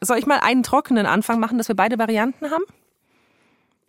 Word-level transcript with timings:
Soll 0.00 0.18
ich 0.18 0.26
mal 0.26 0.38
einen 0.40 0.62
trockenen 0.62 1.06
Anfang 1.06 1.40
machen, 1.40 1.58
dass 1.58 1.68
wir 1.68 1.74
beide 1.74 1.98
Varianten 1.98 2.50
haben? 2.50 2.64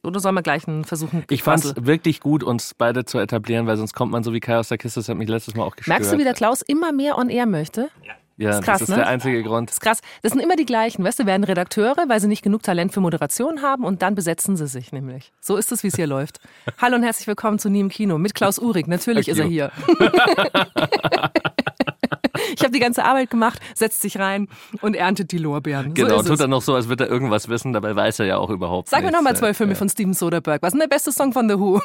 Oder 0.01 0.19
sollen 0.19 0.35
wir 0.35 0.41
gleich 0.41 0.67
einen 0.67 0.85
versuchen? 0.85 1.23
Ich 1.29 1.43
fand 1.43 1.63
es 1.63 1.85
wirklich 1.85 2.19
gut, 2.21 2.41
uns 2.41 2.73
beide 2.73 3.05
zu 3.05 3.19
etablieren, 3.19 3.67
weil 3.67 3.77
sonst 3.77 3.93
kommt 3.93 4.11
man 4.11 4.23
so 4.23 4.33
wie 4.33 4.39
Kai 4.39 4.57
aus 4.57 4.69
der 4.69 4.77
Kiste. 4.77 5.01
Das 5.01 5.09
hat 5.09 5.17
mich 5.17 5.29
letztes 5.29 5.55
Mal 5.55 5.63
auch 5.63 5.75
gestört. 5.75 5.99
Merkst 5.99 6.13
du, 6.13 6.17
wie 6.17 6.23
der 6.23 6.33
Klaus 6.33 6.61
immer 6.61 6.91
mehr 6.93 7.17
on 7.17 7.29
air 7.29 7.45
möchte? 7.45 7.89
Ja. 8.05 8.13
Ja, 8.37 8.51
das 8.51 8.59
ist, 8.59 8.65
krass, 8.65 8.79
das 8.79 8.87
ist 8.87 8.95
ne? 8.95 9.01
der 9.01 9.07
einzige 9.07 9.43
Grund. 9.43 9.69
Das 9.69 9.75
ist 9.75 9.81
krass. 9.81 9.99
Das 10.21 10.31
sind 10.31 10.39
immer 10.39 10.55
die 10.55 10.65
gleichen. 10.65 11.03
Weißt 11.03 11.19
du, 11.19 11.25
werden 11.25 11.43
Redakteure, 11.43 12.05
weil 12.07 12.21
sie 12.21 12.29
nicht 12.29 12.41
genug 12.41 12.63
Talent 12.63 12.93
für 12.93 13.01
Moderation 13.01 13.61
haben 13.61 13.83
und 13.83 14.01
dann 14.01 14.15
besetzen 14.15 14.55
sie 14.55 14.67
sich 14.67 14.93
nämlich. 14.93 15.33
So 15.41 15.57
ist 15.57 15.73
es, 15.73 15.83
wie 15.83 15.87
es 15.87 15.95
hier 15.95 16.07
läuft. 16.07 16.39
Hallo 16.81 16.95
und 16.95 17.03
herzlich 17.03 17.27
willkommen 17.27 17.59
zu 17.59 17.69
Nie 17.69 17.81
im 17.81 17.89
Kino 17.89 18.17
mit 18.17 18.35
Klaus 18.35 18.57
Uhrig. 18.57 18.87
Natürlich 18.87 19.27
ist 19.27 19.39
er 19.39 19.45
hier. 19.45 19.73
Ich 22.55 22.61
habe 22.63 22.71
die 22.71 22.79
ganze 22.79 23.03
Arbeit 23.03 23.29
gemacht, 23.29 23.59
setzt 23.75 24.01
sich 24.01 24.17
rein 24.17 24.47
und 24.81 24.95
erntet 24.95 25.31
die 25.31 25.37
Lorbeeren. 25.37 25.93
Genau, 25.93 26.21
so 26.21 26.29
tut 26.29 26.39
er 26.39 26.47
noch 26.47 26.61
so, 26.61 26.73
als 26.73 26.87
würde 26.87 27.05
er 27.05 27.09
irgendwas 27.09 27.47
wissen, 27.47 27.73
dabei 27.73 27.95
weiß 27.95 28.19
er 28.19 28.25
ja 28.25 28.37
auch 28.37 28.49
überhaupt 28.49 28.89
Sag 28.89 29.03
mir 29.03 29.11
nochmal 29.11 29.35
zwei 29.35 29.53
Filme 29.53 29.73
ja. 29.73 29.77
von 29.77 29.89
Steven 29.89 30.13
Soderbergh. 30.13 30.61
Was 30.61 30.69
ist 30.69 30.73
denn 30.73 30.89
der 30.89 30.95
beste 30.95 31.11
Song 31.11 31.31
von 31.31 31.49
The 31.49 31.59
Who? 31.59 31.81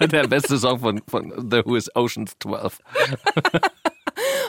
der 0.06 0.28
beste 0.28 0.58
Song 0.58 0.78
von, 0.80 1.02
von 1.08 1.32
The 1.50 1.62
Who 1.64 1.76
ist 1.76 1.94
Oceans 1.96 2.36
12. 2.40 2.78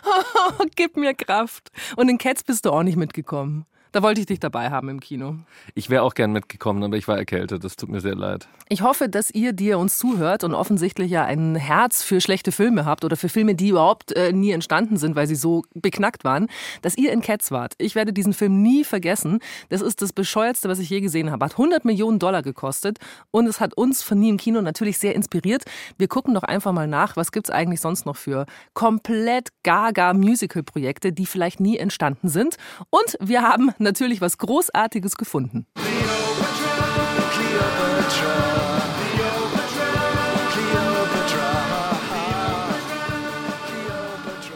oh, 0.06 0.66
gib 0.76 0.98
mir 0.98 1.14
Kraft. 1.14 1.72
Und 1.95 2.09
in 2.09 2.17
Cats 2.17 2.44
bist 2.44 2.66
du 2.66 2.72
auch 2.72 2.84
nicht 2.84 2.98
mitgekommen. 2.98 3.66
Da 3.95 4.04
wollte 4.04 4.20
ich 4.20 4.27
dich 4.27 4.41
dabei 4.41 4.72
haben 4.72 4.90
im 4.90 4.99
Kino. 4.99 5.38
Ich 5.73 5.90
wäre 5.90 6.03
auch 6.03 6.16
gern 6.16 6.34
mitgekommen, 6.34 6.84
aber 6.84 6.98
ich 6.98 7.08
war 7.08 7.17
erkältet. 7.17 7.63
Das 7.63 7.77
tut 7.77 7.88
mir 7.88 8.02
sehr 8.02 8.13
leid. 8.13 8.49
Ich 8.67 8.81
hoffe, 8.81 9.08
dass 9.08 9.31
ihr, 9.31 9.53
die 9.53 9.67
ihr 9.67 9.80
uns 9.80 9.98
zuhört 9.98 10.44
und 10.44 10.53
offensichtlich 10.53 11.09
ja 11.09 11.23
ein 11.23 11.55
Herz 11.55 12.03
für 12.03 12.20
schlechte 12.20 12.52
Filme 12.52 12.84
habt 12.84 13.05
oder 13.05 13.16
für 13.16 13.30
Filme, 13.30 13.55
die 13.55 13.70
überhaupt 13.70 14.12
äh, 14.12 14.34
nie 14.34 14.52
entstanden 14.52 14.98
sind, 14.98 15.16
weil 15.16 15.27
sie 15.27 15.36
so 15.36 15.63
beknackt 15.76 16.26
waren, 16.26 16.48
dass 16.81 16.98
ihr 16.98 17.13
in 17.13 17.22
Cats 17.22 17.52
wart. 17.52 17.76
Ich 17.77 17.95
werde 17.95 18.12
diesen 18.12 18.34
Film 18.34 18.62
nie 18.62 18.84
vergessen. 18.84 19.39
Das 19.70 19.80
ist 19.80 20.02
das 20.02 20.12
bescheuertste, 20.12 20.67
was 20.67 20.80
ich 20.80 20.89
je 20.89 21.00
gesehen 21.00 21.31
habe. 21.31 21.45
Hat 21.45 21.53
100 21.53 21.86
Millionen 21.86 22.20
Dollar 22.20 22.41
gekostet 22.41 22.98
und 23.31 23.48
es 23.48 23.61
hat 23.61 23.77
uns 23.77 24.03
von 24.03 24.20
nie 24.20 24.27
im 24.27 24.36
Kino 24.36 24.59
natürlich 24.61 24.98
sehr 24.98 25.16
inspiriert. 25.16 25.64
Wir 25.98 26.09
gucken 26.09 26.33
doch 26.33 26.44
einfach 26.44 26.73
mal 26.73 26.88
nach, 26.88 27.16
was 27.16 27.31
gibt 27.31 27.48
es 27.48 27.55
eigentlich 27.55 27.80
sonst 27.80 28.05
noch 28.05 28.17
für 28.17 28.45
komplett 28.73 29.50
gaga 29.64 30.14
Musical-Projekte, 30.14 31.14
die 31.14 31.25
vielleicht 31.25 31.61
nie 31.61 31.77
entstanden 31.77 32.27
sind. 32.27 32.58
Und 32.89 33.16
wir 33.22 33.42
haben 33.42 33.72
natürlich 33.86 34.19
was 34.19 34.38
Großartiges 34.38 35.16
gefunden. 35.16 35.66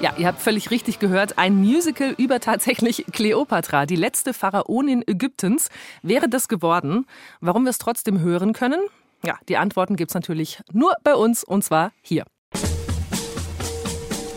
Ja, 0.02 0.14
ihr 0.18 0.28
habt 0.28 0.42
völlig 0.42 0.72
richtig 0.72 1.00
gehört. 1.00 1.38
Ein 1.38 1.56
Musical 1.56 2.16
über 2.18 2.40
tatsächlich 2.40 3.06
Kleopatra, 3.12 3.86
die 3.86 3.98
letzte 3.98 4.34
Pharaonin 4.34 5.04
Ägyptens. 5.06 5.70
Wäre 6.02 6.30
das 6.30 6.48
geworden? 6.48 7.06
Warum 7.42 7.64
wir 7.64 7.70
es 7.70 7.80
trotzdem 7.80 8.22
hören 8.22 8.54
können? 8.54 8.80
Ja, 9.26 9.38
die 9.50 9.58
Antworten 9.58 9.98
gibt 9.98 10.12
es 10.12 10.16
natürlich 10.16 10.62
nur 10.72 10.96
bei 11.04 11.16
uns 11.16 11.44
und 11.44 11.66
zwar 11.66 11.92
hier. 12.02 12.24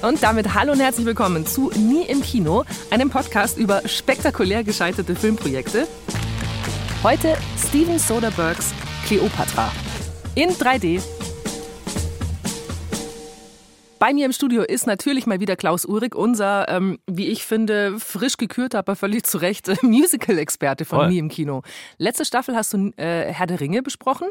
Und 0.02 0.20
damit 0.20 0.52
hallo 0.52 0.72
und 0.72 0.80
herzlich 0.80 1.06
willkommen 1.06 1.46
zu 1.46 1.70
Nie 1.76 2.02
im 2.06 2.22
Kino, 2.22 2.64
einem 2.90 3.08
Podcast 3.08 3.56
über 3.56 3.86
spektakulär 3.86 4.64
gescheiterte 4.64 5.14
Filmprojekte. 5.14 5.86
Heute 7.04 7.36
Steven 7.56 8.00
Soderberghs 8.00 8.74
Cleopatra 9.06 9.70
in 10.34 10.50
3D. 10.50 11.00
Bei 14.00 14.12
mir 14.12 14.26
im 14.26 14.32
Studio 14.32 14.62
ist 14.62 14.88
natürlich 14.88 15.26
mal 15.26 15.38
wieder 15.38 15.54
Klaus 15.54 15.84
Uhrig, 15.84 16.16
unser, 16.16 16.68
ähm, 16.68 16.98
wie 17.06 17.28
ich 17.28 17.44
finde, 17.44 18.00
frisch 18.00 18.36
gekürter, 18.36 18.80
aber 18.80 18.96
völlig 18.96 19.22
zu 19.22 19.38
Recht, 19.38 19.70
Musical-Experte 19.84 20.84
von 20.84 21.10
Nie 21.10 21.18
im 21.18 21.28
Kino. 21.28 21.62
Letzte 21.98 22.24
Staffel 22.24 22.56
hast 22.56 22.72
du 22.72 22.90
äh, 22.96 23.32
Herr 23.32 23.46
der 23.46 23.60
Ringe 23.60 23.84
besprochen. 23.84 24.26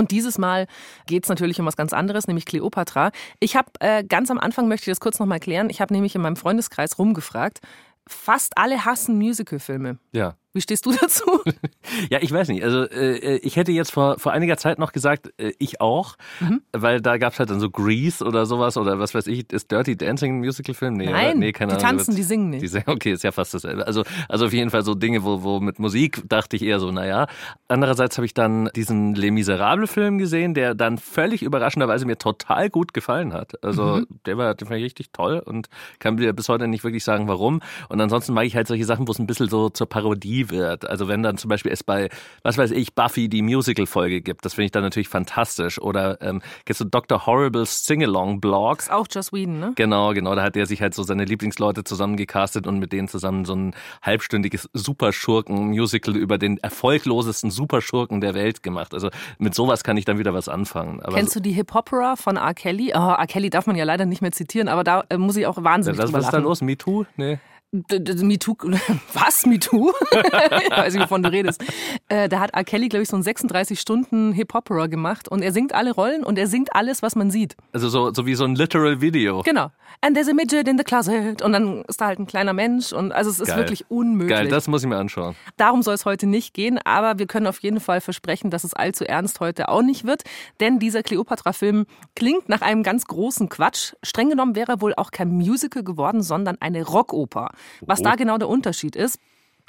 Und 0.00 0.12
dieses 0.12 0.38
Mal 0.38 0.66
geht 1.04 1.24
es 1.24 1.28
natürlich 1.28 1.60
um 1.60 1.66
was 1.66 1.76
ganz 1.76 1.92
anderes, 1.92 2.26
nämlich 2.26 2.46
Kleopatra. 2.46 3.12
Ich 3.38 3.54
habe 3.54 3.68
äh, 3.80 4.02
ganz 4.02 4.30
am 4.30 4.38
Anfang, 4.38 4.66
möchte 4.66 4.90
ich 4.90 4.92
das 4.92 5.00
kurz 5.00 5.18
nochmal 5.18 5.40
klären, 5.40 5.68
ich 5.68 5.82
habe 5.82 5.92
nämlich 5.92 6.14
in 6.14 6.22
meinem 6.22 6.36
Freundeskreis 6.36 6.98
rumgefragt. 6.98 7.60
Fast 8.06 8.56
alle 8.56 8.86
hassen 8.86 9.18
Musicalfilme. 9.18 9.98
Ja. 10.12 10.36
Wie 10.52 10.60
stehst 10.60 10.84
du 10.84 10.92
dazu? 10.92 11.24
ja, 12.10 12.18
ich 12.20 12.32
weiß 12.32 12.48
nicht. 12.48 12.64
Also 12.64 12.82
äh, 12.82 13.36
ich 13.36 13.54
hätte 13.54 13.70
jetzt 13.70 13.92
vor, 13.92 14.18
vor 14.18 14.32
einiger 14.32 14.56
Zeit 14.56 14.80
noch 14.80 14.90
gesagt, 14.90 15.32
äh, 15.38 15.52
ich 15.58 15.80
auch, 15.80 16.16
mhm. 16.40 16.62
weil 16.72 17.00
da 17.00 17.18
gab 17.18 17.34
es 17.34 17.38
halt 17.38 17.50
dann 17.50 17.60
so 17.60 17.70
Grease 17.70 18.24
oder 18.24 18.46
sowas 18.46 18.76
oder 18.76 18.98
was 18.98 19.14
weiß 19.14 19.28
ich, 19.28 19.52
ist 19.52 19.70
Dirty 19.70 19.96
Dancing 19.96 20.36
ein 20.36 20.38
Musical-Film? 20.40 20.94
Nee, 20.94 21.10
Nein, 21.10 21.38
nee, 21.38 21.52
keine 21.52 21.76
die 21.76 21.78
tanzen, 21.78 22.16
die 22.16 22.24
singen 22.24 22.50
nicht. 22.50 22.74
Die, 22.74 22.82
okay, 22.86 23.12
ist 23.12 23.22
ja 23.22 23.30
fast 23.30 23.54
dasselbe. 23.54 23.86
Also, 23.86 24.02
also 24.28 24.46
auf 24.46 24.52
jeden 24.52 24.70
Fall 24.70 24.82
so 24.82 24.96
Dinge, 24.96 25.22
wo, 25.22 25.44
wo 25.44 25.60
mit 25.60 25.78
Musik 25.78 26.22
dachte 26.28 26.56
ich 26.56 26.62
eher 26.62 26.80
so, 26.80 26.90
naja. 26.90 27.28
Andererseits 27.68 28.18
habe 28.18 28.26
ich 28.26 28.34
dann 28.34 28.70
diesen 28.74 29.14
Les 29.14 29.30
Miserables-Film 29.30 30.18
gesehen, 30.18 30.54
der 30.54 30.74
dann 30.74 30.98
völlig 30.98 31.42
überraschenderweise 31.42 32.06
mir 32.06 32.18
total 32.18 32.70
gut 32.70 32.92
gefallen 32.92 33.32
hat. 33.32 33.62
Also 33.62 33.98
mhm. 33.98 34.06
der 34.26 34.36
war, 34.36 34.56
der 34.56 34.66
fand 34.66 34.78
ich 34.78 34.84
richtig 34.84 35.12
toll 35.12 35.40
und 35.44 35.68
kann 36.00 36.16
mir 36.16 36.32
bis 36.32 36.48
heute 36.48 36.66
nicht 36.66 36.82
wirklich 36.82 37.04
sagen, 37.04 37.28
warum. 37.28 37.60
Und 37.88 38.00
ansonsten 38.00 38.34
mag 38.34 38.46
ich 38.46 38.56
halt 38.56 38.66
solche 38.66 38.84
Sachen, 38.84 39.06
wo 39.06 39.12
es 39.12 39.20
ein 39.20 39.28
bisschen 39.28 39.48
so 39.48 39.68
zur 39.68 39.88
Parodie 39.88 40.39
wird. 40.48 40.88
Also 40.88 41.08
wenn 41.08 41.22
dann 41.22 41.36
zum 41.36 41.48
Beispiel 41.48 41.72
es 41.72 41.84
bei, 41.84 42.08
was 42.42 42.56
weiß 42.56 42.70
ich, 42.70 42.94
Buffy 42.94 43.28
die 43.28 43.42
Musical-Folge 43.42 44.22
gibt, 44.22 44.44
das 44.44 44.54
finde 44.54 44.66
ich 44.66 44.70
dann 44.70 44.82
natürlich 44.82 45.08
fantastisch. 45.08 45.78
Oder 45.80 46.22
ähm, 46.22 46.40
gibt 46.64 46.80
du 46.80 46.84
Dr. 46.84 47.26
Horribles 47.26 47.84
Sing-Along-Blogs. 47.84 48.88
Auch 48.88 49.06
Joss 49.10 49.32
Whedon, 49.32 49.60
ne? 49.60 49.72
Genau, 49.76 50.14
genau. 50.14 50.34
Da 50.34 50.42
hat 50.42 50.56
er 50.56 50.66
sich 50.66 50.80
halt 50.80 50.94
so 50.94 51.02
seine 51.02 51.24
Lieblingsleute 51.24 51.84
zusammengecastet 51.84 52.66
und 52.66 52.78
mit 52.78 52.92
denen 52.92 53.08
zusammen 53.08 53.44
so 53.44 53.54
ein 53.54 53.74
halbstündiges 54.02 54.70
Superschurken-Musical 54.72 56.16
über 56.16 56.38
den 56.38 56.58
erfolglosesten 56.58 57.50
Superschurken 57.50 58.20
der 58.20 58.34
Welt 58.34 58.62
gemacht. 58.62 58.94
Also 58.94 59.10
mit 59.38 59.54
sowas 59.54 59.84
kann 59.84 59.96
ich 59.96 60.04
dann 60.04 60.18
wieder 60.18 60.32
was 60.32 60.48
anfangen. 60.48 61.00
Aber 61.02 61.16
Kennst 61.16 61.36
du 61.36 61.40
die 61.40 61.52
Hip-Opera 61.52 62.16
von 62.16 62.36
R. 62.36 62.54
Kelly? 62.54 62.92
Oh, 62.94 63.10
R. 63.10 63.26
Kelly 63.26 63.50
darf 63.50 63.66
man 63.66 63.76
ja 63.76 63.84
leider 63.84 64.06
nicht 64.06 64.22
mehr 64.22 64.32
zitieren, 64.32 64.68
aber 64.68 64.84
da 64.84 65.04
äh, 65.08 65.18
muss 65.18 65.36
ich 65.36 65.46
auch 65.46 65.62
wahnsinnig 65.62 65.98
ja, 65.98 66.04
was, 66.04 66.12
was 66.12 66.24
ist 66.24 66.32
da 66.32 66.38
los? 66.38 66.62
MeToo? 66.62 67.04
Nee. 67.16 67.38
MeToo, 67.72 68.56
was 69.14 69.46
MeToo? 69.46 69.92
ich 70.10 70.70
weiß 70.70 70.94
nicht, 70.94 71.04
wovon 71.04 71.22
du 71.22 71.30
redest. 71.30 71.62
Äh, 72.08 72.28
da 72.28 72.40
hat 72.40 72.52
R. 72.52 72.64
Kelly, 72.64 72.88
glaube 72.88 73.04
ich, 73.04 73.08
so 73.08 73.14
einen 73.14 73.22
36 73.22 73.78
Stunden 73.78 74.32
Hip-Hopera 74.32 74.88
gemacht 74.88 75.28
und 75.28 75.42
er 75.42 75.52
singt 75.52 75.72
alle 75.72 75.92
Rollen 75.92 76.24
und 76.24 76.36
er 76.36 76.48
singt 76.48 76.74
alles, 76.74 77.00
was 77.00 77.14
man 77.14 77.30
sieht. 77.30 77.56
Also 77.72 77.88
so, 77.88 78.12
so 78.12 78.26
wie 78.26 78.34
so 78.34 78.44
ein 78.44 78.56
literal 78.56 79.00
Video. 79.00 79.42
Genau. 79.42 79.70
And 80.00 80.14
there's 80.14 80.28
a 80.28 80.32
midget 80.32 80.66
in 80.66 80.78
the 80.78 80.84
closet 80.84 81.42
und 81.42 81.52
dann 81.52 81.84
ist 81.86 82.00
da 82.00 82.06
halt 82.06 82.18
ein 82.18 82.26
kleiner 82.26 82.54
Mensch 82.54 82.92
und 82.92 83.12
also 83.12 83.30
es 83.30 83.38
ist 83.38 83.48
Geil. 83.48 83.58
wirklich 83.58 83.88
unmöglich. 83.88 84.36
Geil, 84.36 84.48
das 84.48 84.66
muss 84.66 84.82
ich 84.82 84.88
mir 84.88 84.96
anschauen. 84.96 85.36
Darum 85.56 85.82
soll 85.82 85.94
es 85.94 86.04
heute 86.04 86.26
nicht 86.26 86.54
gehen, 86.54 86.78
aber 86.84 87.18
wir 87.20 87.26
können 87.26 87.46
auf 87.46 87.60
jeden 87.60 87.78
Fall 87.78 88.00
versprechen, 88.00 88.50
dass 88.50 88.64
es 88.64 88.74
allzu 88.74 89.04
ernst 89.04 89.38
heute 89.38 89.68
auch 89.68 89.82
nicht 89.82 90.06
wird, 90.06 90.22
denn 90.58 90.78
dieser 90.80 91.02
Cleopatra-Film 91.02 91.86
klingt 92.16 92.48
nach 92.48 92.62
einem 92.62 92.82
ganz 92.82 93.04
großen 93.04 93.48
Quatsch. 93.48 93.92
Streng 94.02 94.30
genommen 94.30 94.56
wäre 94.56 94.72
er 94.72 94.80
wohl 94.80 94.94
auch 94.94 95.10
kein 95.12 95.28
Musical 95.30 95.84
geworden, 95.84 96.22
sondern 96.22 96.56
eine 96.60 96.82
Rockoper. 96.82 97.50
Was 97.80 98.02
da 98.02 98.14
genau 98.14 98.38
der 98.38 98.48
Unterschied 98.48 98.96
ist, 98.96 99.18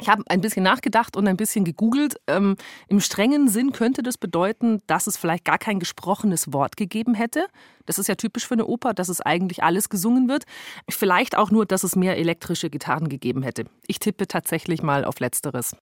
ich 0.02 0.10
habe 0.10 0.24
ein 0.30 0.42
bisschen 0.42 0.64
nachgedacht 0.64 1.16
und 1.16 1.28
ein 1.28 1.38
bisschen 1.38 1.64
gegoogelt. 1.64 2.16
Ähm, 2.26 2.56
Im 2.88 3.00
strengen 3.00 3.48
Sinn 3.48 3.72
könnte 3.72 4.02
das 4.02 4.18
bedeuten, 4.18 4.82
dass 4.88 5.06
es 5.06 5.16
vielleicht 5.16 5.46
gar 5.46 5.60
kein 5.60 5.80
gesprochenes 5.80 6.52
Wort 6.52 6.76
gegeben 6.76 7.14
hätte. 7.14 7.46
Das 7.86 8.00
ist 8.00 8.08
ja 8.08 8.16
typisch 8.16 8.48
für 8.48 8.56
eine 8.56 8.66
Oper, 8.66 8.94
dass 8.94 9.10
es 9.10 9.22
eigentlich 9.22 9.64
alles 9.64 9.90
gesungen 9.90 10.28
wird. 10.28 10.46
Vielleicht 10.90 11.38
auch 11.38 11.52
nur, 11.52 11.68
dass 11.68 11.84
es 11.84 11.96
mehr 11.96 12.18
elektrische 12.18 12.72
Gitarren 12.72 13.10
gegeben 13.10 13.44
hätte. 13.44 13.66
Ich 13.86 14.00
tippe 14.00 14.28
tatsächlich 14.28 14.82
mal 14.82 15.06
auf 15.06 15.20
Letzteres. 15.20 15.76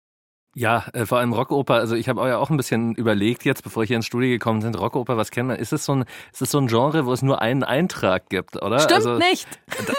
Ja, 0.55 0.85
äh, 0.93 1.05
vor 1.05 1.19
allem 1.19 1.31
Rockoper. 1.33 1.75
Also 1.75 1.95
ich 1.95 2.09
habe 2.09 2.37
auch 2.37 2.49
ein 2.49 2.57
bisschen 2.57 2.95
überlegt 2.95 3.45
jetzt, 3.45 3.63
bevor 3.63 3.83
ich 3.83 3.87
hier 3.89 3.97
ins 3.97 4.05
Studio 4.05 4.29
gekommen 4.29 4.61
bin, 4.61 4.73
Rockoper, 4.73 5.15
was 5.15 5.31
kennt 5.31 5.47
man? 5.47 5.57
Ist 5.57 5.73
es 5.73 5.85
so 5.85 5.93
ein, 5.93 6.05
ist 6.33 6.41
es 6.41 6.51
so 6.51 6.57
ein 6.57 6.67
Genre, 6.67 7.05
wo 7.05 7.13
es 7.13 7.21
nur 7.21 7.41
einen 7.41 7.63
Eintrag 7.63 8.29
gibt, 8.29 8.61
oder? 8.61 8.79
Stimmt 8.79 9.05
also, 9.05 9.17
nicht. 9.17 9.47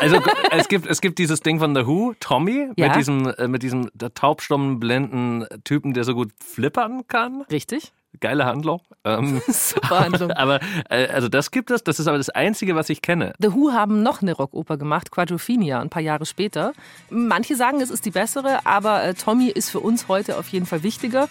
Also 0.01 0.21
es 0.51 0.69
gibt, 0.69 0.87
es 0.87 1.01
gibt 1.01 1.19
dieses 1.19 1.41
Ding 1.41 1.61
von 1.61 1.75
The 1.75 1.87
Who, 1.87 2.15
Tommy, 2.19 2.69
ja. 2.77 2.89
mit 2.89 2.97
diesem, 2.97 3.27
äh, 3.29 3.49
mit 3.49 3.63
diesem 3.63 3.91
taubstummen, 4.15 4.81
blinden 4.81 5.47
Typen, 5.65 5.95
der 5.95 6.05
so 6.05 6.15
gut 6.15 6.33
flippern 6.41 7.07
kann. 7.07 7.43
Richtig 7.51 7.93
geile 8.19 8.47
Handlung. 8.47 8.81
Ähm, 9.05 9.41
Super 9.49 10.01
Handlung. 10.01 10.31
aber 10.37 10.61
äh, 10.89 11.07
also 11.09 11.29
das 11.29 11.51
gibt 11.51 11.71
es, 11.71 11.85
das 11.85 12.01
ist 12.01 12.07
aber 12.07 12.19
das 12.19 12.31
Einzige, 12.31 12.75
was 12.75 12.89
ich 12.89 13.03
kenne. 13.03 13.35
The 13.39 13.53
Who 13.53 13.73
haben 13.73 14.03
noch 14.03 14.23
eine 14.23 14.33
Rockoper 14.33 14.77
gemacht, 14.77 15.11
Quadrophenia, 15.11 15.81
ein 15.81 15.91
paar 15.91 16.03
Jahre 16.03 16.27
später. 16.27 16.73
Manche 17.11 17.57
sagen, 17.57 17.81
es 17.81 17.91
ist 17.91 18.05
die 18.05 18.11
bessere, 18.11 18.67
aber 18.67 19.05
äh, 19.05 19.15
Tommy 19.15 19.49
ist 19.49 19.71
für 19.71 19.81
uns 19.81 20.09
heute 20.09 20.39
auf 20.39 20.49
jeden 20.49 20.67
Fall 20.67 20.83
wichtiger. 20.83 21.29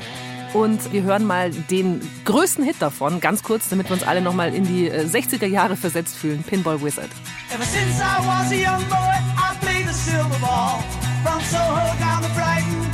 Und 0.54 0.92
wir 0.92 1.04
hören 1.04 1.26
mal 1.26 1.52
den 1.52 2.02
größten 2.26 2.64
Hit 2.64 2.78
davon, 2.80 3.20
ganz 3.20 3.44
kurz, 3.44 3.70
damit 3.70 3.88
wir 3.90 3.94
uns 3.94 4.04
alle 4.04 4.22
nochmal 4.22 4.56
in 4.56 4.66
die 4.66 4.88
äh, 4.90 5.06
60er 5.06 5.46
Jahre 5.46 5.76
versetzt 5.76 6.16
fühlen. 6.16 6.44
Pinball 6.44 6.82
Wizard. 6.82 7.10
Ever 7.54 7.64
since 7.64 8.02
I 8.02 8.20
was 8.26 8.52
a 8.52 8.56
young 8.56 8.84
boy, 8.90 8.96
I 9.38 9.56
played 9.62 9.88
the 9.88 9.94
silver 9.94 10.40
ball. 10.40 10.82
From 11.24 11.40
Soho 11.42 11.94
down 12.00 12.24
to 12.24 12.30
Brighton, 12.34 12.89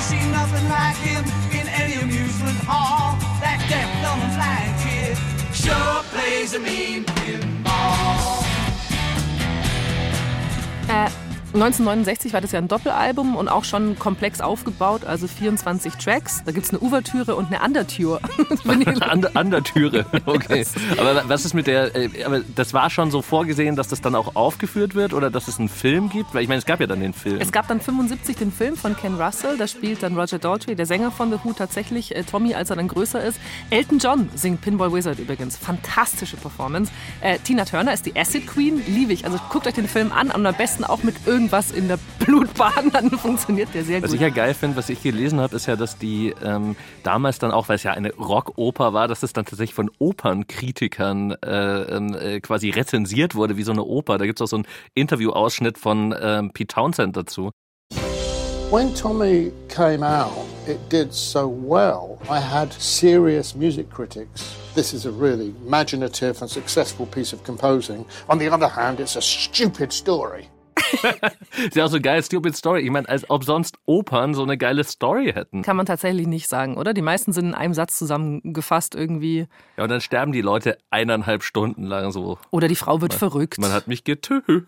ain't 0.00 0.22
seen 0.22 0.32
nothing 0.32 0.68
like 0.68 0.96
him 0.96 1.24
in 1.52 1.68
any 1.68 1.94
amusement 2.00 2.56
hall. 2.66 3.18
That 3.40 3.60
deaf, 3.68 3.88
dumb, 4.02 4.20
and 4.20 4.34
blind 4.36 4.74
kid 4.80 5.16
sure 5.54 6.02
plays 6.12 6.54
a 6.54 6.58
mean 6.58 7.04
pinball. 7.04 8.44
Äh, 10.88 11.29
1969 11.54 12.32
war 12.32 12.40
das 12.40 12.52
ja 12.52 12.58
ein 12.58 12.68
Doppelalbum 12.68 13.34
und 13.34 13.48
auch 13.48 13.64
schon 13.64 13.98
komplex 13.98 14.40
aufgebaut, 14.40 15.04
also 15.04 15.26
24 15.26 15.94
Tracks. 15.94 16.42
Da 16.44 16.52
gibt 16.52 16.66
es 16.66 16.72
eine 16.72 16.80
Ouvertüre 16.80 17.34
und 17.34 17.52
eine 17.52 17.64
Undertüre. 17.64 18.20
Undertüre, 19.34 20.06
okay. 20.26 20.64
Aber 20.96 21.24
was 21.26 21.44
ist 21.44 21.54
mit 21.54 21.66
der, 21.66 21.94
äh, 21.96 22.24
aber 22.24 22.40
das 22.54 22.72
war 22.72 22.88
schon 22.90 23.10
so 23.10 23.20
vorgesehen, 23.20 23.74
dass 23.74 23.88
das 23.88 24.00
dann 24.00 24.14
auch 24.14 24.36
aufgeführt 24.36 24.94
wird 24.94 25.12
oder 25.12 25.30
dass 25.30 25.48
es 25.48 25.58
einen 25.58 25.68
Film 25.68 26.08
gibt? 26.08 26.34
Weil 26.34 26.42
ich 26.42 26.48
meine, 26.48 26.58
es 26.58 26.66
gab 26.66 26.80
ja 26.80 26.86
dann 26.86 27.00
den 27.00 27.12
Film. 27.12 27.40
Es 27.40 27.50
gab 27.50 27.66
dann 27.66 27.80
75 27.80 28.36
den 28.36 28.52
Film 28.52 28.76
von 28.76 28.96
Ken 28.96 29.20
Russell, 29.20 29.56
da 29.58 29.66
spielt 29.66 30.02
dann 30.02 30.16
Roger 30.16 30.38
Daltrey, 30.38 30.76
der 30.76 30.86
Sänger 30.86 31.10
von 31.10 31.30
The 31.30 31.38
Who, 31.42 31.52
tatsächlich 31.52 32.14
äh, 32.14 32.22
Tommy, 32.22 32.54
als 32.54 32.70
er 32.70 32.76
dann 32.76 32.88
größer 32.88 33.22
ist. 33.22 33.40
Elton 33.70 33.98
John 33.98 34.28
singt 34.34 34.60
Pinball 34.60 34.92
Wizard 34.92 35.18
übrigens. 35.18 35.56
Fantastische 35.56 36.36
Performance. 36.36 36.92
Äh, 37.20 37.38
Tina 37.40 37.64
Turner 37.64 37.92
ist 37.92 38.06
die 38.06 38.16
Acid 38.16 38.46
Queen, 38.46 38.80
liebe 38.86 39.12
ich. 39.12 39.24
Also 39.24 39.38
guckt 39.50 39.66
euch 39.66 39.74
den 39.74 39.88
Film 39.88 40.12
an 40.12 40.30
und 40.30 40.46
am 40.46 40.54
besten 40.54 40.84
auch 40.84 41.02
mit 41.02 41.16
irgendwas 41.40 41.70
in 41.70 41.88
der 41.88 41.98
Blutbahn, 42.18 42.90
dann 42.92 43.10
funktioniert 43.18 43.70
der 43.72 43.82
sehr 43.82 44.00
gut. 44.00 44.08
Was 44.08 44.14
ich 44.14 44.20
ja 44.20 44.28
geil 44.28 44.52
finde, 44.52 44.76
was 44.76 44.90
ich 44.90 45.02
gelesen 45.02 45.40
habe, 45.40 45.56
ist 45.56 45.66
ja, 45.66 45.74
dass 45.74 45.96
die 45.96 46.34
ähm, 46.44 46.76
damals 47.02 47.38
dann 47.38 47.50
auch, 47.50 47.68
weil 47.68 47.76
es 47.76 47.82
ja 47.82 47.92
eine 47.92 48.12
Rockoper 48.14 48.92
war, 48.92 49.08
dass 49.08 49.22
es 49.22 49.32
dann 49.32 49.46
tatsächlich 49.46 49.74
von 49.74 49.90
Opernkritikern 49.98 51.32
äh, 51.42 51.82
ähm, 51.82 52.14
äh, 52.14 52.40
quasi 52.40 52.68
rezensiert 52.68 53.34
wurde, 53.34 53.56
wie 53.56 53.62
so 53.62 53.72
eine 53.72 53.84
Oper. 53.84 54.18
Da 54.18 54.26
gibt 54.26 54.38
es 54.38 54.44
auch 54.44 54.48
so 54.48 54.56
einen 54.56 54.66
Interview-Ausschnitt 54.94 55.78
von 55.78 56.14
ähm, 56.20 56.50
Pete 56.52 56.74
Townsend 56.74 57.16
dazu. 57.16 57.50
When 58.70 58.94
Tommy 58.94 59.50
came 59.68 60.04
out, 60.04 60.46
it 60.68 60.78
did 60.90 61.14
so 61.14 61.48
well. 61.48 62.18
I 62.28 62.38
had 62.38 62.72
serious 62.74 63.54
music 63.54 63.88
critics. 63.90 64.54
This 64.74 64.92
is 64.92 65.06
a 65.06 65.10
really 65.10 65.54
imaginative 65.66 66.40
and 66.42 66.50
successful 66.50 67.06
piece 67.06 67.32
of 67.32 67.42
composing. 67.44 68.04
On 68.28 68.38
the 68.38 68.48
other 68.48 68.68
hand, 68.68 69.00
it's 69.00 69.16
a 69.16 69.22
stupid 69.22 69.90
story. 69.92 70.49
Ist 71.64 71.76
ja 71.76 71.84
auch 71.84 71.88
so 71.88 71.96
eine 71.96 72.02
geile 72.02 72.22
Stupid 72.22 72.56
Story. 72.56 72.80
Ich 72.80 72.90
meine, 72.90 73.08
als 73.08 73.28
ob 73.28 73.44
sonst 73.44 73.78
Opern 73.86 74.34
so 74.34 74.42
eine 74.42 74.58
geile 74.58 74.84
Story 74.84 75.32
hätten. 75.32 75.62
Kann 75.62 75.76
man 75.76 75.86
tatsächlich 75.86 76.26
nicht 76.26 76.48
sagen, 76.48 76.76
oder? 76.76 76.94
Die 76.94 77.02
meisten 77.02 77.32
sind 77.32 77.46
in 77.46 77.54
einem 77.54 77.74
Satz 77.74 77.98
zusammengefasst 77.98 78.94
irgendwie. 78.94 79.46
Ja, 79.76 79.84
und 79.84 79.90
dann 79.90 80.00
sterben 80.00 80.32
die 80.32 80.40
Leute 80.40 80.78
eineinhalb 80.90 81.42
Stunden 81.42 81.84
lang 81.84 82.12
so. 82.12 82.38
Oder 82.50 82.68
die 82.68 82.76
Frau 82.76 83.00
wird 83.00 83.12
man, 83.12 83.18
verrückt. 83.18 83.58
Man 83.58 83.72
hat 83.72 83.88
mich 83.88 84.04
getötet. 84.04 84.64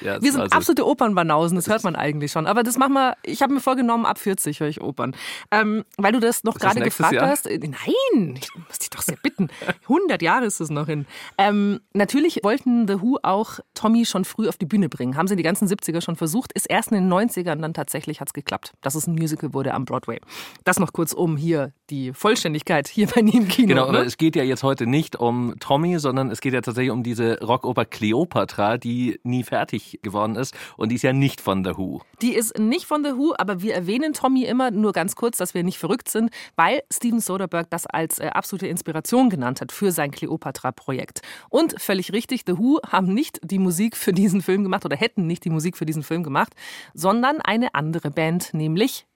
ja, 0.00 0.20
Wir 0.20 0.32
sind 0.32 0.40
also 0.42 0.56
absolute 0.56 0.86
Opernbanausen, 0.86 1.56
das 1.56 1.68
hört 1.68 1.84
man 1.84 1.96
eigentlich 1.96 2.32
schon. 2.32 2.46
Aber 2.46 2.62
das 2.62 2.76
machen 2.78 2.92
wir, 2.92 3.14
ich 3.22 3.42
habe 3.42 3.52
mir 3.54 3.60
vorgenommen, 3.60 4.06
ab 4.06 4.18
40 4.18 4.60
höre 4.60 4.68
ich 4.68 4.80
Opern. 4.80 5.14
Ähm, 5.50 5.84
weil 5.96 6.12
du 6.12 6.20
das 6.20 6.44
noch 6.44 6.56
ist 6.56 6.62
gerade 6.62 6.80
gefragt 6.80 7.14
Jahr? 7.14 7.28
hast. 7.28 7.46
Äh, 7.46 7.58
nein, 7.58 8.38
ich 8.40 8.48
muss 8.54 8.78
dich 8.78 8.90
doch 8.90 9.02
sehr 9.02 9.16
bitten. 9.22 9.48
100 9.82 10.22
Jahre 10.22 10.44
ist 10.46 10.60
es 10.60 10.70
noch 10.70 10.86
hin. 10.86 11.06
Ähm, 11.36 11.80
natürlich 11.92 12.40
wollten 12.42 12.86
The 12.86 13.00
Who 13.00 13.18
auch 13.22 13.60
Tommy 13.74 14.04
schon 14.04 14.24
früh 14.24 14.48
auf 14.48 14.57
die 14.60 14.66
Bühne 14.66 14.88
bringen. 14.88 15.16
Haben 15.16 15.28
sie 15.28 15.36
die 15.36 15.42
ganzen 15.42 15.68
70er 15.68 16.00
schon 16.00 16.16
versucht, 16.16 16.52
ist 16.52 16.66
erst 16.68 16.92
in 16.92 16.96
den 16.96 17.12
90ern 17.12 17.60
dann 17.60 17.74
tatsächlich 17.74 18.20
hat 18.20 18.28
es 18.28 18.32
geklappt, 18.32 18.74
dass 18.80 18.94
es 18.94 19.06
ein 19.06 19.14
Musical 19.14 19.54
wurde 19.54 19.74
am 19.74 19.84
Broadway. 19.84 20.20
Das 20.64 20.78
noch 20.78 20.92
kurz 20.92 21.12
um 21.12 21.36
hier 21.36 21.72
die 21.90 22.12
Vollständigkeit 22.12 22.88
hier 22.88 23.06
bei 23.06 23.20
im 23.20 23.48
Kino. 23.48 23.68
Genau, 23.68 23.84
aber 23.84 24.00
ne? 24.00 24.04
es 24.04 24.16
geht 24.16 24.36
ja 24.36 24.42
jetzt 24.42 24.62
heute 24.62 24.86
nicht 24.86 25.16
um 25.16 25.54
Tommy, 25.60 25.98
sondern 25.98 26.30
es 26.30 26.40
geht 26.40 26.52
ja 26.52 26.60
tatsächlich 26.60 26.90
um 26.90 27.02
diese 27.02 27.40
Rockoper 27.40 27.84
Cleopatra, 27.84 28.78
die 28.78 29.20
nie 29.22 29.42
fertig 29.42 30.00
geworden 30.02 30.36
ist 30.36 30.54
und 30.76 30.90
die 30.90 30.96
ist 30.96 31.02
ja 31.02 31.12
nicht 31.12 31.40
von 31.40 31.64
The 31.64 31.76
Who. 31.76 32.02
Die 32.22 32.34
ist 32.34 32.58
nicht 32.58 32.86
von 32.86 33.04
The 33.04 33.12
Who, 33.12 33.34
aber 33.38 33.62
wir 33.62 33.74
erwähnen 33.74 34.12
Tommy 34.12 34.44
immer 34.44 34.70
nur 34.70 34.92
ganz 34.92 35.16
kurz, 35.16 35.38
dass 35.38 35.54
wir 35.54 35.62
nicht 35.62 35.78
verrückt 35.78 36.08
sind, 36.08 36.30
weil 36.56 36.82
Steven 36.92 37.20
Soderbergh 37.20 37.68
das 37.70 37.86
als 37.86 38.18
äh, 38.18 38.28
absolute 38.28 38.66
Inspiration 38.66 39.30
genannt 39.30 39.60
hat 39.60 39.72
für 39.72 39.92
sein 39.92 40.10
Cleopatra-Projekt. 40.10 41.22
Und 41.48 41.80
völlig 41.80 42.12
richtig, 42.12 42.42
The 42.46 42.58
Who 42.58 42.80
haben 42.86 43.14
nicht 43.14 43.38
die 43.42 43.58
Musik 43.58 43.96
für 43.96 44.12
diesen 44.12 44.42
Film 44.48 44.62
gemacht 44.62 44.86
oder 44.86 44.96
hätten 44.96 45.26
nicht 45.26 45.44
die 45.44 45.50
Musik 45.50 45.76
für 45.76 45.84
diesen 45.84 46.02
Film 46.02 46.22
gemacht, 46.22 46.54
sondern 46.94 47.42
eine 47.42 47.74
andere 47.74 48.10
Band, 48.10 48.54
nämlich 48.54 49.06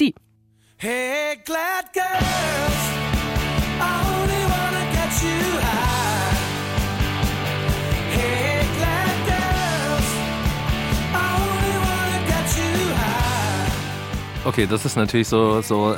die. 0.00 0.14
Hey, 0.76 1.36
glad 1.44 1.92
girls, 1.92 2.82
I 3.80 3.98
only 4.14 4.42
wanna 4.46 4.84
get 4.92 5.12
you 5.24 5.58
high. 5.58 6.38
Hey, 8.14 8.62
glad 8.78 9.16
girls, 9.26 10.08
I 11.12 11.26
only 11.42 11.76
wanna 11.86 12.20
get 12.30 12.48
you 12.56 12.94
high. 12.94 14.46
Okay, 14.46 14.66
das 14.68 14.84
ist 14.84 14.94
natürlich 14.94 15.26
so, 15.26 15.62
so 15.62 15.96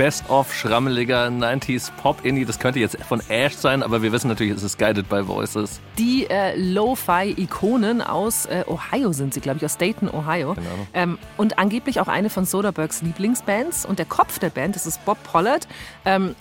äh, 0.00 0.04
Best-of 0.04 0.54
schrammeliger 0.54 1.26
90s 1.26 1.92
Pop-Indie. 2.00 2.46
Das 2.46 2.58
könnte 2.58 2.80
jetzt 2.80 2.96
von 3.04 3.20
Ash 3.28 3.54
sein, 3.54 3.82
aber 3.82 4.00
wir 4.02 4.12
wissen 4.12 4.28
natürlich, 4.28 4.54
es 4.54 4.62
ist 4.62 4.78
Guided 4.78 5.10
by 5.10 5.28
Voices. 5.28 5.78
Die 5.98 6.26
äh, 6.28 6.56
Lo-Fi-Ikonen 6.56 8.00
aus 8.00 8.46
äh, 8.46 8.64
Ohio 8.66 9.12
sind 9.12 9.34
sie, 9.34 9.40
glaube 9.40 9.58
ich, 9.58 9.64
aus 9.66 9.76
Dayton, 9.76 10.08
Ohio. 10.08 10.54
Genau. 10.54 10.70
Ähm, 10.94 11.18
und 11.36 11.58
angeblich 11.58 12.00
auch 12.00 12.08
eine 12.08 12.30
von 12.30 12.46
Soderberghs 12.46 13.02
Lieblingsbands. 13.02 13.84
Und 13.84 13.98
der 13.98 14.06
Kopf 14.06 14.38
der 14.38 14.48
Band, 14.48 14.74
das 14.74 14.86
ist 14.86 15.04
Bob 15.04 15.22
Pollard, 15.22 15.68
ähm, 16.06 16.34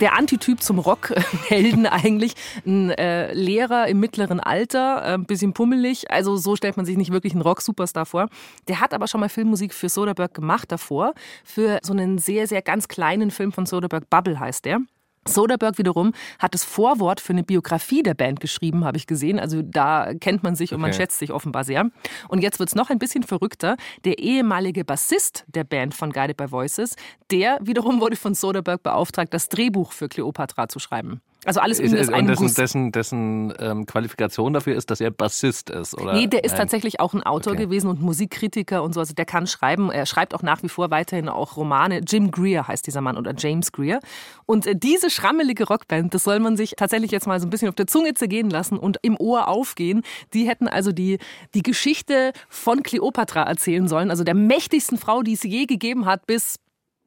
der 0.00 0.16
Antityp 0.16 0.60
zum 0.60 0.80
Rockhelden 0.80 1.86
eigentlich. 1.86 2.34
Ein 2.66 2.90
äh, 2.90 3.32
Lehrer 3.32 3.86
im 3.86 4.00
mittleren 4.00 4.40
Alter, 4.40 5.02
ein 5.02 5.22
äh, 5.22 5.24
bisschen 5.24 5.52
pummelig. 5.52 6.10
Also 6.10 6.36
so 6.36 6.56
stellt 6.56 6.76
man 6.76 6.84
sich 6.84 6.96
nicht 6.96 7.12
wirklich 7.12 7.32
einen 7.32 7.42
Rock-Superstar 7.42 8.06
vor. 8.06 8.28
Der 8.66 8.80
hat 8.80 8.92
aber 8.92 9.06
schon 9.06 9.20
mal 9.20 9.28
Filmmusik 9.28 9.72
für 9.72 9.88
Soderbergh 9.88 10.34
gemacht 10.34 10.72
davor. 10.72 11.14
Für 11.44 11.78
so 11.82 11.92
einen 11.92 12.18
sehr, 12.18 12.48
sehr 12.48 12.60
ganz 12.60 12.87
kleinen 12.88 13.30
Film 13.30 13.52
von 13.52 13.66
Soderbergh, 13.66 14.06
Bubble 14.10 14.40
heißt 14.40 14.64
der. 14.64 14.80
Soderbergh 15.26 15.78
wiederum 15.78 16.12
hat 16.38 16.54
das 16.54 16.64
Vorwort 16.64 17.20
für 17.20 17.32
eine 17.32 17.44
Biografie 17.44 18.02
der 18.02 18.14
Band 18.14 18.40
geschrieben, 18.40 18.84
habe 18.84 18.96
ich 18.96 19.06
gesehen. 19.06 19.38
Also 19.38 19.62
da 19.62 20.14
kennt 20.14 20.42
man 20.42 20.54
sich 20.54 20.72
und 20.72 20.80
man 20.80 20.92
schätzt 20.92 21.18
sich 21.18 21.32
offenbar 21.32 21.64
sehr. 21.64 21.90
Und 22.28 22.42
jetzt 22.42 22.58
wird 22.58 22.70
es 22.70 22.74
noch 22.74 22.90
ein 22.90 22.98
bisschen 22.98 23.22
verrückter. 23.22 23.76
Der 24.04 24.18
ehemalige 24.18 24.84
Bassist 24.84 25.44
der 25.48 25.64
Band 25.64 25.94
von 25.94 26.12
Guided 26.12 26.36
by 26.36 26.50
Voices, 26.50 26.96
der 27.30 27.58
wiederum 27.60 28.00
wurde 28.00 28.16
von 28.16 28.34
Soderbergh 28.34 28.82
beauftragt, 28.82 29.32
das 29.34 29.48
Drehbuch 29.48 29.92
für 29.92 30.08
Cleopatra 30.08 30.68
zu 30.68 30.78
schreiben. 30.78 31.20
Also 31.44 31.60
alles 31.60 31.78
irgendwie 31.78 32.00
ist, 32.00 32.12
und 32.12 32.26
dessen, 32.26 32.54
dessen, 32.54 32.92
dessen 32.92 33.54
ähm, 33.60 33.86
Qualifikation 33.86 34.52
dafür 34.52 34.74
ist, 34.74 34.90
dass 34.90 35.00
er 35.00 35.12
Bassist 35.12 35.70
ist, 35.70 35.94
oder? 35.94 36.12
Nee, 36.14 36.26
der 36.26 36.42
ist 36.42 36.52
Nein. 36.52 36.62
tatsächlich 36.62 36.98
auch 36.98 37.14
ein 37.14 37.22
Autor 37.22 37.52
okay. 37.52 37.62
gewesen 37.62 37.88
und 37.88 38.02
Musikkritiker 38.02 38.82
und 38.82 38.92
so. 38.92 38.98
Also 38.98 39.14
der 39.14 39.24
kann 39.24 39.46
schreiben. 39.46 39.90
Er 39.92 40.04
schreibt 40.04 40.34
auch 40.34 40.42
nach 40.42 40.64
wie 40.64 40.68
vor 40.68 40.90
weiterhin 40.90 41.28
auch 41.28 41.56
Romane. 41.56 42.00
Jim 42.00 42.32
Greer 42.32 42.66
heißt 42.66 42.84
dieser 42.86 43.02
Mann 43.02 43.16
oder 43.16 43.34
James 43.38 43.70
Greer. 43.70 44.00
Und 44.46 44.66
äh, 44.66 44.74
diese 44.74 45.10
schrammelige 45.10 45.64
Rockband, 45.68 46.12
das 46.12 46.24
soll 46.24 46.40
man 46.40 46.56
sich 46.56 46.74
tatsächlich 46.76 47.12
jetzt 47.12 47.28
mal 47.28 47.38
so 47.38 47.46
ein 47.46 47.50
bisschen 47.50 47.68
auf 47.68 47.76
der 47.76 47.86
Zunge 47.86 48.14
zergehen 48.14 48.50
lassen 48.50 48.76
und 48.76 48.98
im 49.02 49.16
Ohr 49.16 49.46
aufgehen. 49.46 50.02
Die 50.34 50.48
hätten 50.48 50.66
also 50.66 50.90
die, 50.90 51.18
die 51.54 51.62
Geschichte 51.62 52.32
von 52.48 52.82
Kleopatra 52.82 53.44
erzählen 53.44 53.86
sollen, 53.86 54.10
also 54.10 54.24
der 54.24 54.34
mächtigsten 54.34 54.98
Frau, 54.98 55.22
die 55.22 55.34
es 55.34 55.44
je 55.44 55.66
gegeben 55.66 56.04
hat, 56.04 56.26
bis 56.26 56.58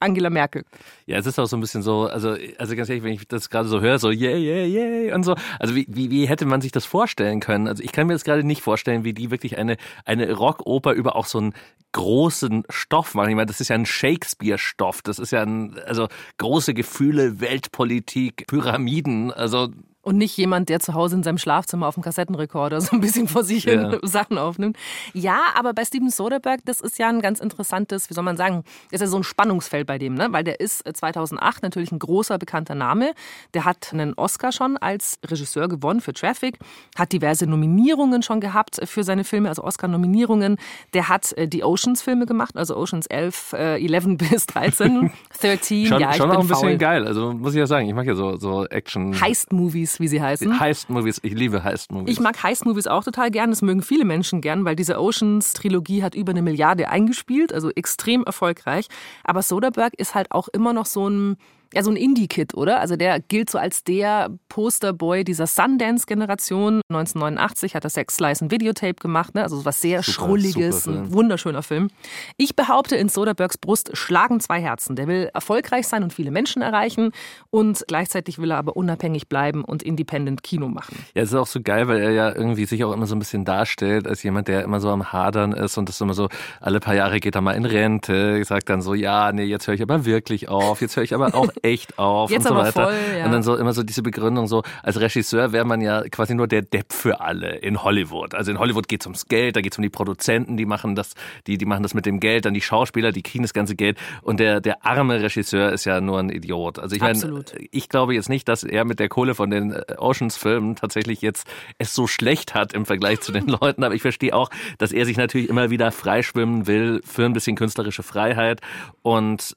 Angela 0.02 0.30
Merkel. 0.30 0.66
Ja, 1.06 1.18
es 1.18 1.26
ist 1.26 1.40
auch 1.40 1.46
so 1.46 1.58
ein 1.58 1.62
bisschen 1.62 1.82
so, 1.82 2.08
also, 2.08 2.36
also 2.58 2.76
ganz 2.76 2.90
ehrlich, 2.90 3.04
wenn 3.04 3.14
ich 3.14 3.28
das 3.28 3.50
gerade 3.50 3.68
so 3.70 3.82
höre, 3.82 4.00
so 4.00 4.10
yeah, 4.10 4.36
yeah, 4.36 4.66
yeah 4.66 5.16
und 5.16 5.24
so, 5.24 5.36
also 5.60 5.76
wie, 5.76 5.86
wie, 5.90 6.10
wie 6.10 6.28
hätte 6.28 6.46
man 6.46 6.62
sich 6.62 6.72
das 6.72 6.86
vorstellen 6.86 7.40
können? 7.40 7.68
Also 7.68 7.84
ich 7.84 7.92
kann 7.92 8.08
mir 8.08 8.14
das 8.14 8.24
gerade 8.24 8.44
nicht 8.44 8.62
vorstellen, 8.62 9.04
wie 9.04 9.14
die 9.14 9.32
wirklich 9.32 9.58
eine, 9.58 9.78
eine 10.06 10.32
Rockoper 10.34 10.94
über 10.94 11.16
auch 11.16 11.26
so 11.26 11.38
einen 11.38 11.54
großen 11.92 12.64
Stoff 12.70 13.16
machen. 13.16 13.30
Ich 13.30 13.36
meine, 13.36 13.48
das 13.48 13.62
ist 13.62 13.70
ja 13.70 13.76
ein 13.76 13.86
Shakespeare-Stoff, 13.86 15.02
das 15.02 15.20
ist 15.20 15.32
ja 15.32 15.42
ein, 15.42 15.78
also 15.86 16.08
große 16.38 16.74
Gefühle, 16.74 17.40
Weltpolitik, 17.40 18.48
Pyramiden, 18.48 19.32
also 19.32 19.70
und 20.02 20.18
nicht 20.18 20.36
jemand, 20.38 20.70
der 20.70 20.80
zu 20.80 20.94
Hause 20.94 21.16
in 21.16 21.24
seinem 21.24 21.38
Schlafzimmer 21.38 21.88
auf 21.88 21.96
dem 21.96 22.04
Kassettenrekorder 22.04 22.82
so 22.82 22.96
ein 22.96 23.02
bisschen 23.02 23.28
vor 23.28 23.44
sich 23.44 23.66
hin 23.66 23.92
ja. 23.92 24.00
Sachen 24.08 24.38
aufnimmt. 24.38 24.78
Ja, 25.14 25.40
aber 25.56 25.74
bei 25.74 25.86
Steven 25.86 26.10
Soderbergh, 26.10 26.64
das 26.66 26.82
ist 26.82 26.98
ja 26.98 27.10
ein 27.10 27.22
ganz 27.22 27.40
interessantes, 27.40 28.10
wie 28.10 28.14
soll 28.14 28.24
man 28.24 28.38
sagen, 28.38 28.64
ist 28.90 29.02
ja 29.02 29.08
so 29.08 29.18
ein 29.18 29.24
Spannungsfeld 29.24 29.86
bei 29.86 29.98
dem, 29.98 30.16
ne? 30.16 30.28
weil 30.32 30.44
der 30.44 30.60
ist 30.60 30.84
2008 30.92 31.58
äh, 31.58 31.60
natürlich 31.66 31.92
ein 31.92 32.00
großer, 32.00 32.38
bekannter 32.38 32.76
Name. 32.76 33.14
Der 33.54 33.66
hat 33.66 33.90
einen 33.94 34.14
Oscar 34.16 34.52
schon 34.52 34.78
als 34.78 35.20
Regisseur 35.26 35.68
gewonnen 35.68 36.02
für 36.02 36.14
Traffic, 36.14 36.58
hat 36.98 37.12
diverse 37.12 37.46
Nominierungen 37.46 38.24
schon 38.24 38.42
gehabt 38.42 38.80
für 38.86 39.04
seine 39.04 39.24
Filme, 39.24 39.50
also 39.50 39.64
Oscar-Nominierungen. 39.64 40.58
Der 40.94 41.10
hat 41.10 41.34
äh, 41.34 41.48
die 41.48 41.64
Oceans-Filme 41.64 42.26
gemacht, 42.26 42.58
also 42.58 42.76
Oceans 42.76 43.06
11, 43.08 43.54
äh, 43.54 43.86
11 43.86 44.18
bis 44.18 44.46
13, 44.48 45.12
13. 45.40 45.86
schon, 45.88 46.02
ja, 46.02 46.12
ich 46.12 46.18
schon 46.18 46.32
auch 46.32 46.40
ein 46.40 46.48
bisschen 46.48 46.70
faul. 46.70 46.78
geil, 46.78 47.06
also 47.06 47.34
muss 47.34 47.54
ich 47.54 47.60
ja 47.60 47.68
sagen, 47.68 47.88
ich 47.88 47.94
mag 47.94 48.08
ja 48.08 48.16
so, 48.16 48.38
so 48.38 48.66
Action. 48.66 49.20
Heist-Movies 49.20 49.91
Heist-Movies, 49.92 50.00
wie 50.00 50.08
sie 50.08 50.22
heißen. 50.22 50.60
Heist-Movies, 50.60 51.20
ich 51.24 51.34
liebe 51.34 51.64
Heist-Movies. 51.64 52.12
Ich 52.12 52.20
mag 52.20 52.42
Heist-Movies 52.42 52.88
auch 52.88 53.04
total 53.04 53.32
gern, 53.32 53.50
das 53.50 53.62
mögen 53.62 53.82
viele 53.82 54.06
Menschen 54.06 54.42
gern, 54.42 54.66
weil 54.66 54.76
diese 54.76 55.00
Oceans-Trilogie 55.00 56.04
hat 56.04 56.16
über 56.16 56.32
eine 56.32 56.42
Milliarde 56.42 56.90
eingespielt, 56.90 57.54
also 57.54 57.70
extrem 57.72 58.24
erfolgreich. 58.24 58.88
Aber 59.24 59.42
Soderbergh 59.42 59.96
ist 59.98 60.16
halt 60.16 60.32
auch 60.32 60.48
immer 60.48 60.74
noch 60.74 60.86
so 60.86 61.10
ein 61.10 61.38
ja 61.74 61.84
so 61.84 61.92
ein 61.92 61.96
Indie-Kid, 61.96 62.54
oder? 62.54 62.80
Also 62.80 62.96
der 62.96 63.20
gilt 63.20 63.50
so 63.50 63.58
als 63.58 63.84
der 63.84 64.30
Posterboy 64.50 65.24
dieser 65.24 65.48
Sundance-Generation. 65.48 66.82
1989 66.90 67.76
hat 67.76 67.84
er 67.84 67.90
Sex 67.90 68.16
Slice 68.16 68.46
ein 68.46 68.52
Videotape 68.52 68.96
gemacht, 68.96 69.36
ne? 69.36 69.44
also 69.44 69.64
was 69.66 69.82
sehr 69.82 70.04
super, 70.04 70.12
Schrulliges, 70.12 70.84
super 70.84 70.98
ein 70.98 71.14
wunderschöner 71.14 71.64
Film. 71.64 71.90
Ich 72.38 72.56
behaupte, 72.56 72.96
in 72.96 73.10
Soderbergs 73.10 73.58
Brust 73.58 73.96
schlagen 73.96 74.40
zwei 74.40 74.62
Herzen. 74.62 74.96
Der 74.96 75.08
will 75.08 75.30
erfolgreich 75.34 75.88
sein 75.88 76.04
und 76.04 76.14
viele 76.14 76.32
Menschen 76.32 76.62
erreichen 76.62 77.12
und 77.50 77.84
gleichzeitig 77.88 78.40
will 78.40 78.52
er 78.52 78.58
aber 78.58 78.76
unabhängig 78.76 79.28
bleiben 79.28 79.64
und 79.64 79.84
independent 79.84 80.44
Kino 80.44 80.68
machen. 80.68 80.98
Ja, 81.16 81.24
es 81.24 81.30
ist 81.30 81.36
auch 81.36 81.48
so 81.48 81.62
geil, 81.62 81.88
weil 81.88 82.00
er 82.00 82.12
ja 82.12 82.36
irgendwie 82.36 82.66
sich 82.66 82.84
auch 82.84 82.94
immer 82.94 83.06
so 83.06 83.16
ein 83.16 83.20
bisschen 83.20 83.46
darstellt 83.46 84.08
als 84.08 84.24
jemand, 84.24 84.48
der 84.48 84.64
immer 84.64 84.80
so 84.80 84.90
am 84.90 85.12
Hadern 85.14 85.54
ist 85.54 85.78
und 85.78 85.88
das 85.88 86.02
immer 86.02 86.14
so, 86.14 86.30
alle 86.60 86.80
paar 86.80 86.96
Jahre 86.96 87.20
geht 87.20 87.36
er 87.36 87.42
mal 87.42 87.54
in 87.54 87.66
Rente, 87.66 88.44
sagt 88.44 88.70
dann 88.70 88.82
so, 88.82 88.94
ja, 88.94 89.32
nee, 89.32 89.44
jetzt 89.44 89.68
höre 89.68 89.76
ich 89.76 89.82
aber 89.82 90.06
wirklich 90.06 90.50
auf, 90.50 90.82
jetzt 90.82 90.96
höre 90.96 91.04
ich 91.04 91.14
aber 91.14 91.34
auch 91.36 91.50
echt 91.64 91.98
auf 92.00 92.30
jetzt 92.32 92.50
und 92.50 92.56
so 92.56 92.56
weiter. 92.56 92.84
Voll, 92.86 93.18
ja. 93.18 93.26
Und 93.26 93.32
dann 93.32 93.44
so 93.44 93.56
immer 93.56 93.74
so 93.74 93.84
diese 93.84 94.02
Begründung 94.02 94.48
so, 94.48 94.64
als 94.84 95.00
Regisseur 95.00 95.52
wäre 95.52 95.66
man 95.66 95.82
ja 95.82 96.04
quasi 96.10 96.36
nur 96.36 96.48
der 96.48 96.62
Depp 96.62 96.94
für 96.94 97.22
alle 97.22 97.58
in 97.58 97.84
Hollywood. 97.84 98.34
Also 98.36 98.52
in 98.52 98.60
Hollywood 98.60 98.88
geht 98.88 99.02
es 99.02 99.08
ums 99.08 99.28
Geld, 99.28 99.56
da 99.56 99.62
geht 99.62 99.74
es 99.74 99.78
um 99.78 99.84
die 99.84 99.90
Produzenten, 99.90 100.58
die 100.58 100.66
machen 100.66 100.96
das, 100.96 101.14
die, 101.48 101.58
die 101.58 101.66
machen 101.66 101.84
das 101.84 101.94
mit 101.94 102.06
dem 102.06 102.20
Geld, 102.20 102.46
dann 102.46 102.54
die 102.54 102.62
Schauspieler, 102.62 103.12
die 103.12 103.24
kriegen 103.24 103.44
das 103.44 103.54
ganze 103.54 103.76
Geld 103.76 103.98
und 104.22 104.40
der, 104.40 104.62
der 104.62 104.86
arme 104.86 105.22
Regisseur 105.22 105.72
ist 105.72 105.86
ja 105.86 106.02
nur 106.02 106.20
ein 106.20 106.30
Idiot. 106.30 106.80
Also 106.80 106.96
ich 106.96 107.02
meine, 107.02 107.44
ich 107.72 107.90
glaube 107.90 108.14
jetzt 108.14 108.30
nicht, 108.30 108.48
dass 108.48 108.64
er 108.64 108.86
mit 108.86 109.00
der 109.00 109.10
Kohle 109.10 109.36
von 109.36 109.50
den 109.50 109.72
äh, 109.72 109.84
Oceans-Filmen 109.98 110.76
tatsächlich 110.76 111.22
jetzt 111.22 111.48
es 111.78 111.94
so 111.94 112.08
schlecht 112.08 112.54
hat 112.54 112.74
im 112.74 112.86
Vergleich 112.86 113.22
zu 113.22 113.32
den 113.32 113.48
Leuten, 113.62 113.84
aber 113.84 113.96
ich 113.96 114.02
verstehe 114.02 114.36
auch, 114.36 114.50
dass 114.78 114.92
er 114.92 115.06
sich 115.06 115.18
natürlich 115.18 115.50
immer 115.50 115.70
wieder 115.70 115.92
freischwimmen 115.92 116.68
will 116.68 117.02
für 117.06 117.26
ein 117.26 117.34
bisschen 117.34 117.56
künstlerische 117.56 118.04
Freiheit 118.04 118.62
und 119.02 119.56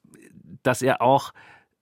dass 0.62 0.82
er 0.82 1.02
auch 1.02 1.32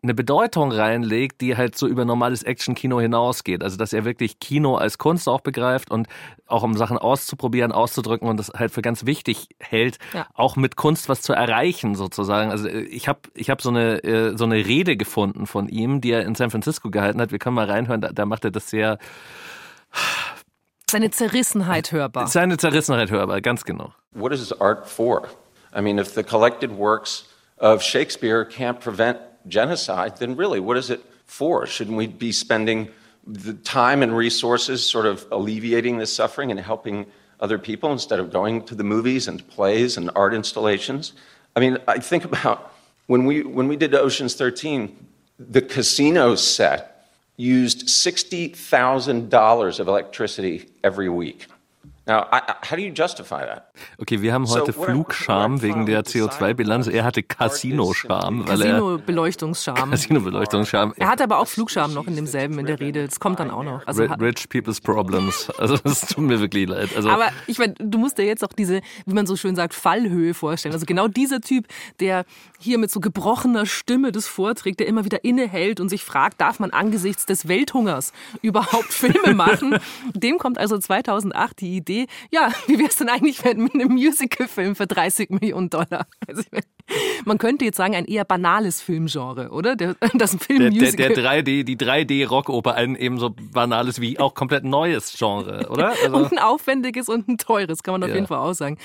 eine 0.03 0.15
Bedeutung 0.15 0.73
reinlegt, 0.73 1.41
die 1.41 1.57
halt 1.57 1.77
so 1.77 1.87
über 1.87 2.05
normales 2.05 2.43
Action-Kino 2.43 3.01
hinausgeht. 3.01 3.63
Also 3.63 3.77
dass 3.77 3.93
er 3.93 4.05
wirklich 4.05 4.41
Kino 4.41 4.75
als 4.75 4.99
Kunst 4.99 5.29
auch 5.29 5.41
begreift 5.41 5.93
und 5.93 6.09
auch 6.47 6.65
um 6.65 6.77
Sachen 6.77 6.99
auszuprobieren, 6.99 7.71
auszudrücken 7.71 8.29
und 8.29 8.37
das 8.37 8.51
halt 8.51 8.73
für 8.73 8.83
ganz 8.83 9.07
wichtig 9.07 9.49
hält, 9.61 9.99
ja. 10.13 10.27
auch 10.35 10.57
mit 10.57 10.75
Kunst 10.75 11.09
was 11.09 11.23
zu 11.23 11.33
erreichen 11.33 11.95
sozusagen. 11.95 12.51
Also 12.51 12.69
äh, 12.69 12.81
ich 12.83 13.07
habe 13.07 13.21
ich 13.35 13.49
hab 13.49 13.63
so 13.63 13.71
eine 13.71 14.03
äh, 14.03 14.37
so 14.37 14.45
eine 14.45 14.57
Rede 14.57 14.97
gefunden 14.97 15.47
von 15.47 15.69
ihm, 15.69 16.01
die 16.01 16.11
er 16.11 16.23
in 16.23 16.35
San 16.35 16.51
Francisco 16.51 16.91
gehalten 16.91 17.21
hat. 17.21 17.31
Wir 17.31 17.39
können 17.39 17.55
mal 17.55 17.71
reinhören. 17.71 18.01
Da, 18.01 18.11
da 18.13 18.27
macht 18.27 18.45
er 18.45 18.51
das 18.51 18.69
sehr 18.69 18.99
seine 20.91 21.11
Zerrissenheit 21.11 21.93
hörbar. 21.93 22.27
Seine 22.27 22.59
Zerrissenheit 22.59 23.11
hörbar, 23.11 23.41
ganz 23.41 23.65
genau. 23.65 23.95
What 24.11 24.33
is 24.33 24.53
art 24.61 24.87
for? 24.87 25.29
I 25.75 25.81
mean, 25.81 25.99
if 25.99 26.13
the 26.13 26.23
collected 26.23 26.71
works 26.77 27.25
of 27.59 27.83
Shakespeare 27.83 28.45
can't 28.45 28.79
prevent 28.81 29.17
genocide, 29.49 30.17
then 30.19 30.37
really, 30.37 30.61
what 30.61 30.77
is 30.77 30.91
it 30.91 31.05
for? 31.27 31.67
Shouldn't 31.67 31.97
we 31.97 32.07
be 32.07 32.33
spending 32.33 32.89
the 33.27 33.55
time 33.55 34.03
and 34.03 34.17
resources 34.17 34.85
sort 34.85 35.07
of 35.07 35.27
alleviating 35.31 35.99
this 35.99 36.13
suffering 36.13 36.51
and 36.51 36.59
helping 36.59 37.07
other 37.41 37.59
people 37.59 37.93
instead 37.93 38.21
of 38.21 38.33
going 38.33 38.65
to 38.65 38.75
the 38.75 38.85
movies 38.85 39.29
and 39.29 39.47
plays 39.49 39.97
and 39.97 40.11
art 40.15 40.35
installations? 40.35 41.13
I 41.55 41.61
mean, 41.61 41.79
I 41.87 41.99
think 41.99 42.25
about 42.25 42.73
when 43.07 43.25
we, 43.27 43.43
when 43.43 43.69
we 43.69 43.77
did 43.77 43.95
Ocean's 43.95 44.35
13, 44.35 45.07
the 45.39 45.63
casino 45.63 46.35
set 46.35 46.89
used 47.37 47.89
$60,000 47.89 49.81
of 49.81 49.89
electricity 49.89 50.69
every 50.85 51.09
week. 51.09 51.47
Now, 52.05 52.27
how 52.33 52.75
do 52.75 52.83
you 52.83 52.93
justify 52.93 53.47
that? 53.47 53.71
Okay, 53.99 54.21
wir 54.23 54.33
haben 54.33 54.49
heute 54.49 54.73
so, 54.73 54.83
Flugscham 54.83 55.63
wegen 55.63 55.87
der 55.87 56.03
CO2-Bilanz. 56.03 56.89
Er 56.89 57.05
hatte 57.05 57.23
Casino-Scham. 57.23 58.45
Casino-Beleuchtungsscham. 58.45 59.91
Casino-Beleuchtungsscham. 59.91 60.95
Er 60.97 61.09
hat 61.11 61.21
aber 61.21 61.39
auch 61.39 61.47
Flugscham 61.47 61.95
noch 61.95 62.09
in 62.09 62.17
demselben 62.17 62.59
in 62.59 62.67
der 62.67 62.81
Rede. 62.81 63.05
Das 63.07 63.21
kommt 63.21 63.39
dann 63.39 63.53
auch 63.53 63.63
noch. 63.63 63.87
Also, 63.87 64.03
Rich 64.03 64.49
People's 64.49 64.81
Problems. 64.81 65.51
Also 65.63 65.79
es 65.85 66.01
tut 66.01 66.25
mir 66.25 66.41
wirklich 66.41 66.67
leid. 66.69 66.89
Also, 66.97 67.09
aber 67.09 67.29
ich 67.47 67.59
meine, 67.59 67.75
du 67.75 67.99
musst 67.99 68.19
dir 68.19 68.25
jetzt 68.25 68.43
auch 68.43 68.53
diese, 68.53 68.81
wie 69.07 69.15
man 69.15 69.27
so 69.27 69.37
schön 69.37 69.55
sagt, 69.55 69.75
Fallhöhe 69.75 70.35
vorstellen. 70.35 70.75
Also 70.75 70.87
genau 70.87 71.07
dieser 71.07 71.41
Typ, 71.41 71.69
der 72.01 72.25
hier 72.59 72.79
mit 72.79 72.91
so 72.91 72.99
gebrochener 72.99 73.65
Stimme 73.67 74.11
das 74.11 74.27
vorträgt, 74.27 74.81
der 74.81 74.89
immer 74.89 75.05
wieder 75.05 75.25
innehält 75.25 75.79
und 75.79 75.89
sich 75.89 76.05
fragt, 76.05 76.41
darf 76.41 76.59
man 76.59 76.71
angesichts 76.71 77.27
des 77.27 77.47
Welthungers 77.47 78.13
überhaupt 78.41 78.93
Filme 78.93 79.35
machen? 79.35 79.79
Dem 80.15 80.39
kommt 80.39 80.59
also 80.59 80.79
2008 80.79 81.61
die 81.61 81.77
Idee, 81.77 81.92
Idee, 81.93 82.07
ja, 82.31 82.51
wie 82.67 82.79
wäre 82.79 82.89
es 82.89 82.97
denn 82.97 83.09
eigentlich 83.09 83.45
mit 83.45 83.75
einem 83.75 83.93
Musical-Film 83.93 84.77
für 84.77 84.87
30 84.87 85.31
Millionen 85.31 85.71
Dollar? 85.71 86.07
Also, 86.29 86.43
man 87.25 87.39
könnte 87.39 87.65
jetzt 87.65 87.77
sagen, 87.77 87.95
ein 87.95 88.05
eher 88.05 88.25
banales 88.25 88.81
Filmgenre, 88.81 89.51
oder? 89.51 89.77
Der, 89.77 89.97
das 90.15 90.37
Film 90.37 90.75
der, 90.75 90.93
der, 90.93 91.11
der 91.11 91.43
3D, 91.43 91.65
die 91.65 91.77
3D-Rockoper, 91.77 92.75
ein 92.75 92.97
eben 92.97 93.19
so 93.19 93.31
banales 93.31 94.01
wie 94.01 94.19
auch 94.19 94.35
komplett 94.35 94.65
neues 94.65 95.15
Genre, 95.17 95.69
oder? 95.69 95.95
Also 96.03 96.17
und 96.17 96.33
ein 96.33 96.39
aufwendiges 96.39 97.09
und 97.09 97.29
ein 97.29 97.39
teures, 97.39 97.83
kann 97.83 97.93
man 97.93 98.03
auf 98.05 98.09
ja. 98.11 98.17
jeden 98.17 98.27
Fall 98.27 98.39
auch 98.39 98.55
sagen. 98.55 98.79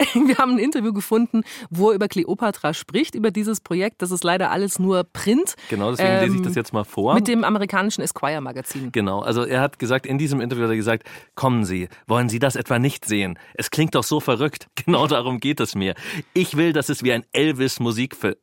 Wir 0.14 0.38
haben 0.38 0.52
ein 0.52 0.58
Interview 0.58 0.92
gefunden, 0.92 1.42
wo 1.70 1.90
er 1.90 1.94
über 1.94 2.08
Cleopatra 2.08 2.74
spricht, 2.74 3.14
über 3.14 3.30
dieses 3.30 3.60
Projekt. 3.60 4.02
Das 4.02 4.10
ist 4.10 4.24
leider 4.24 4.50
alles 4.50 4.78
nur 4.78 5.04
Print. 5.04 5.56
Genau, 5.68 5.90
deswegen 5.90 6.10
ähm, 6.10 6.20
lese 6.24 6.36
ich 6.36 6.42
das 6.42 6.54
jetzt 6.54 6.72
mal 6.72 6.84
vor. 6.84 7.14
Mit 7.14 7.28
dem 7.28 7.44
amerikanischen 7.44 8.02
Esquire-Magazin. 8.02 8.92
Genau, 8.92 9.20
also 9.20 9.44
er 9.44 9.60
hat 9.60 9.78
gesagt, 9.78 10.06
in 10.06 10.18
diesem 10.18 10.40
Interview 10.40 10.64
hat 10.64 10.70
er 10.70 10.76
gesagt, 10.76 11.04
kommen 11.34 11.64
Sie, 11.64 11.88
wollen 12.06 12.28
Sie 12.28 12.38
das 12.38 12.56
etwa 12.56 12.78
nicht 12.78 13.04
sehen? 13.04 13.38
Es 13.54 13.70
klingt 13.70 13.94
doch 13.94 14.04
so 14.04 14.20
verrückt. 14.20 14.66
Genau 14.86 15.06
darum 15.06 15.40
geht 15.40 15.60
es 15.60 15.74
mir. 15.74 15.94
Ich 16.32 16.56
will, 16.56 16.72
dass 16.72 16.88
es 16.88 17.04
wie 17.04 17.12
ein 17.12 17.24
Elvis-Musikfilm 17.32 18.34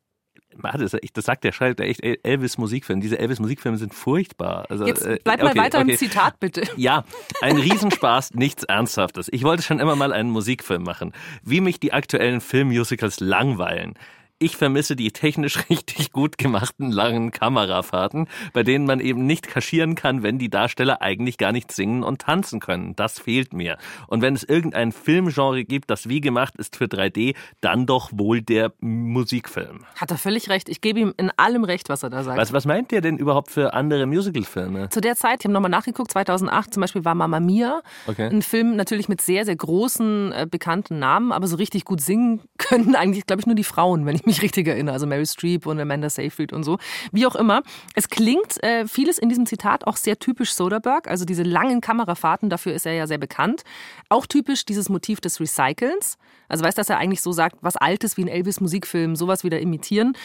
das, 0.62 0.96
das 1.14 1.26
sagt 1.26 1.44
der 1.44 1.52
schreibt 1.52 1.80
echt 1.80 2.04
Elvis 2.04 2.58
Musikfilm. 2.58 3.02
Diese 3.02 3.20
Elvis 3.20 3.40
Musikfilme 3.40 3.78
sind 3.78 3.94
furchtbar. 3.94 4.66
Also, 4.70 4.86
Jetzt 4.86 5.06
äh, 5.06 5.20
bleib 5.24 5.42
okay, 5.42 5.56
mal 5.56 5.64
weiter 5.64 5.80
okay. 5.80 5.92
im 5.92 5.98
Zitat 5.98 6.40
bitte. 6.40 6.64
Ja, 6.78 7.06
ein 7.42 7.58
Riesenspaß, 7.58 8.36
nichts 8.36 8.64
Ernsthaftes. 8.64 9.30
Ich 9.32 9.44
wollte 9.44 9.64
schon 9.64 9.80
immer 9.80 9.96
mal 9.96 10.14
einen 10.14 10.30
Musikfilm 10.30 10.84
machen. 10.84 11.12
Wie 11.44 11.60
mich 11.60 11.80
die 11.80 11.92
aktuellen 11.92 12.40
Filmmusicals 12.40 13.20
langweilen. 13.20 13.96
Ich 14.40 14.56
vermisse 14.56 14.96
die 14.96 15.12
technisch 15.12 15.58
richtig 15.70 16.12
gut 16.12 16.38
gemachten 16.38 16.92
langen 16.92 17.32
Kamerafahrten, 17.32 18.28
bei 18.54 18.62
denen 18.62 18.86
man 18.86 19.00
eben 19.00 19.26
nicht 19.26 19.48
kaschieren 19.48 19.96
kann, 19.96 20.22
wenn 20.22 20.38
die 20.38 20.50
Darsteller 20.50 21.02
eigentlich 21.02 21.40
gar 21.40 21.52
nicht 21.52 21.72
singen 21.72 22.04
und 22.04 22.22
tanzen 22.22 22.60
können. 22.60 22.96
Das 22.96 23.20
fehlt 23.20 23.54
mir. 23.54 23.78
Und 24.06 24.22
wenn 24.22 24.36
es 24.36 24.44
irgendein 24.44 24.92
Filmgenre 24.92 25.64
gibt, 25.64 25.90
das 25.90 26.08
wie 26.08 26.22
gemacht 26.22 26.56
ist 26.58 26.76
für 26.76 26.86
3D, 26.86 27.36
dann 27.62 27.88
doch 27.88 28.12
wohl 28.14 28.44
der 28.44 28.74
Musikfilm. 28.80 29.86
Hat 29.96 30.12
er 30.12 30.20
völlig 30.20 30.50
recht. 30.50 30.70
Ich 30.70 30.82
gebe 30.82 31.00
ihm 31.00 31.16
in 31.18 31.32
allem 31.38 31.64
recht, 31.64 31.90
was 31.90 32.04
er 32.04 32.12
da 32.12 32.24
sagt. 32.24 32.38
Was, 32.38 32.54
was 32.54 32.66
meint 32.66 32.92
der 32.92 33.02
denn 33.02 33.18
überhaupt 33.18 33.50
für 33.50 33.74
andere 33.74 34.06
Musicalfilme? 34.06 34.90
Zu 34.90 35.02
der 35.02 35.16
Zeit, 35.16 35.40
ich 35.40 35.46
habe 35.46 35.54
nochmal 35.54 35.72
nachgeguckt, 35.72 36.12
2008 36.12 36.76
zum 36.76 36.82
Beispiel 36.82 37.04
war 37.04 37.16
Mamma 37.16 37.40
Mia. 37.40 37.82
Okay. 38.06 38.28
Ein 38.28 38.44
Film 38.44 38.76
natürlich 38.76 39.10
mit 39.10 39.20
sehr, 39.22 39.46
sehr 39.46 39.56
großen, 39.56 40.32
äh, 40.32 40.48
bekannten 40.50 41.00
Namen, 41.00 41.32
aber 41.32 41.48
so 41.48 41.56
richtig 41.56 41.86
gut 41.86 42.02
singen 42.02 42.42
können 42.60 42.96
eigentlich, 42.96 43.26
glaube 43.26 43.40
ich, 43.40 43.48
nur 43.48 43.56
die 43.56 43.64
Frauen, 43.64 44.06
wenn 44.06 44.16
ich 44.16 44.27
mich 44.28 44.42
richtig 44.42 44.68
erinnere. 44.68 44.94
Also 44.94 45.08
Mary 45.08 45.26
Streep 45.26 45.66
und 45.66 45.80
Amanda 45.80 46.10
Seyfried 46.10 46.54
und 46.54 46.64
so. 46.64 46.78
Wie 47.12 47.26
auch 47.26 47.36
immer. 47.36 47.64
Es 47.96 48.10
klingt 48.10 48.62
äh, 48.64 48.88
vieles 48.88 49.18
in 49.18 49.30
diesem 49.30 49.46
Zitat 49.46 49.88
auch 49.88 49.98
sehr 49.98 50.20
typisch 50.20 50.54
Soderbergh. 50.54 51.10
Also 51.10 51.26
diese 51.26 51.44
langen 51.44 51.82
Kamerafahrten, 51.82 52.50
dafür 52.50 52.74
ist 52.74 52.86
er 52.86 52.94
ja 52.94 53.08
sehr 53.08 53.18
bekannt. 53.18 53.64
Auch 54.10 54.26
typisch 54.26 54.66
dieses 54.66 54.90
Motiv 54.90 55.20
des 55.22 55.40
Recycelns. 55.40 56.18
Also 56.50 56.64
weißt, 56.64 56.78
dass 56.78 56.90
er 56.90 56.98
eigentlich 56.98 57.22
so 57.22 57.32
sagt, 57.32 57.58
was 57.62 57.76
Altes 57.76 58.18
wie 58.18 58.24
ein 58.24 58.28
Elvis-Musikfilm, 58.28 59.16
sowas 59.16 59.44
wieder 59.44 59.60
imitieren. 59.60 60.16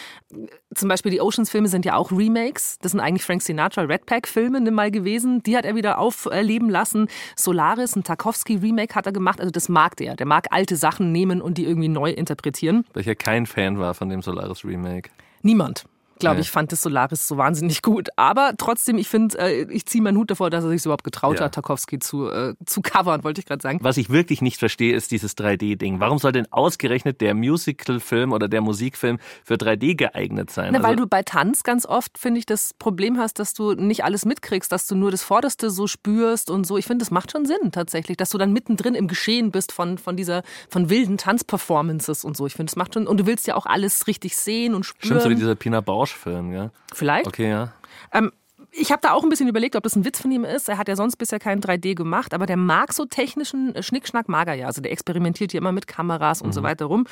Zum 0.74 0.88
Beispiel 0.88 1.10
die 1.10 1.20
Oceans-Filme 1.20 1.68
sind 1.68 1.84
ja 1.84 1.96
auch 1.96 2.12
Remakes. 2.12 2.78
Das 2.80 2.92
sind 2.92 3.00
eigentlich 3.00 3.24
Frank 3.24 3.42
Sinatra 3.42 3.82
Red 3.82 4.06
Pack-Filme 4.06 4.60
mal 4.72 4.90
gewesen. 4.90 5.42
Die 5.42 5.56
hat 5.56 5.64
er 5.64 5.74
wieder 5.74 5.98
aufleben 5.98 6.70
lassen. 6.70 7.08
Solaris, 7.36 7.96
ein 7.96 8.04
Tarkovsky-Remake 8.04 8.94
hat 8.94 9.06
er 9.06 9.12
gemacht. 9.12 9.40
Also 9.40 9.50
das 9.50 9.68
mag 9.68 9.96
der. 9.96 10.16
Der 10.16 10.26
mag 10.26 10.48
alte 10.50 10.76
Sachen 10.76 11.12
nehmen 11.12 11.40
und 11.40 11.58
die 11.58 11.64
irgendwie 11.64 11.88
neu 11.88 12.10
interpretieren. 12.10 12.84
Weil 12.92 13.02
ich 13.02 13.06
ja 13.06 13.14
kein 13.14 13.46
Fan 13.46 13.78
war 13.78 13.91
von 13.94 14.08
dem 14.08 14.22
Solaris 14.22 14.64
Remake. 14.64 15.10
Niemand 15.42 15.86
glaube 16.22 16.40
ich, 16.40 16.50
fand 16.50 16.72
das 16.72 16.82
Solaris 16.82 17.28
so 17.28 17.36
wahnsinnig 17.36 17.82
gut. 17.82 18.08
Aber 18.16 18.54
trotzdem, 18.56 18.96
ich 18.96 19.08
finde, 19.08 19.38
äh, 19.38 19.62
ich 19.70 19.86
ziehe 19.86 20.02
meinen 20.02 20.16
Hut 20.16 20.30
davor, 20.30 20.48
dass 20.50 20.64
er 20.64 20.70
sich 20.70 20.84
überhaupt 20.84 21.04
getraut 21.04 21.38
ja. 21.38 21.44
hat, 21.44 21.54
Tarkovsky 21.54 21.98
zu, 21.98 22.28
äh, 22.28 22.54
zu 22.64 22.80
covern, 22.80 23.24
wollte 23.24 23.40
ich 23.40 23.46
gerade 23.46 23.62
sagen. 23.62 23.78
Was 23.82 23.96
ich 23.96 24.08
wirklich 24.10 24.40
nicht 24.40 24.58
verstehe, 24.58 24.94
ist 24.94 25.10
dieses 25.10 25.36
3D-Ding. 25.36 26.00
Warum 26.00 26.18
soll 26.18 26.32
denn 26.32 26.50
ausgerechnet 26.50 27.20
der 27.20 27.34
Musical-Film 27.34 28.32
oder 28.32 28.48
der 28.48 28.60
Musikfilm 28.60 29.18
für 29.44 29.54
3D 29.54 29.96
geeignet 29.96 30.50
sein? 30.50 30.70
Na, 30.72 30.78
also, 30.78 30.88
weil 30.88 30.96
du 30.96 31.06
bei 31.06 31.22
Tanz 31.22 31.62
ganz 31.62 31.84
oft, 31.84 32.16
finde 32.18 32.38
ich, 32.38 32.46
das 32.46 32.74
Problem 32.78 33.18
hast, 33.18 33.38
dass 33.38 33.54
du 33.54 33.72
nicht 33.74 34.04
alles 34.04 34.24
mitkriegst, 34.24 34.72
dass 34.72 34.86
du 34.86 34.94
nur 34.94 35.10
das 35.10 35.22
Vorderste 35.22 35.70
so 35.70 35.86
spürst 35.86 36.50
und 36.50 36.66
so. 36.66 36.78
Ich 36.78 36.86
finde, 36.86 37.02
das 37.02 37.10
macht 37.10 37.32
schon 37.32 37.44
Sinn 37.44 37.72
tatsächlich, 37.72 38.16
dass 38.16 38.30
du 38.30 38.38
dann 38.38 38.52
mittendrin 38.52 38.94
im 38.94 39.08
Geschehen 39.08 39.50
bist 39.50 39.72
von, 39.72 39.98
von 39.98 40.16
dieser, 40.16 40.42
von 40.68 40.88
wilden 40.88 41.18
Tanzperformances 41.18 42.24
und 42.24 42.36
so. 42.36 42.46
Ich 42.46 42.54
finde, 42.54 42.70
das 42.70 42.76
macht 42.76 42.94
schon, 42.94 43.06
und 43.06 43.18
du 43.18 43.26
willst 43.26 43.46
ja 43.46 43.56
auch 43.56 43.66
alles 43.66 44.06
richtig 44.06 44.36
sehen 44.36 44.74
und 44.74 44.84
spüren. 44.84 45.06
Stimmt, 45.06 45.22
so 45.22 45.30
wie 45.30 45.34
dieser 45.34 45.54
Pina 45.54 45.80
Bausch 45.80 46.11
Film, 46.14 46.52
ja? 46.52 46.70
Vielleicht. 46.92 47.26
Okay, 47.26 47.48
ja. 47.48 47.72
Ähm, 48.12 48.32
ich 48.74 48.90
habe 48.90 49.02
da 49.02 49.12
auch 49.12 49.22
ein 49.22 49.28
bisschen 49.28 49.48
überlegt, 49.48 49.76
ob 49.76 49.82
das 49.84 49.96
ein 49.96 50.04
Witz 50.06 50.20
von 50.20 50.32
ihm 50.32 50.44
ist. 50.44 50.68
Er 50.68 50.78
hat 50.78 50.88
ja 50.88 50.96
sonst 50.96 51.16
bisher 51.16 51.38
kein 51.38 51.60
3D 51.60 51.94
gemacht, 51.94 52.32
aber 52.32 52.46
der 52.46 52.56
mag 52.56 52.94
so 52.94 53.04
technischen 53.04 53.74
Schnickschnack, 53.82 54.28
mag 54.28 54.48
er 54.48 54.54
ja. 54.54 54.66
Also 54.66 54.80
der 54.80 54.92
experimentiert 54.92 55.50
hier 55.50 55.60
immer 55.60 55.72
mit 55.72 55.86
Kameras 55.86 56.40
und 56.40 56.48
mhm. 56.48 56.52
so 56.52 56.62
weiter 56.62 56.86
rum. 56.86 57.06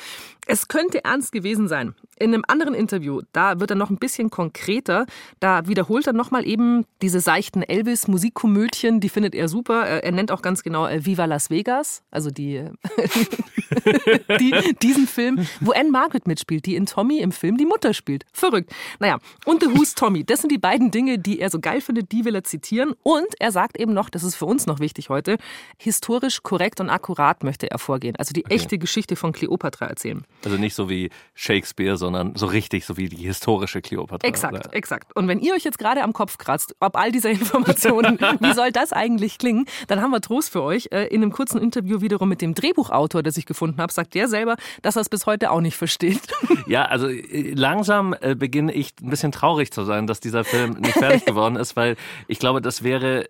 Es 0.47 0.67
könnte 0.67 1.03
ernst 1.05 1.31
gewesen 1.31 1.67
sein. 1.67 1.93
In 2.17 2.33
einem 2.33 2.43
anderen 2.47 2.73
Interview, 2.73 3.21
da 3.31 3.59
wird 3.59 3.69
er 3.69 3.75
noch 3.75 3.91
ein 3.91 3.97
bisschen 3.97 4.31
konkreter. 4.31 5.05
Da 5.39 5.67
wiederholt 5.67 6.07
er 6.07 6.13
nochmal 6.13 6.47
eben 6.47 6.85
diese 7.03 7.19
seichten 7.19 7.61
Elvis-Musikkomödien, 7.61 8.99
die 8.99 9.09
findet 9.09 9.35
er 9.35 9.47
super. 9.47 9.85
Er 9.85 10.11
nennt 10.11 10.31
auch 10.31 10.41
ganz 10.41 10.63
genau 10.63 10.87
äh, 10.87 11.05
Viva 11.05 11.25
Las 11.25 11.51
Vegas, 11.51 12.01
also 12.09 12.31
die, 12.31 12.65
die, 14.39 14.75
diesen 14.81 15.05
Film, 15.05 15.47
wo 15.59 15.71
Anne 15.73 15.91
Margaret 15.91 16.27
mitspielt, 16.27 16.65
die 16.65 16.75
in 16.75 16.87
Tommy 16.87 17.19
im 17.19 17.31
Film 17.31 17.57
die 17.57 17.65
Mutter 17.65 17.93
spielt. 17.93 18.25
Verrückt. 18.33 18.73
Naja, 18.99 19.19
und 19.45 19.61
The 19.61 19.69
Who's 19.69 19.93
Tommy. 19.93 20.23
Das 20.23 20.41
sind 20.41 20.51
die 20.51 20.57
beiden 20.57 20.89
Dinge, 20.89 21.19
die 21.19 21.39
er 21.39 21.50
so 21.51 21.59
geil 21.59 21.81
findet, 21.81 22.11
die 22.11 22.25
will 22.25 22.35
er 22.35 22.43
zitieren. 22.43 22.93
Und 23.03 23.27
er 23.39 23.51
sagt 23.51 23.79
eben 23.79 23.93
noch, 23.93 24.09
das 24.09 24.23
ist 24.23 24.35
für 24.35 24.45
uns 24.45 24.65
noch 24.65 24.79
wichtig 24.79 25.09
heute, 25.09 25.37
historisch 25.77 26.43
korrekt 26.43 26.79
und 26.79 26.89
akkurat 26.89 27.43
möchte 27.43 27.69
er 27.69 27.79
vorgehen. 27.79 28.15
Also 28.15 28.33
die 28.33 28.45
okay. 28.45 28.55
echte 28.55 28.77
Geschichte 28.77 29.15
von 29.15 29.31
Kleopatra 29.31 29.85
erzählen. 29.85 30.23
Also 30.45 30.57
nicht 30.57 30.75
so 30.75 30.89
wie 30.89 31.09
Shakespeare, 31.33 31.97
sondern 31.97 32.35
so 32.35 32.45
richtig, 32.45 32.85
so 32.85 32.97
wie 32.97 33.09
die 33.09 33.17
historische 33.17 33.81
Kleopatra. 33.81 34.27
Exakt, 34.27 34.53
oder? 34.53 34.73
exakt. 34.73 35.15
Und 35.15 35.27
wenn 35.27 35.39
ihr 35.39 35.53
euch 35.53 35.63
jetzt 35.63 35.77
gerade 35.77 36.03
am 36.03 36.13
Kopf 36.13 36.37
kratzt, 36.37 36.75
ob 36.79 36.95
all 36.95 37.11
diese 37.11 37.29
Informationen, 37.41 38.19
wie 38.39 38.53
soll 38.53 38.71
das 38.71 38.93
eigentlich 38.93 39.37
klingen, 39.37 39.65
dann 39.87 40.01
haben 40.01 40.11
wir 40.11 40.21
Trost 40.21 40.51
für 40.51 40.63
euch. 40.63 40.89
Äh, 40.91 41.07
in 41.07 41.21
einem 41.21 41.31
kurzen 41.31 41.61
Interview 41.61 42.01
wiederum 42.01 42.29
mit 42.29 42.41
dem 42.41 42.55
Drehbuchautor, 42.55 43.23
das 43.23 43.37
ich 43.37 43.45
gefunden 43.45 43.81
habe, 43.81 43.91
sagt 43.91 44.13
der 44.13 44.27
selber, 44.27 44.55
dass 44.81 44.95
er 44.95 45.01
es 45.01 45.09
bis 45.09 45.25
heute 45.25 45.51
auch 45.51 45.61
nicht 45.61 45.77
versteht. 45.77 46.21
Ja, 46.67 46.85
also 46.85 47.07
äh, 47.07 47.53
langsam 47.53 48.15
äh, 48.21 48.35
beginne 48.35 48.73
ich 48.73 48.93
ein 49.01 49.09
bisschen 49.09 49.31
traurig 49.31 49.71
zu 49.71 49.83
sein, 49.83 50.07
dass 50.07 50.19
dieser 50.19 50.43
Film 50.43 50.73
nicht 50.79 50.93
fertig 50.93 51.25
geworden 51.25 51.31
ist, 51.31 51.40
weil 51.75 51.95
ich 52.27 52.39
glaube, 52.39 52.61
das 52.61 52.83
wäre 52.83 53.25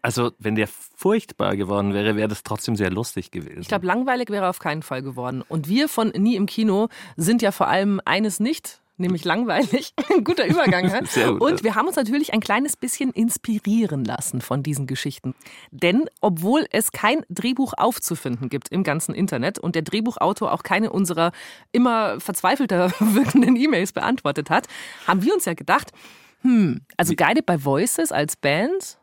also, 0.00 0.30
wenn 0.38 0.54
der 0.54 0.68
furchtbar 0.68 1.56
geworden 1.56 1.92
wäre, 1.92 2.16
wäre 2.16 2.28
das 2.28 2.44
trotzdem 2.44 2.76
sehr 2.76 2.90
lustig 2.90 3.30
gewesen. 3.30 3.60
Ich 3.60 3.68
glaube, 3.68 3.86
langweilig 3.86 4.30
wäre 4.30 4.48
auf 4.48 4.60
keinen 4.60 4.82
Fall 4.82 5.02
geworden. 5.02 5.42
Und 5.48 5.68
wir 5.68 5.88
von 5.88 6.10
Nie 6.10 6.36
im 6.36 6.46
Kino 6.46 6.88
sind 7.16 7.42
ja 7.42 7.50
vor 7.50 7.66
allem 7.66 8.00
eines 8.04 8.38
nicht, 8.38 8.80
nämlich 8.96 9.24
langweilig. 9.24 9.94
Ein 10.10 10.22
guter 10.22 10.46
Übergang. 10.46 10.88
Sehr 11.06 11.32
gut. 11.32 11.40
Und 11.40 11.64
wir 11.64 11.74
haben 11.74 11.86
uns 11.86 11.96
natürlich 11.96 12.32
ein 12.32 12.40
kleines 12.40 12.76
bisschen 12.76 13.10
inspirieren 13.10 14.04
lassen 14.04 14.40
von 14.40 14.62
diesen 14.62 14.86
Geschichten. 14.86 15.34
Denn 15.70 16.08
obwohl 16.20 16.66
es 16.70 16.92
kein 16.92 17.24
Drehbuch 17.28 17.74
aufzufinden 17.76 18.48
gibt 18.48 18.70
im 18.70 18.84
ganzen 18.84 19.14
Internet 19.14 19.58
und 19.58 19.74
der 19.74 19.82
Drehbuchautor 19.82 20.52
auch 20.52 20.62
keine 20.62 20.90
unserer 20.90 21.32
immer 21.72 22.20
verzweifelter 22.20 22.92
wirkenden 23.00 23.56
E-Mails 23.56 23.92
beantwortet 23.92 24.48
hat, 24.48 24.66
haben 25.06 25.22
wir 25.22 25.34
uns 25.34 25.44
ja 25.44 25.54
gedacht, 25.54 25.92
hm, 26.42 26.80
also 26.96 27.14
Guided 27.14 27.46
by 27.46 27.62
Voices 27.64 28.12
als 28.12 28.36
Band 28.36 28.98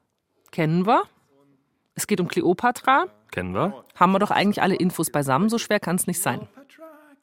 kennen 0.52 0.86
wir. 0.86 1.04
Es 1.96 2.08
geht 2.08 2.20
um 2.20 2.28
Cleopatra. 2.28 3.08
Kennen 3.32 3.54
wir. 3.54 3.84
Haben 3.96 4.12
wir 4.12 4.20
doch 4.20 4.32
eigentlich 4.32 4.62
alle 4.62 4.76
Infos 4.76 5.10
beisammen, 5.10 5.50
so 5.50 5.58
schwer 5.58 5.80
kann 5.80 5.96
es 5.96 6.08
nicht 6.08 6.22
sein. 6.22 6.48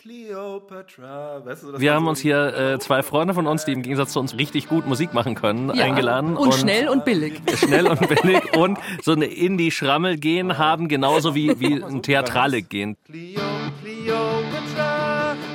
Weißt 0.04 1.62
du, 1.62 1.78
wir 1.78 1.95
haben 1.95 2.09
uns 2.09 2.19
hier 2.19 2.57
äh, 2.57 2.78
zwei 2.81 3.04
Freunde 3.04 3.35
von 3.35 3.47
uns, 3.47 3.64
die 3.64 3.73
im 3.73 3.83
Gegensatz 3.83 4.12
zu 4.12 4.19
uns 4.19 4.37
richtig 4.37 4.69
gut 4.69 4.85
Musik 4.85 5.14
machen 5.14 5.37
können, 5.37 5.73
ja. 5.75 5.85
eingeladen. 5.85 6.37
Und, 6.37 6.49
und, 6.49 6.54
schnell 6.54 6.88
und 6.88 7.04
billig. 7.04 7.40
Schnell 7.57 7.87
und 7.87 8.00
billig 8.09 8.57
und 8.57 8.78
so 9.00 9.12
eine 9.12 9.26
Indie-Schrammel 9.26 10.16
gehen 10.16 10.59
haben, 10.59 10.88
genauso 10.88 11.37
wie, 11.37 11.61
wie 11.61 11.85
ein 11.85 12.02
Theatrale 12.02 12.62
gehen. 12.62 12.97
Cleopatra, 13.04 14.02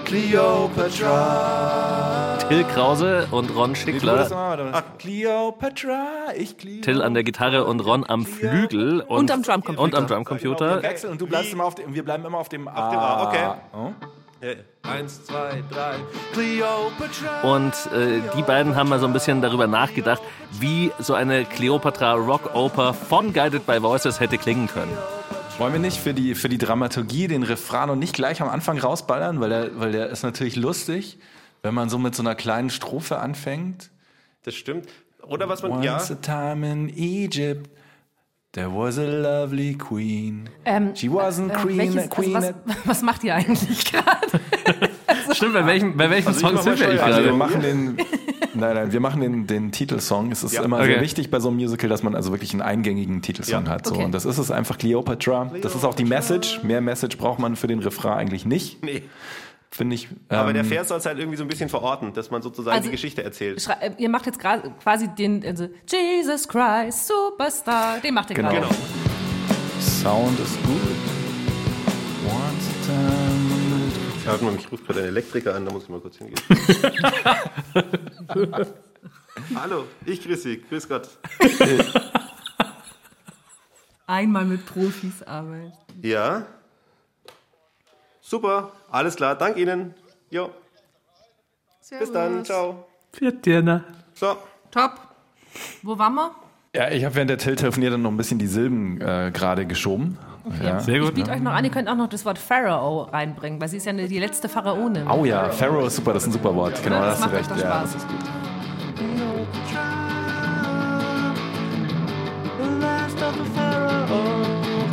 Cleopatra. 0.07 1.17
Till 2.47 2.63
Krause 2.63 3.27
und 3.29 3.53
Ron 3.53 3.75
Schickler. 3.75 4.29
Ach, 4.71 4.83
Cleopatra, 4.97 6.27
ich 6.33 6.57
Cleopatra. 6.57 6.93
Till 6.93 7.01
an 7.01 7.13
der 7.13 7.25
Gitarre 7.25 7.65
und 7.65 7.81
Ron 7.81 8.05
am 8.07 8.25
Flügel. 8.25 9.01
Und, 9.01 9.17
und 9.17 9.31
am 9.31 9.43
Drumcomputer. 9.43 9.83
Und 9.83 9.95
am 9.95 10.07
Drumcomputer. 10.07 10.81
Und 11.11 11.19
du 11.19 11.27
bleibst 11.27 11.51
immer 11.51 11.65
auf 11.65 11.75
dem, 11.75 11.93
wir 11.93 12.05
bleiben 12.05 12.23
immer 12.23 12.37
auf 12.37 12.47
dem 12.47 12.69
A. 12.69 12.87
Auf 12.87 12.89
dem 12.93 12.99
A, 12.99 13.27
okay. 13.27 13.49
Oh. 13.73 13.91
Eins, 14.89 15.25
zwei, 15.25 15.61
drei. 15.69 15.95
Cleopatra. 16.31 17.41
Und 17.41 17.73
äh, 17.91 18.21
die 18.37 18.43
beiden 18.43 18.77
haben 18.77 18.87
mal 18.87 18.99
so 18.99 19.07
ein 19.07 19.13
bisschen 19.13 19.41
darüber 19.41 19.67
nachgedacht, 19.67 20.21
wie 20.51 20.89
so 20.99 21.15
eine 21.15 21.43
Cleopatra 21.43 22.13
Rock 22.13 22.55
Oper 22.55 22.93
von 22.93 23.33
Guided 23.33 23.65
by 23.65 23.81
Voices 23.81 24.21
hätte 24.21 24.37
klingen 24.37 24.67
können. 24.67 24.97
Wollen 25.57 25.73
wir 25.73 25.79
nicht 25.79 25.97
für 25.97 26.13
die, 26.13 26.35
für 26.35 26.49
die 26.49 26.59
Dramaturgie 26.59 27.27
den 27.27 27.41
Refrain 27.41 27.89
und 27.89 27.97
nicht 27.97 28.13
gleich 28.13 28.43
am 28.43 28.49
Anfang 28.49 28.77
rausballern, 28.77 29.39
weil 29.39 29.49
der, 29.49 29.79
weil 29.79 29.91
der 29.91 30.09
ist 30.09 30.21
natürlich 30.21 30.55
lustig, 30.55 31.17
wenn 31.63 31.73
man 31.73 31.89
so 31.89 31.97
mit 31.97 32.13
so 32.13 32.21
einer 32.21 32.35
kleinen 32.35 32.69
Strophe 32.69 33.17
anfängt. 33.17 33.89
Das 34.43 34.53
stimmt. 34.53 34.87
Oder 35.23 35.49
was 35.49 35.63
man 35.63 35.71
Once 35.71 35.83
ja. 35.83 35.95
a 35.95 36.51
time 36.51 36.71
in 36.71 36.89
Egypt. 36.95 37.71
There 38.51 38.69
was 38.71 38.99
a 38.99 39.03
lovely 39.03 39.75
queen. 39.75 40.47
Ähm, 40.63 40.95
She 40.95 41.09
wasn't 41.09 41.49
äh, 41.49 41.55
queen, 41.55 41.77
welches, 41.95 42.09
queen 42.11 42.35
also 42.35 42.53
was, 42.65 42.77
was, 42.85 43.01
macht 43.01 43.23
ihr 43.23 43.33
eigentlich 43.33 43.83
gerade? 43.91 44.39
also, 45.07 45.33
Stimmt, 45.33 45.53
bei 45.53 45.65
welchem, 45.65 45.97
bei 45.97 46.09
welchem 46.11 46.27
also 46.27 46.39
Song 46.39 46.61
sind 46.61 46.79
wir 46.79 46.87
gerade? 46.87 47.03
Also 47.03 47.23
wir 47.23 47.33
machen 47.33 47.61
den, 47.61 47.97
nein, 48.59 48.75
nein, 48.75 48.91
wir 48.91 48.99
machen 48.99 49.21
den, 49.21 49.47
den 49.47 49.71
Titelsong. 49.71 50.31
Es 50.31 50.43
ist 50.43 50.53
ja, 50.53 50.63
immer 50.63 50.77
okay. 50.77 50.93
sehr 50.93 51.01
wichtig 51.01 51.31
bei 51.31 51.39
so 51.39 51.49
einem 51.49 51.57
Musical, 51.57 51.89
dass 51.89 52.03
man 52.03 52.15
also 52.15 52.31
wirklich 52.31 52.53
einen 52.53 52.61
eingängigen 52.61 53.21
Titelsong 53.21 53.65
ja. 53.65 53.71
hat. 53.71 53.85
So. 53.85 53.95
Okay. 53.95 54.05
Und 54.05 54.11
das 54.11 54.25
ist 54.25 54.37
es 54.37 54.51
einfach 54.51 54.77
Cleopatra. 54.77 55.51
Das 55.61 55.75
ist 55.75 55.83
auch 55.83 55.95
die 55.95 56.05
Message. 56.05 56.63
Mehr 56.63 56.81
Message 56.81 57.17
braucht 57.17 57.39
man 57.39 57.55
für 57.55 57.67
den 57.67 57.79
Refrain 57.79 58.17
eigentlich 58.17 58.45
nicht. 58.45 58.83
Nee 58.83 59.03
finde 59.69 59.95
ich. 59.95 60.07
Ähm, 60.09 60.17
Aber 60.29 60.53
der 60.53 60.63
ähm, 60.63 60.69
Vers 60.69 60.87
soll 60.87 60.97
es 60.97 61.05
halt 61.05 61.19
irgendwie 61.19 61.37
so 61.37 61.43
ein 61.43 61.47
bisschen 61.47 61.69
verorten, 61.69 62.13
dass 62.13 62.31
man 62.31 62.41
sozusagen 62.41 62.75
also, 62.75 62.87
die 62.87 62.91
Geschichte 62.91 63.23
erzählt. 63.23 63.65
Äh, 63.79 63.91
ihr 63.97 64.09
macht 64.09 64.25
jetzt 64.25 64.39
gerade 64.39 64.71
quasi 64.81 65.07
den 65.07 65.45
also 65.45 65.67
Jesus 65.87 66.47
Christ 66.47 67.07
Superstar, 67.07 67.99
den 67.99 68.13
macht 68.13 68.29
ihr 68.29 68.35
genau. 68.35 68.49
gerade. 68.49 68.67
Genau. 68.67 69.81
Sound 69.81 70.39
ist 70.39 70.61
gut. 70.63 71.16
Warte 74.27 74.43
mal, 74.43 74.53
mich 74.53 74.71
ruft 74.71 74.85
gerade 74.85 75.01
ein 75.01 75.07
Elektriker 75.07 75.55
an, 75.55 75.65
da 75.65 75.71
muss 75.71 75.83
ich 75.83 75.89
mal 75.89 75.99
kurz 75.99 76.17
hingehen. 76.17 76.39
Hallo, 79.55 79.85
ich 80.05 80.21
grüße 80.23 80.41
Sie, 80.41 80.61
grüß 80.61 80.87
Gott. 80.89 81.09
Einmal 84.05 84.45
mit 84.45 84.65
Profis 84.65 85.23
arbeiten. 85.23 85.73
Ja. 86.01 86.45
Super, 88.21 88.71
alles 88.91 89.15
klar, 89.15 89.35
dank 89.35 89.57
Ihnen. 89.57 89.93
Jo. 90.29 90.51
Servus. 91.81 92.07
Bis 92.07 92.13
dann, 92.13 92.43
ciao. 92.43 92.87
Viertierner. 93.13 93.83
So. 94.13 94.37
Top. 94.71 94.99
Wo 95.81 95.97
waren 95.97 96.15
wir? 96.15 96.35
Ja, 96.75 96.91
ich 96.91 97.05
habe 97.05 97.15
während 97.15 97.29
der 97.29 97.37
Till 97.37 97.55
telefoniert 97.55 97.93
dann 97.93 98.01
noch 98.01 98.11
ein 98.11 98.17
bisschen 98.17 98.39
die 98.39 98.47
Silben 98.47 98.99
äh, 99.01 99.31
gerade 99.33 99.65
geschoben. 99.65 100.17
Okay. 100.47 100.65
Ja. 100.65 100.79
Sehr 100.79 100.99
gut. 100.99 101.09
Ich 101.09 101.15
biete 101.15 101.31
euch 101.31 101.41
noch 101.41 101.51
an, 101.51 101.63
ihr 101.63 101.71
könnt 101.71 101.89
auch 101.89 101.95
noch 101.95 102.07
das 102.07 102.25
Wort 102.25 102.37
Pharaoh 102.37 103.03
reinbringen, 103.11 103.59
weil 103.59 103.67
sie 103.67 103.77
ist 103.77 103.85
ja 103.85 103.93
die 103.93 104.19
letzte 104.19 104.47
Pharaonin. 104.49 105.07
Oh 105.09 105.25
ja, 105.25 105.49
Pharaoh 105.49 105.87
ist 105.87 105.97
super, 105.97 106.13
das 106.13 106.23
ist 106.23 106.29
ein 106.29 106.33
super 106.33 106.55
Wort. 106.55 106.81
Genau, 106.83 106.95
ja, 106.97 107.05
das 107.07 107.21
hast 107.21 107.31
du 107.31 107.35
recht. 107.35 107.49
Ja, 107.57 107.81
das 107.81 107.95
ist 107.95 108.07
gut. 108.07 108.17
The 112.59 112.69
last 112.79 113.21
of 113.21 113.35
the 113.35 113.45
Pharaoh, 113.55 114.87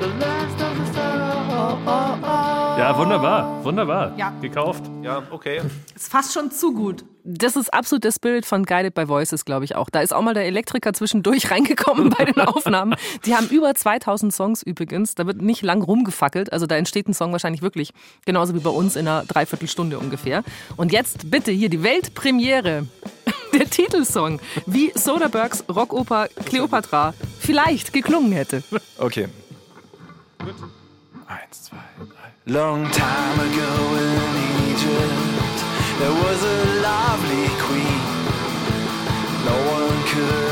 the 0.00 0.08
last 0.20 0.60
of 0.62 0.76
the 0.78 0.92
Pharaoh. 0.92 1.78
Oh, 1.86 1.90
oh, 1.90 2.18
oh. 2.22 2.53
Ja, 2.76 2.98
wunderbar, 2.98 3.64
wunderbar. 3.64 4.12
Ja. 4.16 4.30
Gekauft. 4.42 4.82
Ja, 5.02 5.22
okay. 5.30 5.60
Ist 5.94 6.10
fast 6.10 6.32
schon 6.32 6.50
zu 6.50 6.74
gut. 6.74 7.04
Das 7.22 7.54
ist 7.54 7.72
absolut 7.72 8.04
das 8.04 8.18
Bild 8.18 8.44
von 8.44 8.64
Guided 8.64 8.94
by 8.94 9.08
Voices, 9.08 9.44
glaube 9.44 9.64
ich 9.64 9.76
auch. 9.76 9.88
Da 9.88 10.00
ist 10.00 10.12
auch 10.12 10.22
mal 10.22 10.34
der 10.34 10.44
Elektriker 10.46 10.92
zwischendurch 10.92 11.50
reingekommen 11.50 12.10
bei 12.10 12.24
den 12.24 12.40
Aufnahmen. 12.40 12.96
Die 13.24 13.34
haben 13.34 13.46
über 13.48 13.74
2000 13.74 14.32
Songs 14.34 14.62
übrigens. 14.62 15.14
Da 15.14 15.24
wird 15.26 15.40
nicht 15.40 15.62
lang 15.62 15.82
rumgefackelt. 15.82 16.52
Also 16.52 16.66
da 16.66 16.74
entsteht 16.76 17.08
ein 17.08 17.14
Song 17.14 17.30
wahrscheinlich 17.30 17.62
wirklich 17.62 17.92
genauso 18.26 18.54
wie 18.54 18.60
bei 18.60 18.70
uns 18.70 18.96
in 18.96 19.06
einer 19.06 19.24
Dreiviertelstunde 19.24 19.98
ungefähr. 19.98 20.42
Und 20.76 20.92
jetzt 20.92 21.30
bitte 21.30 21.52
hier 21.52 21.68
die 21.68 21.82
Weltpremiere. 21.82 22.86
Der 23.54 23.70
Titelsong, 23.70 24.40
wie 24.66 24.90
Soderbergs 24.96 25.64
Rockoper 25.68 26.26
Cleopatra 26.44 27.14
vielleicht 27.38 27.92
geklungen 27.92 28.32
hätte. 28.32 28.64
Okay. 28.98 29.28
Gut. 30.40 30.54
Eins, 31.28 31.62
zwei, 31.62 31.76
Long 32.46 32.84
time 32.90 33.40
ago 33.40 33.72
in 33.96 34.68
Egypt, 34.68 35.64
there 35.98 36.12
was 36.12 36.44
a 36.44 36.80
lovely 36.82 37.48
queen. 37.64 38.04
No 39.46 39.56
one 39.72 40.04
could 40.12 40.43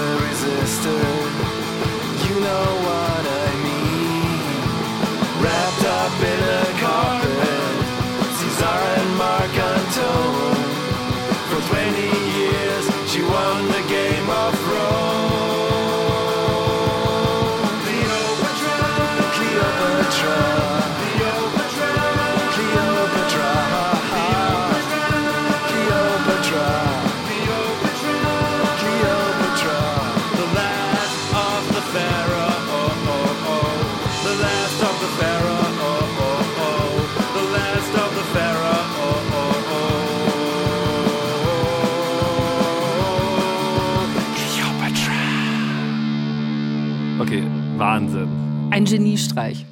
Ein 48.82 48.86
Geniestreich 48.86 49.64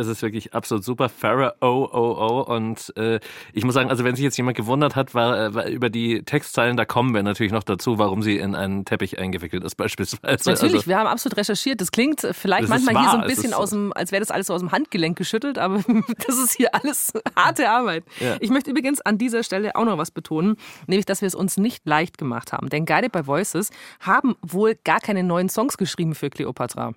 es 0.00 0.06
ist 0.06 0.22
wirklich 0.22 0.54
absolut 0.54 0.84
super. 0.84 1.08
Farah 1.08 1.54
O 1.60 1.88
O 1.92 1.98
O 1.98 2.54
und 2.54 2.92
äh, 2.96 3.20
ich 3.52 3.64
muss 3.64 3.74
sagen, 3.74 3.90
also 3.90 4.02
wenn 4.02 4.16
sich 4.16 4.24
jetzt 4.24 4.36
jemand 4.36 4.56
gewundert 4.56 4.96
hat, 4.96 5.14
war, 5.14 5.38
äh, 5.38 5.54
war, 5.54 5.66
über 5.66 5.90
die 5.90 6.22
Textzeilen, 6.22 6.76
da 6.76 6.84
kommen 6.84 7.14
wir 7.14 7.22
natürlich 7.22 7.52
noch 7.52 7.62
dazu, 7.62 7.98
warum 7.98 8.22
sie 8.22 8.38
in 8.38 8.54
einen 8.54 8.84
Teppich 8.84 9.18
eingewickelt 9.18 9.62
ist 9.62 9.74
beispielsweise. 9.76 10.50
Natürlich, 10.50 10.74
also, 10.74 10.86
wir 10.86 10.98
haben 10.98 11.06
absolut 11.06 11.36
recherchiert. 11.36 11.80
Das 11.80 11.92
klingt 11.92 12.26
vielleicht 12.32 12.62
das 12.62 12.70
manchmal 12.70 13.02
hier 13.02 13.10
so 13.10 13.18
ein 13.18 13.26
bisschen 13.26 13.52
aus 13.52 13.70
dem, 13.70 13.92
als 13.94 14.10
wäre 14.10 14.20
das 14.20 14.30
alles 14.30 14.46
so 14.46 14.54
aus 14.54 14.60
dem 14.60 14.72
Handgelenk 14.72 15.18
geschüttelt, 15.18 15.58
aber 15.58 15.82
das 16.26 16.38
ist 16.38 16.56
hier 16.56 16.74
alles 16.74 17.12
harte 17.36 17.68
Arbeit. 17.68 18.04
Ja. 18.20 18.36
Ich 18.40 18.50
möchte 18.50 18.70
übrigens 18.70 19.00
an 19.02 19.18
dieser 19.18 19.42
Stelle 19.42 19.76
auch 19.76 19.84
noch 19.84 19.98
was 19.98 20.10
betonen, 20.10 20.56
nämlich, 20.86 21.04
dass 21.04 21.20
wir 21.20 21.28
es 21.28 21.34
uns 21.34 21.58
nicht 21.58 21.86
leicht 21.86 22.16
gemacht 22.16 22.52
haben. 22.52 22.70
Denn 22.70 22.86
Guided 22.86 23.12
by 23.12 23.26
Voices 23.26 23.70
haben 24.00 24.36
wohl 24.40 24.76
gar 24.84 25.00
keine 25.00 25.22
neuen 25.22 25.48
Songs 25.48 25.76
geschrieben 25.76 26.14
für 26.14 26.30
Cleopatra. 26.30 26.94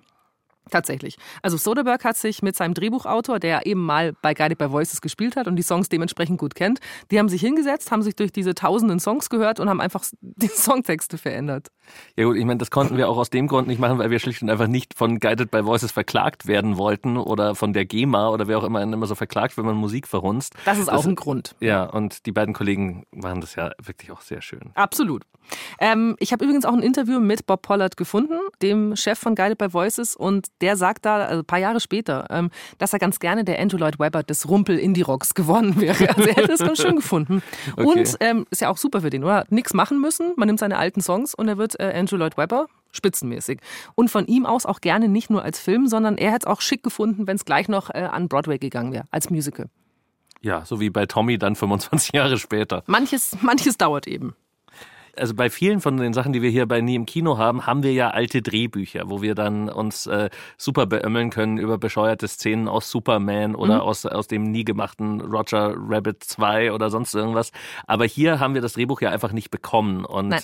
Tatsächlich. 0.70 1.16
Also 1.42 1.56
Soderbergh 1.56 2.04
hat 2.04 2.16
sich 2.16 2.42
mit 2.42 2.56
seinem 2.56 2.74
Drehbuchautor, 2.74 3.38
der 3.38 3.66
eben 3.66 3.84
mal 3.84 4.14
bei 4.22 4.32
Guided 4.32 4.58
by 4.58 4.70
Voices 4.70 5.00
gespielt 5.00 5.36
hat 5.36 5.46
und 5.46 5.56
die 5.56 5.62
Songs 5.62 5.88
dementsprechend 5.88 6.38
gut 6.38 6.54
kennt, 6.54 6.80
die 7.10 7.18
haben 7.18 7.28
sich 7.28 7.42
hingesetzt, 7.42 7.90
haben 7.90 8.02
sich 8.02 8.16
durch 8.16 8.32
diese 8.32 8.54
tausenden 8.54 8.98
Songs 8.98 9.28
gehört 9.28 9.60
und 9.60 9.68
haben 9.68 9.80
einfach 9.80 10.04
die 10.20 10.48
Songtexte 10.48 11.18
verändert. 11.18 11.68
Ja 12.16 12.24
gut, 12.24 12.36
ich 12.36 12.44
meine, 12.44 12.58
das 12.58 12.70
konnten 12.70 12.96
wir 12.96 13.08
auch 13.08 13.18
aus 13.18 13.28
dem 13.28 13.46
Grund 13.46 13.68
nicht 13.68 13.78
machen, 13.78 13.98
weil 13.98 14.10
wir 14.10 14.18
schlicht 14.18 14.42
und 14.42 14.48
einfach 14.48 14.66
nicht 14.66 14.94
von 14.94 15.18
Guided 15.18 15.50
by 15.50 15.66
Voices 15.66 15.92
verklagt 15.92 16.46
werden 16.46 16.78
wollten 16.78 17.16
oder 17.18 17.54
von 17.54 17.72
der 17.72 17.84
GEMA 17.84 18.30
oder 18.30 18.48
wer 18.48 18.58
auch 18.58 18.64
immer 18.64 18.82
immer 18.82 19.06
so 19.06 19.14
verklagt, 19.14 19.56
wenn 19.56 19.64
man 19.64 19.76
Musik 19.76 20.06
verhunzt. 20.08 20.54
Das 20.64 20.78
ist 20.78 20.88
das, 20.88 20.94
auch 20.94 21.06
ein 21.06 21.14
Grund. 21.14 21.54
Ja, 21.60 21.84
und 21.84 22.26
die 22.26 22.32
beiden 22.32 22.54
Kollegen 22.54 23.04
waren 23.12 23.40
das 23.40 23.54
ja 23.54 23.72
wirklich 23.82 24.10
auch 24.12 24.20
sehr 24.20 24.40
schön. 24.40 24.70
Absolut. 24.74 25.24
Ähm, 25.78 26.16
ich 26.18 26.32
habe 26.32 26.44
übrigens 26.44 26.64
auch 26.64 26.72
ein 26.72 26.82
Interview 26.82 27.20
mit 27.20 27.46
Bob 27.46 27.62
Pollard 27.62 27.96
gefunden, 27.96 28.38
dem 28.62 28.96
Chef 28.96 29.18
von 29.18 29.34
Guided 29.34 29.58
by 29.58 29.72
Voices, 29.72 30.16
und 30.16 30.48
der 30.60 30.76
sagt 30.76 31.04
da, 31.04 31.24
also 31.24 31.42
ein 31.42 31.44
paar 31.44 31.58
Jahre 31.58 31.80
später, 31.80 32.26
ähm, 32.30 32.50
dass 32.78 32.92
er 32.92 32.98
ganz 32.98 33.18
gerne 33.18 33.44
der 33.44 33.60
Andrew 33.60 33.76
Lloyd 33.76 33.98
Webber 33.98 34.22
des 34.22 34.48
Rumpel 34.48 34.78
Indie 34.78 35.02
Rocks 35.02 35.34
geworden 35.34 35.80
wäre. 35.80 36.08
Also 36.08 36.28
er 36.28 36.36
hätte 36.36 36.52
es 36.52 36.60
ganz 36.60 36.80
schön 36.80 36.96
gefunden. 37.04 37.42
Okay. 37.76 37.86
Und 37.86 38.16
ähm, 38.20 38.46
ist 38.50 38.60
ja 38.60 38.68
auch 38.68 38.76
super 38.76 39.00
für 39.00 39.10
den, 39.10 39.24
oder? 39.24 39.44
Nichts 39.50 39.74
machen 39.74 40.00
müssen, 40.00 40.32
man 40.36 40.46
nimmt 40.46 40.60
seine 40.60 40.78
alten 40.78 41.00
Songs 41.00 41.34
und 41.34 41.48
er 41.48 41.58
wird 41.58 41.78
äh, 41.80 41.92
Andrew 41.94 42.16
Lloyd 42.16 42.36
Webber 42.36 42.66
spitzenmäßig. 42.92 43.58
Und 43.94 44.08
von 44.10 44.26
ihm 44.26 44.46
aus 44.46 44.66
auch 44.66 44.80
gerne 44.80 45.08
nicht 45.08 45.28
nur 45.28 45.42
als 45.42 45.58
Film, 45.58 45.88
sondern 45.88 46.16
er 46.16 46.30
hätte 46.30 46.46
es 46.46 46.52
auch 46.52 46.60
schick 46.60 46.82
gefunden, 46.82 47.26
wenn 47.26 47.36
es 47.36 47.44
gleich 47.44 47.68
noch 47.68 47.90
äh, 47.90 48.08
an 48.10 48.28
Broadway 48.28 48.58
gegangen 48.58 48.92
wäre, 48.92 49.04
als 49.10 49.30
Musical. 49.30 49.66
Ja, 50.40 50.64
so 50.64 50.78
wie 50.78 50.90
bei 50.90 51.06
Tommy 51.06 51.38
dann 51.38 51.56
25 51.56 52.12
Jahre 52.12 52.38
später. 52.38 52.84
Manches, 52.86 53.36
manches 53.40 53.76
dauert 53.78 54.06
eben 54.06 54.36
also 55.16 55.34
bei 55.34 55.50
vielen 55.50 55.80
von 55.80 55.96
den 55.96 56.12
Sachen, 56.12 56.32
die 56.32 56.42
wir 56.42 56.50
hier 56.50 56.66
bei 56.66 56.80
Nie 56.80 56.94
im 56.94 57.06
Kino 57.06 57.38
haben, 57.38 57.66
haben 57.66 57.82
wir 57.82 57.92
ja 57.92 58.10
alte 58.10 58.42
Drehbücher, 58.42 59.02
wo 59.06 59.22
wir 59.22 59.34
dann 59.34 59.68
uns 59.68 60.06
äh, 60.06 60.30
super 60.56 60.86
beömmeln 60.86 61.30
können 61.30 61.58
über 61.58 61.78
bescheuerte 61.78 62.28
Szenen 62.28 62.68
aus 62.68 62.90
Superman 62.90 63.54
oder 63.54 63.76
mhm. 63.76 63.80
aus, 63.80 64.06
aus 64.06 64.28
dem 64.28 64.50
nie 64.50 64.64
gemachten 64.64 65.20
Roger 65.20 65.74
Rabbit 65.76 66.24
2 66.24 66.72
oder 66.72 66.90
sonst 66.90 67.14
irgendwas. 67.14 67.52
Aber 67.86 68.04
hier 68.04 68.40
haben 68.40 68.54
wir 68.54 68.60
das 68.60 68.74
Drehbuch 68.74 69.00
ja 69.00 69.10
einfach 69.10 69.32
nicht 69.32 69.50
bekommen. 69.50 70.04
Und 70.04 70.28
Nein. 70.28 70.42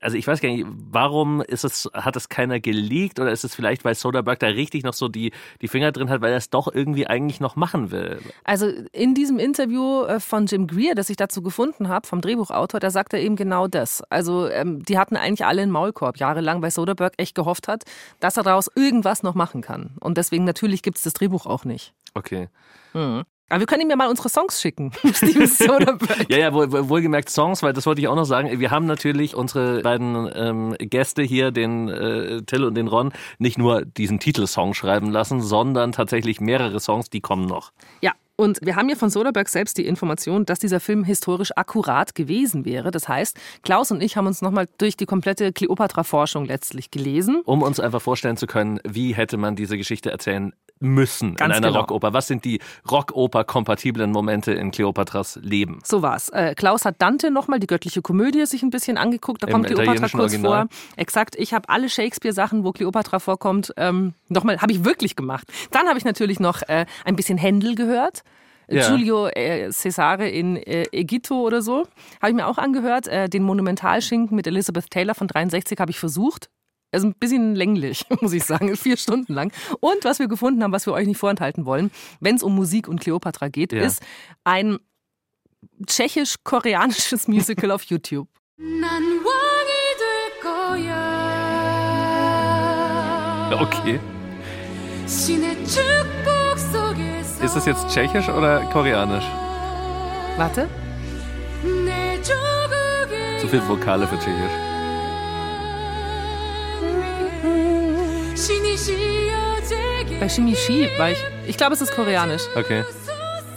also 0.00 0.16
ich 0.16 0.26
weiß 0.26 0.40
gar 0.40 0.48
nicht, 0.48 0.66
warum 0.68 1.40
ist 1.40 1.64
es, 1.64 1.88
hat 1.92 2.16
es 2.16 2.28
keiner 2.28 2.60
geleakt 2.60 3.20
oder 3.20 3.30
ist 3.30 3.44
es 3.44 3.54
vielleicht, 3.54 3.84
weil 3.84 3.94
Soderbergh 3.94 4.38
da 4.38 4.48
richtig 4.48 4.84
noch 4.84 4.94
so 4.94 5.08
die, 5.08 5.32
die 5.60 5.68
Finger 5.68 5.92
drin 5.92 6.10
hat, 6.10 6.20
weil 6.20 6.32
er 6.32 6.38
es 6.38 6.50
doch 6.50 6.72
irgendwie 6.72 7.06
eigentlich 7.06 7.40
noch 7.40 7.56
machen 7.56 7.90
will? 7.90 8.18
Also 8.44 8.68
in 8.92 9.14
diesem 9.14 9.38
Interview 9.38 10.04
äh, 10.04 10.20
von 10.20 10.46
Jim 10.46 10.66
Greer, 10.66 10.94
das 10.94 11.10
ich 11.10 11.16
dazu 11.16 11.42
gefunden 11.42 11.88
habe, 11.88 12.06
vom 12.06 12.20
Drehbuchautor, 12.20 12.80
da 12.80 12.90
sagt 12.90 13.12
er 13.12 13.20
eben 13.20 13.36
genau 13.36 13.66
das. 13.66 14.02
Also 14.10 14.48
ähm, 14.48 14.82
die 14.84 14.98
hatten 14.98 15.16
eigentlich 15.16 15.46
alle 15.46 15.62
einen 15.62 15.70
Maulkorb 15.72 16.18
jahrelang, 16.18 16.62
weil 16.62 16.70
Soderbergh 16.70 17.14
echt 17.16 17.34
gehofft 17.34 17.68
hat, 17.68 17.84
dass 18.20 18.36
er 18.36 18.42
daraus 18.42 18.70
irgendwas 18.74 19.22
noch 19.22 19.34
machen 19.34 19.60
kann. 19.60 19.96
Und 20.00 20.18
deswegen 20.18 20.44
natürlich 20.44 20.82
gibt 20.82 20.98
es 20.98 21.04
das 21.04 21.12
Drehbuch 21.12 21.46
auch 21.46 21.64
nicht. 21.64 21.92
Okay. 22.14 22.48
Mhm. 22.94 23.24
Aber 23.50 23.60
wir 23.60 23.66
können 23.66 23.82
ihm 23.82 23.90
ja 23.90 23.96
mal 23.96 24.08
unsere 24.08 24.28
Songs 24.28 24.60
schicken. 24.60 24.92
Ja, 26.28 26.36
ja, 26.36 26.52
wohl, 26.52 26.70
wohlgemerkt 26.88 27.30
Songs, 27.30 27.62
weil 27.62 27.72
das 27.72 27.86
wollte 27.86 28.00
ich 28.00 28.08
auch 28.08 28.14
noch 28.14 28.24
sagen. 28.24 28.60
Wir 28.60 28.70
haben 28.70 28.86
natürlich 28.86 29.34
unsere 29.34 29.80
beiden 29.80 30.30
ähm, 30.34 30.76
Gäste 30.78 31.22
hier, 31.22 31.50
den 31.50 31.88
äh, 31.88 32.42
Till 32.42 32.64
und 32.64 32.74
den 32.74 32.88
Ron, 32.88 33.12
nicht 33.38 33.56
nur 33.58 33.84
diesen 33.84 34.18
Titelsong 34.18 34.74
schreiben 34.74 35.10
lassen, 35.10 35.40
sondern 35.40 35.92
tatsächlich 35.92 36.40
mehrere 36.40 36.80
Songs, 36.80 37.08
die 37.08 37.20
kommen 37.20 37.46
noch. 37.46 37.72
Ja, 38.02 38.12
und 38.40 38.60
wir 38.62 38.76
haben 38.76 38.88
ja 38.88 38.94
von 38.94 39.10
Soderbergh 39.10 39.50
selbst 39.50 39.78
die 39.78 39.86
Information, 39.86 40.46
dass 40.46 40.60
dieser 40.60 40.78
Film 40.78 41.02
historisch 41.02 41.50
akkurat 41.56 42.14
gewesen 42.14 42.64
wäre. 42.64 42.92
Das 42.92 43.08
heißt, 43.08 43.36
Klaus 43.62 43.90
und 43.90 44.00
ich 44.00 44.16
haben 44.16 44.28
uns 44.28 44.42
nochmal 44.42 44.68
durch 44.78 44.96
die 44.96 45.06
komplette 45.06 45.52
Kleopatra-Forschung 45.52 46.44
letztlich 46.44 46.92
gelesen. 46.92 47.42
Um 47.44 47.62
uns 47.62 47.80
einfach 47.80 48.00
vorstellen 48.00 48.36
zu 48.36 48.46
können, 48.46 48.78
wie 48.84 49.12
hätte 49.12 49.38
man 49.38 49.56
diese 49.56 49.76
Geschichte 49.76 50.12
erzählen 50.12 50.52
müssen 50.80 51.34
Ganz 51.34 51.50
in 51.50 51.56
einer 51.56 51.68
genau. 51.68 51.80
Rockoper. 51.80 52.12
Was 52.12 52.28
sind 52.28 52.44
die 52.44 52.60
Rockoper-kompatiblen 52.88 54.12
Momente 54.12 54.52
in 54.52 54.70
Kleopatras 54.70 55.40
Leben? 55.42 55.80
So 55.82 56.02
war's. 56.02 56.28
Äh, 56.28 56.54
Klaus 56.54 56.84
hat 56.84 57.02
Dante 57.02 57.32
nochmal 57.32 57.58
die 57.58 57.66
göttliche 57.66 58.02
Komödie 58.02 58.46
sich 58.46 58.62
ein 58.62 58.70
bisschen 58.70 58.98
angeguckt. 58.98 59.42
Da 59.42 59.48
Im 59.48 59.54
kommt 59.54 59.66
Kleopatra 59.66 60.08
kurz 60.08 60.14
Original. 60.14 60.68
vor. 60.68 60.76
Exakt. 60.96 61.34
Ich 61.36 61.52
habe 61.52 61.68
alle 61.68 61.88
Shakespeare-Sachen, 61.88 62.62
wo 62.62 62.70
Kleopatra 62.70 63.18
vorkommt, 63.18 63.74
ähm, 63.76 64.14
nochmal, 64.28 64.60
habe 64.60 64.70
ich 64.70 64.84
wirklich 64.84 65.16
gemacht. 65.16 65.48
Dann 65.72 65.88
habe 65.88 65.98
ich 65.98 66.04
natürlich 66.04 66.38
noch 66.38 66.62
äh, 66.68 66.86
ein 67.04 67.16
bisschen 67.16 67.38
Händel 67.38 67.74
gehört 67.74 68.22
ja. 68.70 68.88
Giulio 68.88 69.28
äh, 69.28 69.70
Cesare 69.70 70.28
in 70.28 70.56
äh, 70.56 70.84
Egitto 70.92 71.42
oder 71.42 71.62
so. 71.62 71.86
Habe 72.20 72.30
ich 72.30 72.34
mir 72.34 72.46
auch 72.46 72.58
angehört. 72.58 73.08
Äh, 73.08 73.28
den 73.28 73.42
Monumentalschinken 73.42 74.34
mit 74.36 74.46
Elizabeth 74.46 74.90
Taylor 74.90 75.14
von 75.14 75.28
63 75.28 75.78
habe 75.78 75.90
ich 75.90 75.98
versucht. 75.98 76.48
Er 76.90 76.98
ist 76.98 77.04
ein 77.04 77.14
bisschen 77.14 77.54
länglich, 77.54 78.04
muss 78.20 78.32
ich 78.32 78.44
sagen, 78.44 78.74
vier 78.76 78.96
Stunden 78.96 79.34
lang. 79.34 79.52
Und 79.80 80.04
was 80.04 80.18
wir 80.18 80.28
gefunden 80.28 80.62
haben, 80.62 80.72
was 80.72 80.86
wir 80.86 80.92
euch 80.92 81.06
nicht 81.06 81.18
vorenthalten 81.18 81.66
wollen, 81.66 81.90
wenn 82.20 82.36
es 82.36 82.42
um 82.42 82.54
Musik 82.54 82.88
und 82.88 83.00
Kleopatra 83.00 83.48
geht, 83.48 83.72
ja. 83.72 83.82
ist 83.82 84.02
ein 84.44 84.78
tschechisch-koreanisches 85.86 87.28
Musical 87.28 87.70
auf 87.70 87.82
YouTube. 87.84 88.28
Okay. 93.50 94.00
Ist 97.48 97.56
das 97.56 97.64
jetzt 97.64 97.88
tschechisch 97.88 98.28
oder 98.28 98.60
koreanisch? 98.70 99.24
Warte. 100.36 100.68
Zu 103.40 103.48
viel 103.48 103.66
Vokale 103.66 104.06
für 104.06 104.18
tschechisch. 104.18 104.52
Bei 110.20 110.28
Shimishi 110.28 110.90
war 110.98 111.10
ich. 111.12 111.24
Ich 111.46 111.56
glaube, 111.56 111.72
es 111.72 111.80
ist 111.80 111.94
koreanisch. 111.94 112.42
Okay. 112.54 112.84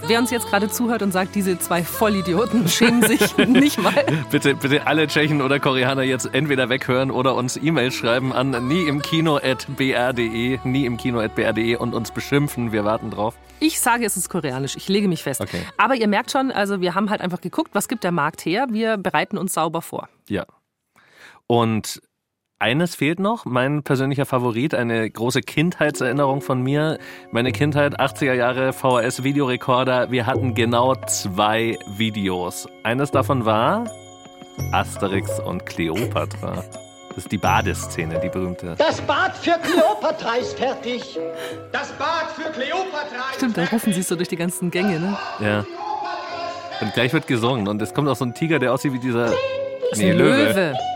Wer 0.08 0.20
uns 0.20 0.32
jetzt 0.32 0.48
gerade 0.48 0.68
zuhört 0.70 1.04
und 1.04 1.12
sagt, 1.12 1.36
diese 1.36 1.58
zwei 1.60 1.84
Vollidioten 1.84 2.68
schämen 2.68 3.02
sich 3.04 3.38
nicht 3.48 3.82
mal. 3.82 4.04
bitte, 4.30 4.56
bitte 4.56 4.86
alle 4.88 5.08
Tschechen 5.08 5.42
oder 5.42 5.60
Koreaner 5.60 6.02
jetzt 6.04 6.34
entweder 6.34 6.70
weghören 6.70 7.12
oder 7.12 7.36
uns 7.36 7.56
E-Mails 7.56 7.94
schreiben 7.96 8.34
an 8.34 8.68
nieimkino.br.de, 8.68 10.60
nieimkino.br.de 10.64 11.76
und 11.76 11.94
uns 11.94 12.12
beschimpfen. 12.12 12.72
Wir 12.72 12.84
warten 12.84 13.12
drauf. 13.12 13.36
Ich 13.60 13.80
sage, 13.80 14.06
es 14.06 14.18
ist 14.18 14.30
koreanisch. 14.30 14.76
Ich 14.76 14.90
lege 14.90 15.08
mich 15.08 15.24
fest. 15.24 15.40
Okay. 15.40 15.62
Aber 15.78 15.96
ihr 15.96 16.08
merkt 16.08 16.32
schon, 16.32 16.52
also 16.52 16.82
wir 16.82 16.96
haben 16.96 17.10
halt 17.10 17.22
einfach 17.22 17.40
geguckt, 17.40 17.70
was 17.74 17.88
gibt 17.88 18.04
der 18.04 18.12
Markt 18.12 18.44
her. 18.44 18.68
Wir 18.72 18.98
bereiten 18.98 19.38
uns 19.38 19.54
sauber 19.54 19.82
vor. 19.82 20.10
Ja. 20.28 20.46
Und 21.48 22.02
eines 22.62 22.96
fehlt 22.96 23.20
noch, 23.20 23.46
mein 23.46 23.82
persönlicher 23.82 24.26
Favorit, 24.26 24.76
eine 24.76 25.10
große 25.10 25.42
Kindheitserinnerung 25.42 26.42
von 26.42 26.62
mir. 26.62 27.00
Meine 27.32 27.52
Kindheit, 27.52 28.00
80er 28.00 28.34
Jahre, 28.34 28.72
VHS-Videorekorder. 28.72 30.12
Wir 30.12 30.28
hatten 30.28 30.54
genau 30.54 30.94
zwei 31.08 31.78
Videos. 31.98 32.68
Eines 32.84 33.10
davon 33.10 33.46
war 33.46 33.86
Asterix 34.72 35.40
und 35.40 35.66
Cleopatra. 35.66 36.64
Das 37.10 37.18
ist 37.18 37.32
die 37.32 37.40
Badeszene, 37.40 38.20
die 38.20 38.30
berühmte. 38.30 38.76
Das 38.78 39.02
Bad 39.02 39.36
für 39.36 39.58
Cleopatra 39.60 40.36
ist 40.36 40.58
fertig. 40.58 41.20
Das 41.72 41.92
Bad 41.94 42.32
für 42.36 42.52
Cleopatra 42.52 43.32
ist 43.32 43.38
Stimmt, 43.38 43.58
da 43.58 43.66
rufen 43.66 43.92
sie 43.92 44.04
so 44.04 44.16
durch 44.16 44.30
die 44.30 44.38
ganzen 44.38 44.70
Gänge, 44.70 45.00
ne? 45.00 45.18
Ja. 45.40 45.66
Und 46.80 46.94
gleich 46.94 47.12
wird 47.12 47.26
gesungen. 47.26 47.68
Und 47.68 47.82
es 47.82 47.94
kommt 47.94 48.08
auch 48.08 48.16
so 48.16 48.24
ein 48.24 48.36
Tiger, 48.36 48.60
der 48.60 48.72
aussieht 48.72 48.94
wie 48.94 49.00
dieser... 49.00 49.32
Nee, 49.96 50.12
Löwe. 50.14 50.44
Löwe. 50.46 50.91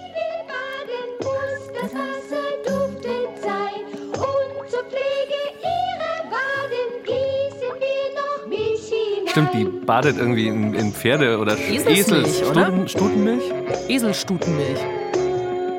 Stimmt, 9.35 9.53
die 9.53 9.65
badet 9.65 10.17
irgendwie 10.17 10.47
in, 10.47 10.73
in 10.73 10.93
Pferde- 10.93 11.37
oder 11.37 11.57
Eselsmilch, 11.57 12.41
Esel? 12.41 12.87
Stutenmilch? 12.87 13.43
Eselstutenmilch. 13.89 14.79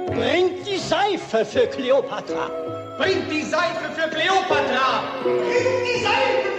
Bringt 0.08 0.66
die 0.66 0.76
Seife 0.76 1.42
für 1.42 1.66
Kleopatra. 1.66 2.50
Bringt 2.98 3.32
die 3.32 3.40
Seife 3.40 3.88
für 3.94 4.10
Kleopatra. 4.10 5.04
Bringt 5.22 5.38
die 5.86 6.02
Seife 6.02 6.42
für 6.42 6.50
Kleopatra. 6.50 6.55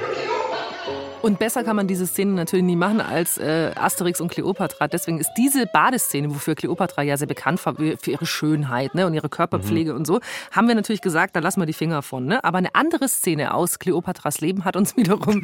Und 1.21 1.39
besser 1.39 1.63
kann 1.63 1.75
man 1.75 1.87
diese 1.87 2.05
Szene 2.05 2.31
natürlich 2.33 2.65
nie 2.65 2.75
machen 2.75 3.01
als 3.01 3.37
äh, 3.37 3.71
Asterix 3.75 4.21
und 4.21 4.29
Kleopatra. 4.29 4.87
Deswegen 4.87 5.19
ist 5.19 5.31
diese 5.37 5.65
Badeszene, 5.65 6.29
wofür 6.29 6.55
Kleopatra 6.55 7.01
ja 7.01 7.17
sehr 7.17 7.27
bekannt 7.27 7.65
war, 7.65 7.75
für 7.75 8.11
ihre 8.11 8.25
Schönheit 8.25 8.95
ne, 8.95 9.05
und 9.05 9.13
ihre 9.13 9.29
Körperpflege 9.29 9.91
mhm. 9.91 9.97
und 9.97 10.07
so, 10.07 10.19
haben 10.51 10.67
wir 10.67 10.75
natürlich 10.75 11.01
gesagt, 11.01 11.35
da 11.35 11.39
lassen 11.39 11.59
wir 11.59 11.65
die 11.65 11.73
Finger 11.73 12.01
von. 12.01 12.25
Ne? 12.25 12.43
Aber 12.43 12.59
eine 12.59 12.75
andere 12.75 13.09
Szene 13.09 13.53
aus 13.53 13.79
Kleopatras 13.79 14.41
Leben 14.41 14.63
hat 14.63 14.75
uns 14.75 14.95
wiederum 14.97 15.43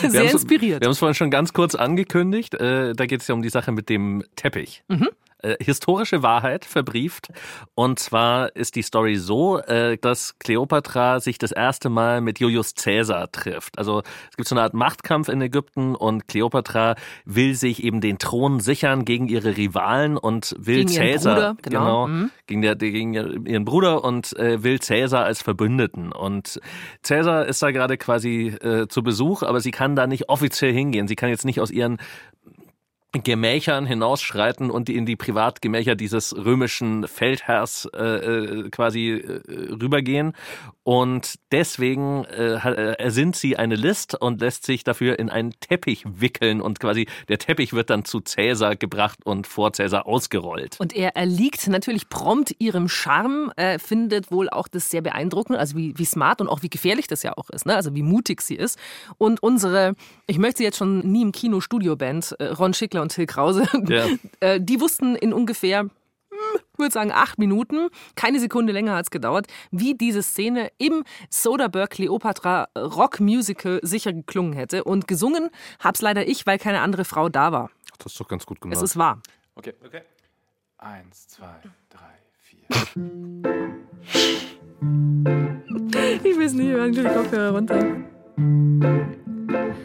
sehr 0.00 0.30
inspiriert. 0.30 0.80
Wir 0.80 0.86
haben 0.86 0.92
es 0.92 0.98
vorhin 0.98 1.14
schon 1.14 1.30
ganz 1.30 1.52
kurz 1.52 1.74
angekündigt. 1.74 2.54
Äh, 2.54 2.94
da 2.94 3.06
geht 3.06 3.20
es 3.20 3.28
ja 3.28 3.34
um 3.34 3.42
die 3.42 3.50
Sache 3.50 3.72
mit 3.72 3.88
dem 3.88 4.24
Teppich. 4.36 4.82
Mhm. 4.88 5.08
Äh, 5.42 5.56
historische 5.60 6.22
Wahrheit 6.22 6.64
verbrieft. 6.64 7.28
Und 7.74 7.98
zwar 7.98 8.54
ist 8.54 8.76
die 8.76 8.82
Story 8.82 9.16
so, 9.16 9.58
äh, 9.58 9.98
dass 9.98 10.38
Kleopatra 10.38 11.18
sich 11.18 11.36
das 11.36 11.50
erste 11.50 11.88
Mal 11.88 12.20
mit 12.20 12.38
Julius 12.38 12.74
Caesar 12.76 13.30
trifft. 13.32 13.76
Also 13.76 14.02
es 14.30 14.36
gibt 14.36 14.48
so 14.48 14.54
eine 14.54 14.62
Art 14.62 14.74
Machtkampf 14.74 15.28
in 15.28 15.40
Ägypten 15.42 15.96
und 15.96 16.28
Kleopatra 16.28 16.94
will 17.24 17.54
sich 17.56 17.82
eben 17.82 18.00
den 18.00 18.18
Thron 18.18 18.60
sichern 18.60 19.04
gegen 19.04 19.26
ihre 19.26 19.56
Rivalen 19.56 20.16
und 20.16 20.54
will 20.58 20.84
gegen 20.84 20.94
Caesar 20.94 21.34
Bruder, 21.34 21.56
genau, 21.62 21.80
genau 21.80 22.06
mhm. 22.06 22.30
gegen, 22.46 22.62
der, 22.62 22.76
gegen 22.76 23.12
ihren 23.12 23.64
Bruder 23.64 24.04
und 24.04 24.36
äh, 24.38 24.62
will 24.62 24.78
Caesar 24.78 25.24
als 25.24 25.42
Verbündeten. 25.42 26.12
Und 26.12 26.60
Caesar 27.02 27.46
ist 27.46 27.60
da 27.60 27.72
gerade 27.72 27.98
quasi 27.98 28.54
äh, 28.62 28.86
zu 28.86 29.02
Besuch, 29.02 29.42
aber 29.42 29.60
sie 29.60 29.72
kann 29.72 29.96
da 29.96 30.06
nicht 30.06 30.28
offiziell 30.28 30.72
hingehen. 30.72 31.08
Sie 31.08 31.16
kann 31.16 31.30
jetzt 31.30 31.44
nicht 31.44 31.60
aus 31.60 31.72
ihren 31.72 31.98
Gemächern 33.12 33.86
hinausschreiten 33.86 34.70
und 34.70 34.88
in 34.88 35.04
die 35.04 35.16
Privatgemächer 35.16 35.94
dieses 35.94 36.34
römischen 36.34 37.06
Feldherrs 37.06 37.88
äh, 37.94 38.02
äh 38.02 38.70
quasi 38.70 39.10
äh, 39.10 39.40
rübergehen. 39.72 40.32
Und 40.82 41.38
deswegen 41.52 42.24
äh, 42.24 42.54
äh, 42.54 42.94
ersinnt 42.98 43.36
sie 43.36 43.56
eine 43.56 43.76
List 43.76 44.14
und 44.20 44.40
lässt 44.40 44.64
sich 44.64 44.82
dafür 44.84 45.18
in 45.18 45.30
einen 45.30 45.52
Teppich 45.60 46.04
wickeln 46.06 46.60
und 46.60 46.80
quasi 46.80 47.06
der 47.28 47.38
Teppich 47.38 47.72
wird 47.72 47.90
dann 47.90 48.04
zu 48.04 48.20
Cäsar 48.20 48.74
gebracht 48.74 49.20
und 49.24 49.46
vor 49.46 49.72
Cäsar 49.72 50.06
ausgerollt. 50.06 50.80
Und 50.80 50.94
er 50.94 51.16
erliegt 51.16 51.68
natürlich 51.68 52.08
prompt 52.08 52.54
ihrem 52.58 52.88
Charme, 52.88 53.52
äh, 53.56 53.78
findet 53.78 54.30
wohl 54.30 54.48
auch 54.48 54.66
das 54.66 54.90
sehr 54.90 55.02
beeindruckend, 55.02 55.58
also 55.58 55.76
wie, 55.76 55.96
wie 55.96 56.04
smart 56.04 56.40
und 56.40 56.48
auch 56.48 56.62
wie 56.62 56.70
gefährlich 56.70 57.06
das 57.06 57.22
ja 57.22 57.36
auch 57.36 57.50
ist, 57.50 57.66
ne? 57.66 57.76
also 57.76 57.94
wie 57.94 58.02
mutig 58.02 58.40
sie 58.40 58.56
ist. 58.56 58.78
Und 59.18 59.42
unsere, 59.42 59.94
ich 60.26 60.38
möchte 60.38 60.58
sie 60.58 60.64
jetzt 60.64 60.78
schon 60.78 61.00
nie 61.00 61.22
im 61.22 61.32
Kino 61.32 61.60
Studio-Band, 61.60 62.36
äh, 62.38 62.46
Ron 62.46 62.74
Schickler 62.74 63.02
und 63.02 63.10
Till 63.10 63.26
Krause, 63.26 63.68
ja. 63.88 64.06
äh, 64.40 64.60
die 64.60 64.80
wussten 64.80 65.14
in 65.16 65.32
ungefähr 65.32 65.88
ich 66.72 66.78
würde 66.78 66.92
sagen 66.92 67.12
acht 67.12 67.38
Minuten, 67.38 67.88
keine 68.14 68.40
Sekunde 68.40 68.72
länger 68.72 68.94
hat 68.94 69.06
es 69.06 69.10
gedauert, 69.10 69.46
wie 69.70 69.94
diese 69.94 70.22
Szene 70.22 70.70
im 70.78 71.04
Soderbergh 71.30 71.94
Cleopatra 71.94 72.68
Rock 72.76 73.20
Musical 73.20 73.80
sicher 73.82 74.12
geklungen 74.12 74.52
hätte. 74.52 74.84
Und 74.84 75.08
gesungen 75.08 75.50
hab's 75.80 76.00
leider 76.00 76.26
ich, 76.26 76.46
weil 76.46 76.58
keine 76.58 76.80
andere 76.80 77.04
Frau 77.04 77.28
da 77.28 77.52
war. 77.52 77.70
Das 77.98 78.12
ist 78.12 78.20
doch 78.20 78.28
ganz 78.28 78.46
gut 78.46 78.60
gemacht. 78.60 78.76
Es 78.76 78.82
ist 78.82 78.96
wahr. 78.96 79.20
Okay. 79.54 79.74
Okay. 79.84 80.02
Eins, 80.78 81.28
zwei, 81.28 81.60
drei, 81.88 82.18
vier. 82.40 82.66
ich 86.24 86.36
will 86.36 86.46
es 86.46 86.54
nie 86.54 86.70
hören, 86.70 86.92
die 86.92 87.02
Kopfhörer 87.02 87.52
runter. 87.54 88.11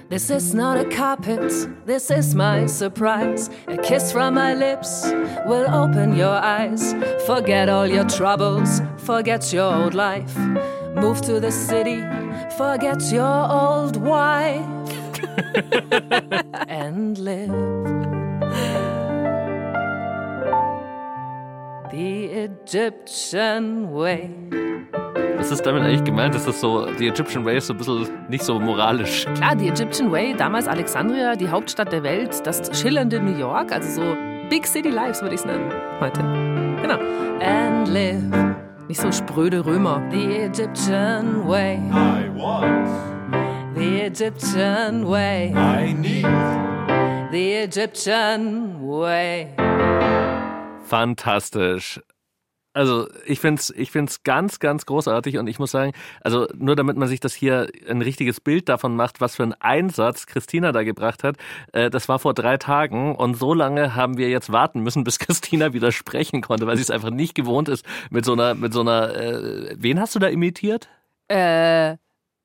This 0.10 0.30
is 0.30 0.54
not 0.54 0.78
a 0.78 0.86
carpet, 0.86 1.52
this 1.86 2.10
is 2.10 2.34
my 2.34 2.66
surprise. 2.66 3.50
A 3.68 3.78
kiss 3.78 4.12
from 4.12 4.36
my 4.36 4.54
lips 4.54 5.06
will 5.46 5.70
open 5.70 6.16
your 6.16 6.36
eyes. 6.36 6.94
Forget 7.26 7.68
all 7.70 7.88
your 7.88 8.06
troubles, 8.06 8.82
forget 8.98 9.52
your 9.52 9.74
old 9.74 9.94
life. 9.94 10.38
Move 10.96 11.22
to 11.22 11.40
the 11.40 11.52
city, 11.52 12.02
forget 12.58 13.02
your 13.12 13.52
old 13.52 13.98
wife. 13.98 14.66
and 16.68 17.18
live. 17.18 17.50
The 21.92 22.26
Egyptian 22.26 23.92
way. 23.92 24.32
Was 25.38 25.52
ist 25.52 25.66
damit 25.68 25.84
eigentlich 25.84 26.04
gemeint? 26.04 26.34
Ist 26.34 26.48
das 26.48 26.60
so, 26.60 26.92
die 26.92 27.08
Egyptian 27.08 27.46
Way 27.46 27.58
ist 27.58 27.68
so 27.68 27.74
ein 27.74 27.78
bisschen 27.78 28.08
nicht 28.28 28.44
so 28.44 28.60
moralisch? 28.60 29.26
Klar, 29.36 29.56
die 29.56 29.70
Egyptian 29.70 30.12
Way, 30.12 30.36
damals 30.36 30.68
Alexandria, 30.68 31.36
die 31.36 31.48
Hauptstadt 31.48 31.92
der 31.92 32.02
Welt, 32.02 32.42
das 32.46 32.70
schillernde 32.80 33.20
New 33.20 33.38
York, 33.38 33.72
also 33.72 34.02
so 34.02 34.18
Big 34.50 34.66
City 34.66 34.90
Lives 34.90 35.22
würde 35.22 35.36
ich 35.36 35.42
es 35.42 35.46
nennen 35.46 35.72
heute. 36.00 36.22
Genau. 36.82 36.98
And 37.40 37.88
live. 37.88 38.24
Nicht 38.88 39.00
so 39.00 39.12
spröde 39.12 39.64
Römer. 39.64 40.02
The 40.10 40.38
Egyptian 40.46 41.48
Way. 41.48 41.82
I 41.92 42.30
want. 42.36 42.88
The 43.76 44.06
Egyptian 44.06 45.08
Way. 45.08 45.54
I 45.56 45.94
need. 45.94 46.26
The 47.32 47.64
Egyptian 47.64 48.82
Way. 48.82 49.50
Fantastisch 50.84 52.02
also 52.78 53.08
ich 53.26 53.40
finde 53.40 53.60
es 53.60 53.72
ich 53.72 53.92
find's 53.92 54.24
ganz, 54.24 54.60
ganz 54.60 54.86
großartig 54.86 55.38
und 55.38 55.48
ich 55.48 55.60
muss 55.60 55.72
sagen, 55.72 55.94
also 56.22 56.48
nur 56.56 56.76
damit 56.76 56.96
man 56.96 57.08
sich 57.08 57.20
das 57.20 57.34
hier 57.34 57.68
ein 57.90 58.02
richtiges 58.02 58.40
Bild 58.40 58.70
davon 58.70 58.96
macht, 58.96 59.20
was 59.20 59.36
für 59.36 59.44
einen 59.44 59.54
Einsatz 59.54 60.28
Christina 60.28 60.72
da 60.72 60.84
gebracht 60.84 61.24
hat, 61.24 61.38
äh, 61.74 61.90
das 61.90 62.08
war 62.08 62.20
vor 62.20 62.34
drei 62.34 62.58
Tagen 62.58 63.16
und 63.16 63.36
so 63.36 63.54
lange 63.54 63.96
haben 63.96 64.18
wir 64.18 64.30
jetzt 64.30 64.52
warten 64.52 64.82
müssen, 64.82 65.04
bis 65.04 65.20
Christina 65.20 65.74
wieder 65.74 65.92
sprechen 65.92 66.42
konnte, 66.42 66.68
weil 66.68 66.78
sie 66.78 66.84
es 66.84 66.92
einfach 66.92 67.10
nicht 67.10 67.34
gewohnt 67.34 67.68
ist 67.68 67.86
mit 68.12 68.26
so 68.26 68.34
einer, 68.34 68.54
mit 68.54 68.74
so 68.74 68.82
einer, 68.82 69.16
äh, 69.16 69.76
wen 69.78 70.00
hast 70.00 70.16
du 70.16 70.20
da 70.20 70.28
imitiert? 70.28 70.88
Äh, 71.30 71.98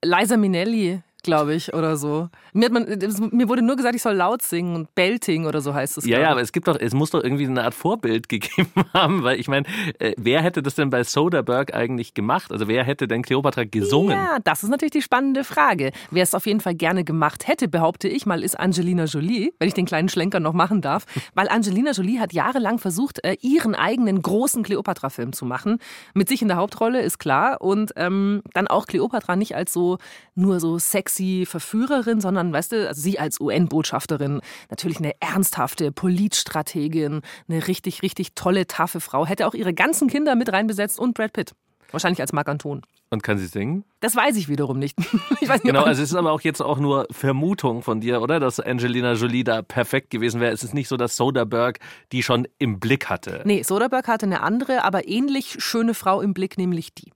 Liza 0.04 0.36
Minnelli 0.36 1.02
glaube 1.22 1.54
ich, 1.54 1.72
oder 1.74 1.96
so. 1.96 2.28
Mir, 2.52 2.70
man, 2.70 2.84
mir, 3.32 3.48
wurde 3.48 3.62
nur 3.62 3.76
gesagt, 3.76 3.94
ich 3.94 4.02
soll 4.02 4.14
laut 4.14 4.42
singen 4.42 4.74
und 4.74 4.94
Belting 4.94 5.46
oder 5.46 5.60
so 5.60 5.72
heißt 5.72 5.98
es. 5.98 6.06
Ja, 6.06 6.20
ja, 6.20 6.30
aber 6.30 6.40
es 6.40 6.52
gibt 6.52 6.68
doch, 6.68 6.76
es 6.78 6.92
muss 6.94 7.10
doch 7.10 7.22
irgendwie 7.22 7.46
eine 7.46 7.64
Art 7.64 7.74
Vorbild 7.74 8.28
gegeben 8.28 8.70
haben, 8.92 9.22
weil 9.22 9.38
ich 9.38 9.48
meine, 9.48 9.66
äh, 9.98 10.14
wer 10.16 10.42
hätte 10.42 10.62
das 10.62 10.74
denn 10.74 10.90
bei 10.90 11.04
Soderbergh 11.04 11.72
eigentlich 11.74 12.14
gemacht? 12.14 12.50
Also 12.52 12.68
wer 12.68 12.84
hätte 12.84 13.08
denn 13.08 13.22
Cleopatra 13.22 13.64
gesungen? 13.64 14.16
Ja, 14.16 14.38
das 14.42 14.62
ist 14.62 14.70
natürlich 14.70 14.92
die 14.92 15.02
spannende 15.02 15.44
Frage. 15.44 15.92
Wer 16.10 16.22
es 16.22 16.34
auf 16.34 16.46
jeden 16.46 16.60
Fall 16.60 16.74
gerne 16.74 17.04
gemacht 17.04 17.46
hätte, 17.46 17.68
behaupte 17.68 18.08
ich 18.08 18.26
mal, 18.26 18.42
ist 18.42 18.58
Angelina 18.58 19.04
Jolie, 19.04 19.52
wenn 19.58 19.68
ich 19.68 19.74
den 19.74 19.86
kleinen 19.86 20.08
Schlenker 20.08 20.40
noch 20.40 20.52
machen 20.52 20.80
darf, 20.82 21.06
weil 21.34 21.48
Angelina 21.48 21.92
Jolie 21.92 22.18
hat 22.18 22.32
jahrelang 22.32 22.78
versucht, 22.78 23.24
äh, 23.24 23.36
ihren 23.40 23.74
eigenen 23.74 24.20
großen 24.20 24.62
Cleopatra-Film 24.62 25.32
zu 25.32 25.44
machen. 25.44 25.78
Mit 26.14 26.28
sich 26.28 26.42
in 26.42 26.48
der 26.48 26.56
Hauptrolle 26.56 27.00
ist 27.00 27.18
klar 27.18 27.60
und 27.60 27.92
ähm, 27.96 28.42
dann 28.54 28.66
auch 28.66 28.86
Cleopatra 28.86 29.36
nicht 29.36 29.54
als 29.54 29.72
so 29.72 29.98
nur 30.34 30.60
so 30.60 30.78
sexy 30.78 31.11
sexy 31.12 31.46
Verführerin, 31.46 32.20
sondern, 32.20 32.52
weißt 32.52 32.72
du, 32.72 32.88
also 32.88 33.00
sie 33.00 33.18
als 33.18 33.40
UN-Botschafterin, 33.40 34.40
natürlich 34.70 34.98
eine 34.98 35.12
ernsthafte 35.20 35.92
Politstrategin, 35.92 37.22
eine 37.48 37.68
richtig, 37.68 38.02
richtig 38.02 38.34
tolle, 38.34 38.66
taffe 38.66 39.00
Frau, 39.00 39.26
hätte 39.26 39.46
auch 39.46 39.54
ihre 39.54 39.74
ganzen 39.74 40.08
Kinder 40.08 40.34
mit 40.34 40.52
reinbesetzt 40.52 40.98
und 40.98 41.14
Brad 41.14 41.32
Pitt. 41.32 41.52
Wahrscheinlich 41.90 42.20
als 42.22 42.32
Marc 42.32 42.48
Anton. 42.48 42.82
Und 43.10 43.22
kann 43.22 43.36
sie 43.36 43.46
singen? 43.46 43.84
Das 44.00 44.16
weiß 44.16 44.36
ich 44.36 44.48
wiederum 44.48 44.78
nicht. 44.78 44.98
ich 45.40 45.48
weiß 45.48 45.62
nicht 45.62 45.64
genau, 45.64 45.82
also 45.82 46.02
es 46.02 46.10
ist 46.10 46.16
aber 46.16 46.32
auch 46.32 46.40
jetzt 46.40 46.62
auch 46.62 46.78
nur 46.78 47.06
Vermutung 47.10 47.82
von 47.82 48.00
dir, 48.00 48.22
oder? 48.22 48.40
Dass 48.40 48.58
Angelina 48.58 49.12
Jolie 49.12 49.44
da 49.44 49.60
perfekt 49.60 50.08
gewesen 50.08 50.40
wäre. 50.40 50.52
Es 50.52 50.64
ist 50.64 50.72
nicht 50.72 50.88
so, 50.88 50.96
dass 50.96 51.16
Soderbergh 51.16 51.78
die 52.12 52.22
schon 52.22 52.48
im 52.58 52.80
Blick 52.80 53.10
hatte. 53.10 53.42
Nee, 53.44 53.62
Soderbergh 53.62 54.10
hatte 54.10 54.24
eine 54.24 54.40
andere, 54.40 54.84
aber 54.84 55.06
ähnlich 55.06 55.56
schöne 55.58 55.92
Frau 55.92 56.22
im 56.22 56.32
Blick, 56.32 56.56
nämlich 56.56 56.94
die. 56.94 57.12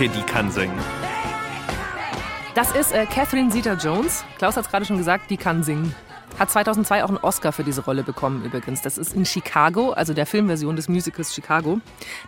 Okay, 0.00 0.10
die 0.16 0.22
kann 0.22 0.50
singen. 0.50 0.78
Das 2.54 2.74
ist 2.74 2.90
äh, 2.92 3.04
Catherine 3.04 3.50
Zeta-Jones. 3.50 4.24
Klaus 4.38 4.56
hat 4.56 4.64
es 4.64 4.70
gerade 4.70 4.86
schon 4.86 4.96
gesagt, 4.96 5.28
die 5.28 5.36
kann 5.36 5.62
singen. 5.62 5.94
Hat 6.40 6.50
2002 6.50 7.04
auch 7.04 7.10
einen 7.10 7.18
Oscar 7.18 7.52
für 7.52 7.64
diese 7.64 7.84
Rolle 7.84 8.02
bekommen 8.02 8.42
übrigens. 8.46 8.80
Das 8.80 8.96
ist 8.96 9.14
in 9.14 9.26
Chicago, 9.26 9.90
also 9.90 10.14
der 10.14 10.24
Filmversion 10.24 10.74
des 10.74 10.88
Musicals 10.88 11.34
Chicago. 11.34 11.80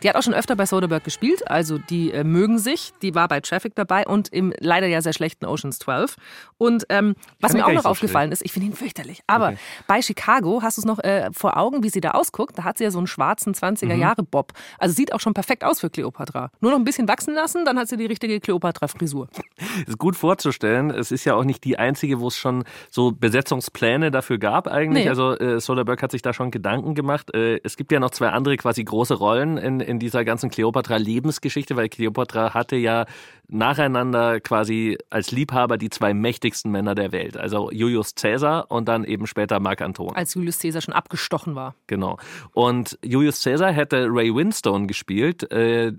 Die 0.03 0.09
hat 0.11 0.16
auch 0.16 0.22
schon 0.22 0.35
öfter 0.35 0.55
bei 0.55 0.66
Soderbergh 0.66 1.03
gespielt, 1.03 1.51
also 1.51 1.79
die 1.79 2.12
äh, 2.12 2.22
mögen 2.22 2.59
sich. 2.59 2.92
Die 3.01 3.14
war 3.14 3.27
bei 3.27 3.40
Traffic 3.40 3.75
dabei 3.75 4.07
und 4.07 4.29
im 4.29 4.53
leider 4.59 4.87
ja 4.87 5.01
sehr 5.01 5.14
schlechten 5.14 5.46
Oceans 5.46 5.79
12. 5.79 6.16
Und 6.59 6.85
ähm, 6.90 7.14
was 7.40 7.55
mir 7.55 7.64
auch 7.64 7.72
noch 7.72 7.85
so 7.85 7.88
aufgefallen 7.88 8.29
schlecht. 8.29 8.42
ist, 8.42 8.44
ich 8.44 8.53
finde 8.53 8.68
ihn 8.68 8.75
fürchterlich. 8.75 9.22
Aber 9.29 9.46
okay. 9.46 9.59
bei 9.87 10.03
Chicago 10.03 10.61
hast 10.61 10.77
du 10.77 10.83
es 10.83 10.85
noch 10.85 10.98
äh, 10.98 11.31
vor 11.33 11.57
Augen, 11.57 11.83
wie 11.83 11.88
sie 11.88 12.03
da 12.03 12.11
ausguckt. 12.11 12.59
Da 12.59 12.64
hat 12.64 12.77
sie 12.77 12.85
ja 12.85 12.90
so 12.90 12.98
einen 12.98 13.07
schwarzen 13.07 13.55
20er-Jahre-Bob. 13.55 14.53
Also 14.79 14.94
sieht 14.94 15.14
auch 15.14 15.20
schon 15.20 15.33
perfekt 15.33 15.64
aus 15.64 15.81
für 15.81 15.88
Cleopatra. 15.88 16.51
Nur 16.61 16.72
noch 16.72 16.79
ein 16.79 16.85
bisschen 16.85 17.09
wachsen 17.09 17.33
lassen, 17.33 17.64
dann 17.64 17.79
hat 17.79 17.88
sie 17.88 17.96
die 17.96 18.05
richtige 18.05 18.40
Cleopatra-Frisur. 18.40 19.29
Ist 19.87 19.96
gut 19.96 20.16
vorzustellen. 20.16 20.90
Es 20.90 21.11
ist 21.12 21.25
ja 21.25 21.35
auch 21.35 21.44
nicht 21.44 21.64
die 21.64 21.79
einzige, 21.79 22.20
wo 22.20 22.29
es 22.29 22.37
schon 22.37 22.64
so 22.90 23.12
Besetzungspläne 23.12 24.01
Pläne 24.02 24.10
dafür 24.10 24.38
gab 24.38 24.66
eigentlich. 24.68 25.04
Nee. 25.04 25.08
Also 25.08 25.38
äh, 25.38 25.60
Soderbergh 25.60 26.02
hat 26.02 26.10
sich 26.10 26.22
da 26.22 26.32
schon 26.32 26.50
Gedanken 26.50 26.94
gemacht. 26.94 27.34
Äh, 27.34 27.60
es 27.62 27.76
gibt 27.76 27.92
ja 27.92 28.00
noch 28.00 28.10
zwei 28.10 28.28
andere 28.28 28.56
quasi 28.56 28.82
große 28.82 29.14
Rollen 29.14 29.56
in, 29.56 29.80
in 29.80 29.98
dieser 29.98 30.24
ganzen 30.24 30.50
Cleopatra-Lebensgeschichte, 30.50 31.76
weil 31.76 31.88
Cleopatra 31.88 32.54
hatte 32.54 32.76
ja 32.76 33.06
nacheinander 33.48 34.40
quasi 34.40 34.98
als 35.10 35.30
Liebhaber 35.30 35.78
die 35.78 35.90
zwei 35.90 36.14
mächtigsten 36.14 36.70
Männer 36.70 36.94
der 36.94 37.12
Welt. 37.12 37.36
Also 37.36 37.70
Julius 37.70 38.14
Caesar 38.14 38.70
und 38.70 38.88
dann 38.88 39.04
eben 39.04 39.26
später 39.26 39.60
Mark 39.60 39.80
Anton. 39.82 40.14
Als 40.14 40.34
Julius 40.34 40.58
Caesar 40.58 40.82
schon 40.82 40.94
abgestochen 40.94 41.54
war. 41.54 41.74
Genau. 41.86 42.18
Und 42.52 42.98
Julius 43.04 43.42
Caesar 43.42 43.72
hätte 43.72 44.08
Ray 44.10 44.34
Winstone 44.34 44.86
gespielt. 44.86 45.50
Äh, 45.52 45.92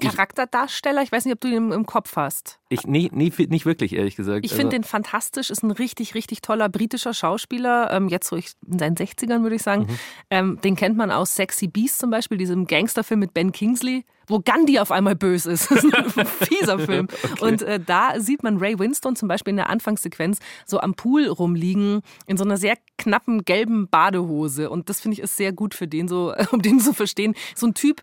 Charakterdarsteller, 0.00 1.02
ich 1.02 1.10
weiß 1.10 1.24
nicht, 1.24 1.34
ob 1.34 1.40
du 1.40 1.48
ihn 1.48 1.54
im, 1.54 1.72
im 1.72 1.86
Kopf 1.86 2.16
hast. 2.16 2.60
Ich 2.68 2.86
nie, 2.86 3.10
nie, 3.12 3.32
nicht 3.48 3.66
wirklich, 3.66 3.94
ehrlich 3.94 4.16
gesagt. 4.16 4.44
Ich 4.44 4.52
finde 4.52 4.76
den 4.76 4.84
fantastisch, 4.84 5.50
ist 5.50 5.62
ein 5.62 5.70
richtig, 5.70 6.14
richtig 6.14 6.40
toller 6.40 6.68
britischer 6.68 7.12
Schauspieler. 7.12 7.90
Ähm, 7.90 8.08
jetzt 8.08 8.28
so 8.28 8.36
ich, 8.36 8.52
in 8.66 8.78
seinen 8.78 8.96
60ern, 8.96 9.42
würde 9.42 9.56
ich 9.56 9.62
sagen. 9.62 9.82
Mhm. 9.82 9.98
Ähm, 10.30 10.60
den 10.62 10.76
kennt 10.76 10.96
man 10.96 11.10
aus 11.10 11.34
Sexy 11.34 11.68
Beast 11.68 11.98
zum 11.98 12.10
Beispiel, 12.10 12.38
diesem 12.38 12.66
Gangsterfilm 12.66 13.20
mit 13.20 13.34
Ben 13.34 13.52
Kingsley, 13.52 14.04
wo 14.28 14.40
Gandhi 14.40 14.78
auf 14.78 14.90
einmal 14.92 15.16
böse 15.16 15.52
ist. 15.52 15.70
Das 15.82 15.84
ist 15.84 16.18
ein 16.18 16.26
fieser 16.26 16.78
Film. 16.78 17.08
Und 17.40 17.62
äh, 17.62 17.80
da 17.80 18.18
sieht 18.18 18.42
man 18.42 18.58
Ray 18.58 18.78
Winstone 18.78 19.16
zum 19.16 19.28
Beispiel 19.28 19.50
in 19.50 19.56
der 19.56 19.68
Anfangssequenz 19.68 20.38
so 20.64 20.80
am 20.80 20.94
Pool 20.94 21.26
rumliegen, 21.26 22.02
in 22.26 22.36
so 22.36 22.44
einer 22.44 22.56
sehr 22.56 22.76
knappen 23.02 23.44
gelben 23.44 23.88
Badehose. 23.88 24.70
Und 24.70 24.88
das 24.88 25.00
finde 25.00 25.14
ich 25.14 25.22
ist 25.22 25.36
sehr 25.36 25.52
gut 25.52 25.74
für 25.74 25.88
den, 25.88 26.08
so, 26.08 26.34
um 26.52 26.62
den 26.62 26.80
zu 26.80 26.92
verstehen. 26.92 27.34
So 27.54 27.66
ein 27.66 27.74
Typ, 27.74 28.02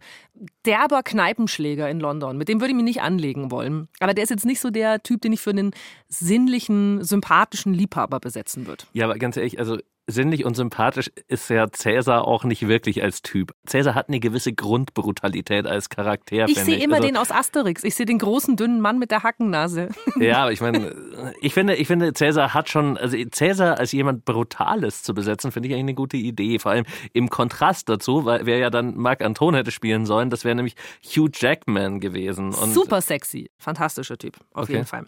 derber 0.65 1.03
Kneipenschläger 1.03 1.89
in 1.89 1.99
London. 1.99 2.37
Mit 2.37 2.49
dem 2.49 2.59
würde 2.59 2.71
ich 2.71 2.75
mich 2.75 2.85
nicht 2.85 3.01
anlegen 3.01 3.51
wollen. 3.51 3.87
Aber 3.99 4.13
der 4.13 4.23
ist 4.23 4.29
jetzt 4.29 4.45
nicht 4.45 4.59
so 4.59 4.69
der 4.69 5.03
Typ, 5.03 5.21
den 5.21 5.33
ich 5.33 5.41
für 5.41 5.49
einen 5.51 5.71
sinnlichen, 6.07 7.03
sympathischen 7.03 7.73
Liebhaber 7.73 8.19
besetzen 8.19 8.67
würde. 8.67 8.85
Ja, 8.93 9.05
aber 9.05 9.17
ganz 9.17 9.37
ehrlich, 9.37 9.59
also 9.59 9.77
sinnlich 10.09 10.45
und 10.45 10.55
sympathisch 10.55 11.09
ist 11.27 11.49
ja 11.49 11.71
Cäsar 11.71 12.27
auch 12.27 12.43
nicht 12.43 12.67
wirklich 12.67 13.03
als 13.03 13.21
Typ. 13.21 13.53
Cäsar 13.65 13.95
hat 13.95 14.09
eine 14.09 14.19
gewisse 14.19 14.53
Grundbrutalität 14.53 15.65
als 15.67 15.89
Charakter. 15.89 16.47
Ich 16.47 16.59
sehe 16.59 16.77
immer 16.77 16.97
also, 16.97 17.07
den 17.07 17.17
aus 17.17 17.31
Asterix. 17.31 17.83
Ich 17.83 17.95
sehe 17.95 18.05
den 18.05 18.17
großen, 18.17 18.55
dünnen 18.55 18.81
Mann 18.81 18.99
mit 18.99 19.11
der 19.11 19.23
Hackennase. 19.23 19.89
Ja, 20.19 20.41
aber 20.41 20.51
ich 20.51 20.59
meine, 20.59 20.93
ich 21.39 21.53
finde, 21.53 21.75
ich 21.75 21.87
finde, 21.87 22.11
Cäsar 22.13 22.53
hat 22.53 22.67
schon, 22.69 22.97
also 22.97 23.15
Cäsar 23.31 23.77
als 23.77 23.93
jemand 23.93 24.25
Brutales 24.25 25.01
zu 25.01 25.13
besetzen, 25.13 25.51
finde 25.51 25.69
ich 25.69 25.73
eigentlich 25.73 25.83
eine 25.83 25.93
gute 25.93 26.17
Idee. 26.17 26.59
Vor 26.59 26.71
allem 26.71 26.85
im 27.13 27.29
Kontrast 27.29 27.87
dazu, 27.87 28.25
weil 28.25 28.45
wer 28.45 28.57
ja 28.57 28.69
dann 28.69 28.97
Marc 28.97 29.21
Anton 29.21 29.53
hätte 29.55 29.71
spielen 29.71 30.05
sollen, 30.05 30.29
das 30.29 30.43
wäre 30.43 30.55
nämlich 30.55 30.75
Hugh 31.03 31.29
Jackman 31.33 31.99
gewesen. 32.01 32.53
Und 32.53 32.73
Super 32.73 32.99
sexy. 33.01 33.49
Fantastischer 33.57 34.17
Typ, 34.17 34.35
auf 34.53 34.63
Okay. 34.63 34.73
jeden 34.73 34.85
Fall. 34.85 35.05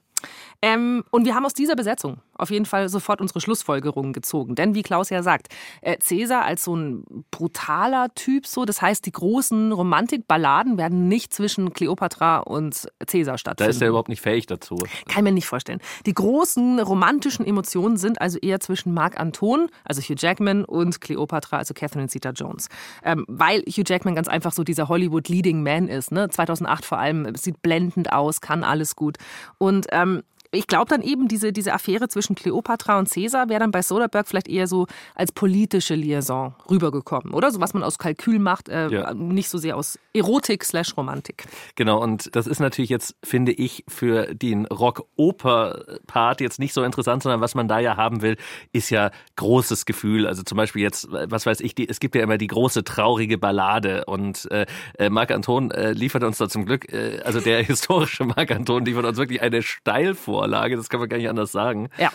Ähm, 0.61 1.03
und 1.11 1.25
wir 1.25 1.35
haben 1.35 1.45
aus 1.45 1.53
dieser 1.53 1.75
Besetzung 1.75 2.21
auf 2.41 2.49
jeden 2.49 2.65
Fall 2.65 2.89
sofort 2.89 3.21
unsere 3.21 3.39
Schlussfolgerungen 3.39 4.13
gezogen. 4.13 4.55
Denn 4.55 4.73
wie 4.73 4.81
Klaus 4.81 5.09
ja 5.09 5.21
sagt, 5.21 5.47
äh, 5.81 5.97
Cäsar 5.99 6.43
als 6.43 6.63
so 6.63 6.75
ein 6.75 7.03
brutaler 7.29 8.13
Typ, 8.15 8.47
so, 8.47 8.65
das 8.65 8.81
heißt, 8.81 9.05
die 9.05 9.11
großen 9.11 9.71
Romantikballaden 9.71 10.77
werden 10.77 11.07
nicht 11.07 11.33
zwischen 11.33 11.73
Kleopatra 11.73 12.39
und 12.39 12.87
Cäsar 13.05 13.33
da 13.33 13.37
stattfinden. 13.37 13.69
ist 13.69 13.81
er 13.81 13.89
überhaupt 13.89 14.09
nicht 14.09 14.21
fähig 14.21 14.47
dazu. 14.47 14.75
Kann 15.07 15.19
ich 15.19 15.23
mir 15.23 15.31
nicht 15.31 15.45
vorstellen. 15.45 15.79
Die 16.05 16.13
großen 16.13 16.79
romantischen 16.79 17.45
Emotionen 17.45 17.97
sind 17.97 18.19
also 18.21 18.39
eher 18.39 18.59
zwischen 18.59 18.93
Mark 18.93 19.19
Anton, 19.19 19.69
also 19.85 20.01
Hugh 20.01 20.15
Jackman, 20.17 20.65
und 20.65 20.99
Cleopatra, 21.01 21.57
also 21.57 21.73
Catherine 21.73 22.07
Zeta-Jones. 22.07 22.69
Ähm, 23.03 23.25
weil 23.27 23.61
Hugh 23.61 23.83
Jackman 23.85 24.15
ganz 24.15 24.27
einfach 24.27 24.51
so 24.51 24.63
dieser 24.63 24.89
Hollywood-Leading 24.89 25.61
Man 25.63 25.87
ist. 25.87 26.11
Ne? 26.11 26.29
2008 26.29 26.85
vor 26.85 26.97
allem, 26.97 27.35
sieht 27.35 27.61
blendend 27.61 28.11
aus, 28.11 28.41
kann 28.41 28.63
alles 28.63 28.95
gut. 28.95 29.17
Und 29.57 29.87
ähm, 29.91 30.10
ich 30.51 30.67
glaube 30.67 30.87
dann 30.89 31.01
eben, 31.01 31.27
diese, 31.27 31.51
diese 31.53 31.73
Affäre 31.73 32.07
zwischen 32.09 32.35
Cleopatra 32.35 32.99
und 32.99 33.09
Caesar 33.09 33.49
wäre 33.49 33.59
dann 33.61 33.71
bei 33.71 33.81
Soderbergh 33.81 34.27
vielleicht 34.27 34.47
eher 34.47 34.67
so 34.67 34.87
als 35.15 35.31
politische 35.31 35.95
Liaison 35.95 36.53
rübergekommen, 36.69 37.33
oder? 37.33 37.51
So 37.51 37.59
was 37.61 37.73
man 37.73 37.83
aus 37.83 37.97
Kalkül 37.97 38.39
macht, 38.39 38.69
äh, 38.69 38.89
Ja. 38.89 39.13
nicht 39.13 39.49
so 39.49 39.57
sehr 39.57 39.77
aus 39.77 39.97
Erotik 40.13 40.63
slash 40.65 40.95
Romantik. 40.97 41.45
Genau, 41.75 42.01
und 42.01 42.35
das 42.35 42.47
ist 42.47 42.59
natürlich 42.59 42.89
jetzt, 42.89 43.15
finde 43.23 43.51
ich, 43.53 43.83
für 43.87 44.33
den 44.35 44.65
Rock-Oper-Part 44.65 46.41
jetzt 46.41 46.59
nicht 46.59 46.73
so 46.73 46.83
interessant, 46.83 47.23
sondern 47.23 47.41
was 47.41 47.55
man 47.55 47.67
da 47.67 47.79
ja 47.79 47.97
haben 47.97 48.21
will, 48.21 48.37
ist 48.73 48.89
ja 48.89 49.11
großes 49.37 49.85
Gefühl. 49.85 50.27
Also 50.27 50.43
zum 50.43 50.57
Beispiel 50.57 50.81
jetzt, 50.81 51.07
was 51.11 51.45
weiß 51.45 51.61
ich, 51.61 51.75
die, 51.75 51.87
es 51.87 51.99
gibt 51.99 52.15
ja 52.15 52.23
immer 52.23 52.37
die 52.37 52.47
große 52.47 52.83
traurige 52.83 53.37
Ballade 53.37 54.05
und 54.05 54.49
äh, 54.51 54.65
äh, 54.97 55.09
Marc 55.09 55.31
Anton 55.31 55.71
äh, 55.71 55.93
liefert 55.93 56.23
uns 56.23 56.37
da 56.37 56.49
zum 56.49 56.65
Glück, 56.65 56.91
äh, 56.91 57.21
also 57.23 57.39
der 57.39 57.63
historische 57.63 58.25
Marc 58.25 58.51
Anton 58.51 58.83
liefert 58.85 59.05
uns 59.05 59.17
wirklich 59.17 59.41
eine 59.41 59.61
Steilvorlage, 59.61 60.40
das 60.49 60.89
kann 60.89 60.99
man 60.99 61.09
gar 61.09 61.17
nicht 61.17 61.29
anders 61.29 61.51
sagen. 61.51 61.89
Ja. 61.97 62.11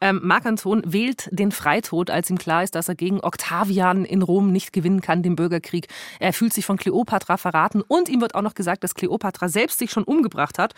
Ähm, 0.00 0.20
Marc 0.22 0.46
Anton 0.46 0.82
wählt 0.86 1.28
den 1.30 1.52
Freitod, 1.52 2.10
als 2.10 2.30
ihm 2.30 2.38
klar 2.38 2.62
ist, 2.62 2.74
dass 2.74 2.88
er 2.88 2.94
gegen 2.94 3.20
Octavian 3.20 4.04
in 4.04 4.22
Rom 4.22 4.50
nicht 4.50 4.72
gewinnen 4.72 5.02
kann, 5.02 5.22
den 5.22 5.36
Bürgerkrieg. 5.36 5.88
Er 6.18 6.32
fühlt 6.32 6.54
sich 6.54 6.64
von 6.64 6.78
Kleopatra 6.78 7.36
verraten 7.36 7.82
und 7.82 8.08
ihm 8.08 8.20
wird 8.20 8.34
auch 8.34 8.42
noch 8.42 8.54
gesagt, 8.54 8.82
dass 8.82 8.94
Kleopatra 8.94 9.48
selbst 9.48 9.78
sich 9.78 9.90
schon 9.90 10.04
umgebracht 10.04 10.58
hat, 10.58 10.74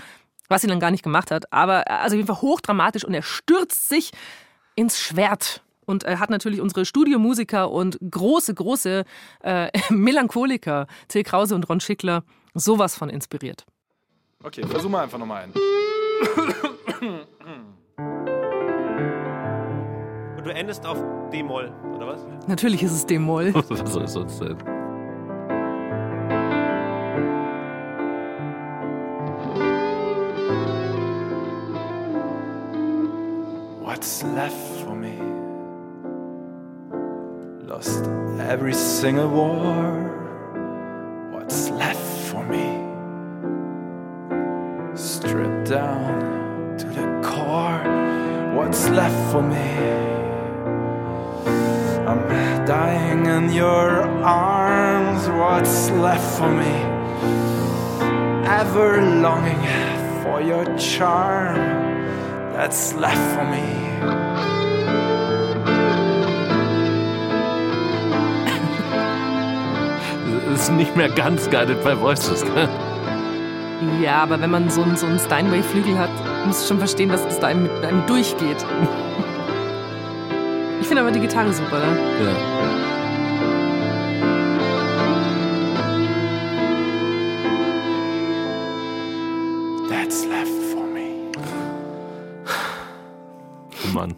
was 0.49 0.63
sie 0.63 0.67
dann 0.67 0.81
gar 0.81 0.91
nicht 0.91 1.05
gemacht 1.05 1.31
hat. 1.31 1.53
Aber 1.53 1.87
äh, 1.87 1.93
also 1.93 2.15
auf 2.15 2.19
jeden 2.19 2.27
Fall 2.27 2.43
hochdramatisch 2.43 3.05
und 3.05 3.15
er 3.15 3.23
stürzt 3.23 3.89
sich 3.89 4.11
ins 4.75 4.99
Schwert. 4.99 5.63
Und 5.85 6.05
er 6.05 6.21
hat 6.21 6.31
natürlich 6.31 6.61
unsere 6.61 6.85
Studiomusiker 6.85 7.71
und 7.71 7.99
große, 8.09 8.55
große 8.55 9.05
äh, 9.43 9.71
Melancholiker, 9.91 10.87
Till 11.09 11.23
Krause 11.23 11.55
und 11.55 11.69
Ron 11.69 11.81
Schickler, 11.81 12.25
sowas 12.55 12.97
von 12.97 13.09
inspiriert. 13.09 13.67
Okay, 14.43 14.67
versuch 14.67 14.91
mal 14.91 15.03
einfach 15.03 15.19
nochmal 15.19 15.45
einen. 15.45 15.55
du 20.53 20.59
endest 20.59 20.87
auf 20.87 20.99
D-Moll, 21.33 21.73
oder 21.95 22.07
was? 22.07 22.21
Natürlich 22.47 22.83
ist 22.83 22.93
es 22.93 23.07
D-Moll. 23.07 23.55
Was 23.69 23.93
soll 23.93 24.05
es 24.05 24.12
sonst 24.12 24.38
sein? 24.38 24.57
What's 33.83 34.23
left 34.35 34.85
for 34.85 34.95
me? 34.95 35.15
Lost 37.67 38.09
every 38.38 38.75
single 38.75 39.31
war. 39.31 40.11
What's 41.33 41.71
left 41.71 41.99
for 42.31 42.45
me? 42.45 42.79
Stripped 44.95 45.71
down 45.71 46.77
to 46.79 46.87
the 46.88 47.07
core. 47.23 47.81
What's 48.55 48.88
left 48.91 49.31
for 49.31 49.43
me? 49.43 50.22
I'm 52.12 52.66
dying 52.66 53.25
in 53.25 53.51
your 53.55 54.03
arms. 54.22 55.27
What's 55.31 55.90
left 55.92 56.38
for 56.38 56.51
me? 56.51 56.75
Ever 58.44 59.01
longing 59.22 59.62
for 60.22 60.42
your 60.42 60.66
charm 60.77 61.57
that's 62.53 62.92
left 62.92 63.16
for 63.35 63.44
me. 63.44 63.64
Das 70.51 70.61
ist 70.68 70.72
nicht 70.72 70.94
mehr 70.94 71.09
ganz 71.09 71.48
Guided 71.48 71.83
by 71.83 71.94
Voices. 71.94 72.44
ne? 72.44 72.68
Ja, 74.03 74.22
aber 74.22 74.38
wenn 74.38 74.51
man 74.51 74.68
so 74.68 74.83
einen, 74.83 74.96
so 74.96 75.07
einen 75.07 75.18
Steinway-Flügel 75.18 75.98
hat, 75.98 76.11
muss 76.44 76.68
schon 76.68 76.79
verstehen, 76.79 77.09
dass 77.09 77.25
es 77.25 77.40
da 77.40 77.46
einem, 77.46 77.62
mit 77.62 77.85
einem 77.85 78.07
durchgeht. 78.07 78.59
Ich 80.83 80.88
finde 80.88 81.03
aber 81.03 81.12
die 81.12 81.21
Gitarre 81.21 81.53
super, 81.53 81.79
ne? 81.79 81.97
Ja. 82.25 82.35
That's 89.88 90.27
left 90.27 90.51
for 90.73 90.85
me. 90.85 91.31
Oh 93.85 93.92
Mann. 93.95 94.16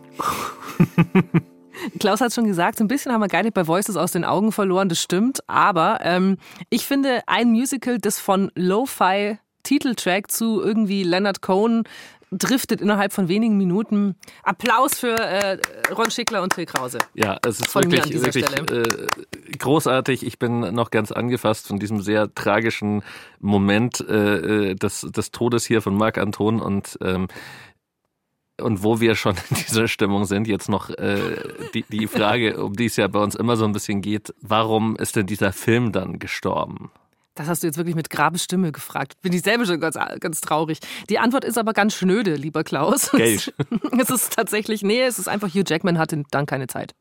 Klaus 2.00 2.22
hat 2.22 2.32
schon 2.32 2.46
gesagt, 2.46 2.78
so 2.78 2.84
ein 2.84 2.88
bisschen 2.88 3.12
haben 3.12 3.20
wir 3.20 3.28
Guided 3.28 3.52
by 3.52 3.66
Voices 3.66 3.98
aus 3.98 4.12
den 4.12 4.24
Augen 4.24 4.50
verloren, 4.50 4.88
das 4.88 5.02
stimmt. 5.02 5.40
Aber 5.46 5.98
ähm, 6.00 6.38
ich 6.70 6.86
finde 6.86 7.20
ein 7.26 7.50
Musical, 7.50 7.98
das 7.98 8.18
von 8.18 8.50
Lo-Fi 8.54 9.36
Titeltrack 9.64 10.30
zu 10.30 10.62
irgendwie 10.62 11.02
Leonard 11.02 11.42
Cohen 11.42 11.84
driftet 12.36 12.80
innerhalb 12.80 13.12
von 13.12 13.28
wenigen 13.28 13.56
Minuten. 13.56 14.16
Applaus 14.42 14.98
für 14.98 15.18
äh, 15.18 15.58
Ron 15.92 16.10
Schickler 16.10 16.42
und 16.42 16.54
Till 16.54 16.66
Krause. 16.66 16.98
Ja, 17.14 17.38
es 17.46 17.60
ist 17.60 17.68
Von 17.68 17.90
wirklich, 17.90 18.22
wirklich 18.22 18.44
äh, 18.70 19.06
großartig. 19.58 20.24
Ich 20.24 20.38
bin 20.38 20.60
noch 20.74 20.90
ganz 20.90 21.12
angefasst 21.12 21.68
von 21.68 21.78
diesem 21.78 22.00
sehr 22.00 22.34
tragischen 22.34 23.02
Moment 23.40 24.00
äh, 24.00 24.70
äh, 24.70 24.74
des, 24.74 25.00
des 25.02 25.30
Todes 25.30 25.64
hier 25.64 25.82
von 25.82 25.96
Marc 25.96 26.18
Anton 26.18 26.60
und 26.60 26.98
ähm, 27.02 27.28
und 28.60 28.84
wo 28.84 29.00
wir 29.00 29.16
schon 29.16 29.34
in 29.50 29.56
dieser 29.56 29.88
Stimmung 29.88 30.26
sind, 30.26 30.46
jetzt 30.46 30.68
noch 30.68 30.90
äh, 30.90 31.36
die, 31.74 31.84
die 31.90 32.06
Frage, 32.06 32.62
um 32.62 32.74
die 32.74 32.86
es 32.86 32.96
ja 32.96 33.08
bei 33.08 33.18
uns 33.18 33.34
immer 33.34 33.56
so 33.56 33.64
ein 33.64 33.72
bisschen 33.72 34.00
geht, 34.00 34.32
warum 34.40 34.96
ist 34.96 35.16
denn 35.16 35.26
dieser 35.26 35.52
Film 35.52 35.90
dann 35.90 36.18
gestorben? 36.18 36.90
Das 37.36 37.48
hast 37.48 37.62
du 37.64 37.66
jetzt 37.66 37.76
wirklich 37.76 37.96
mit 37.96 38.10
Grabesstimme 38.10 38.70
gefragt. 38.70 39.14
Bin 39.20 39.32
ich 39.32 39.42
selber 39.42 39.66
schon 39.66 39.80
ganz, 39.80 39.98
ganz 40.20 40.40
traurig. 40.40 40.78
Die 41.10 41.18
Antwort 41.18 41.44
ist 41.44 41.58
aber 41.58 41.72
ganz 41.72 41.94
schnöde, 41.94 42.36
lieber 42.36 42.62
Klaus. 42.62 43.10
Geld. 43.16 43.52
Es 43.98 44.10
ist 44.10 44.34
tatsächlich, 44.34 44.82
nee, 44.82 45.02
es 45.02 45.18
ist 45.18 45.28
einfach, 45.28 45.48
Hugh 45.48 45.64
Jackman 45.66 45.98
hatte 45.98 46.22
dann 46.30 46.46
keine 46.46 46.66
Zeit. 46.66 46.94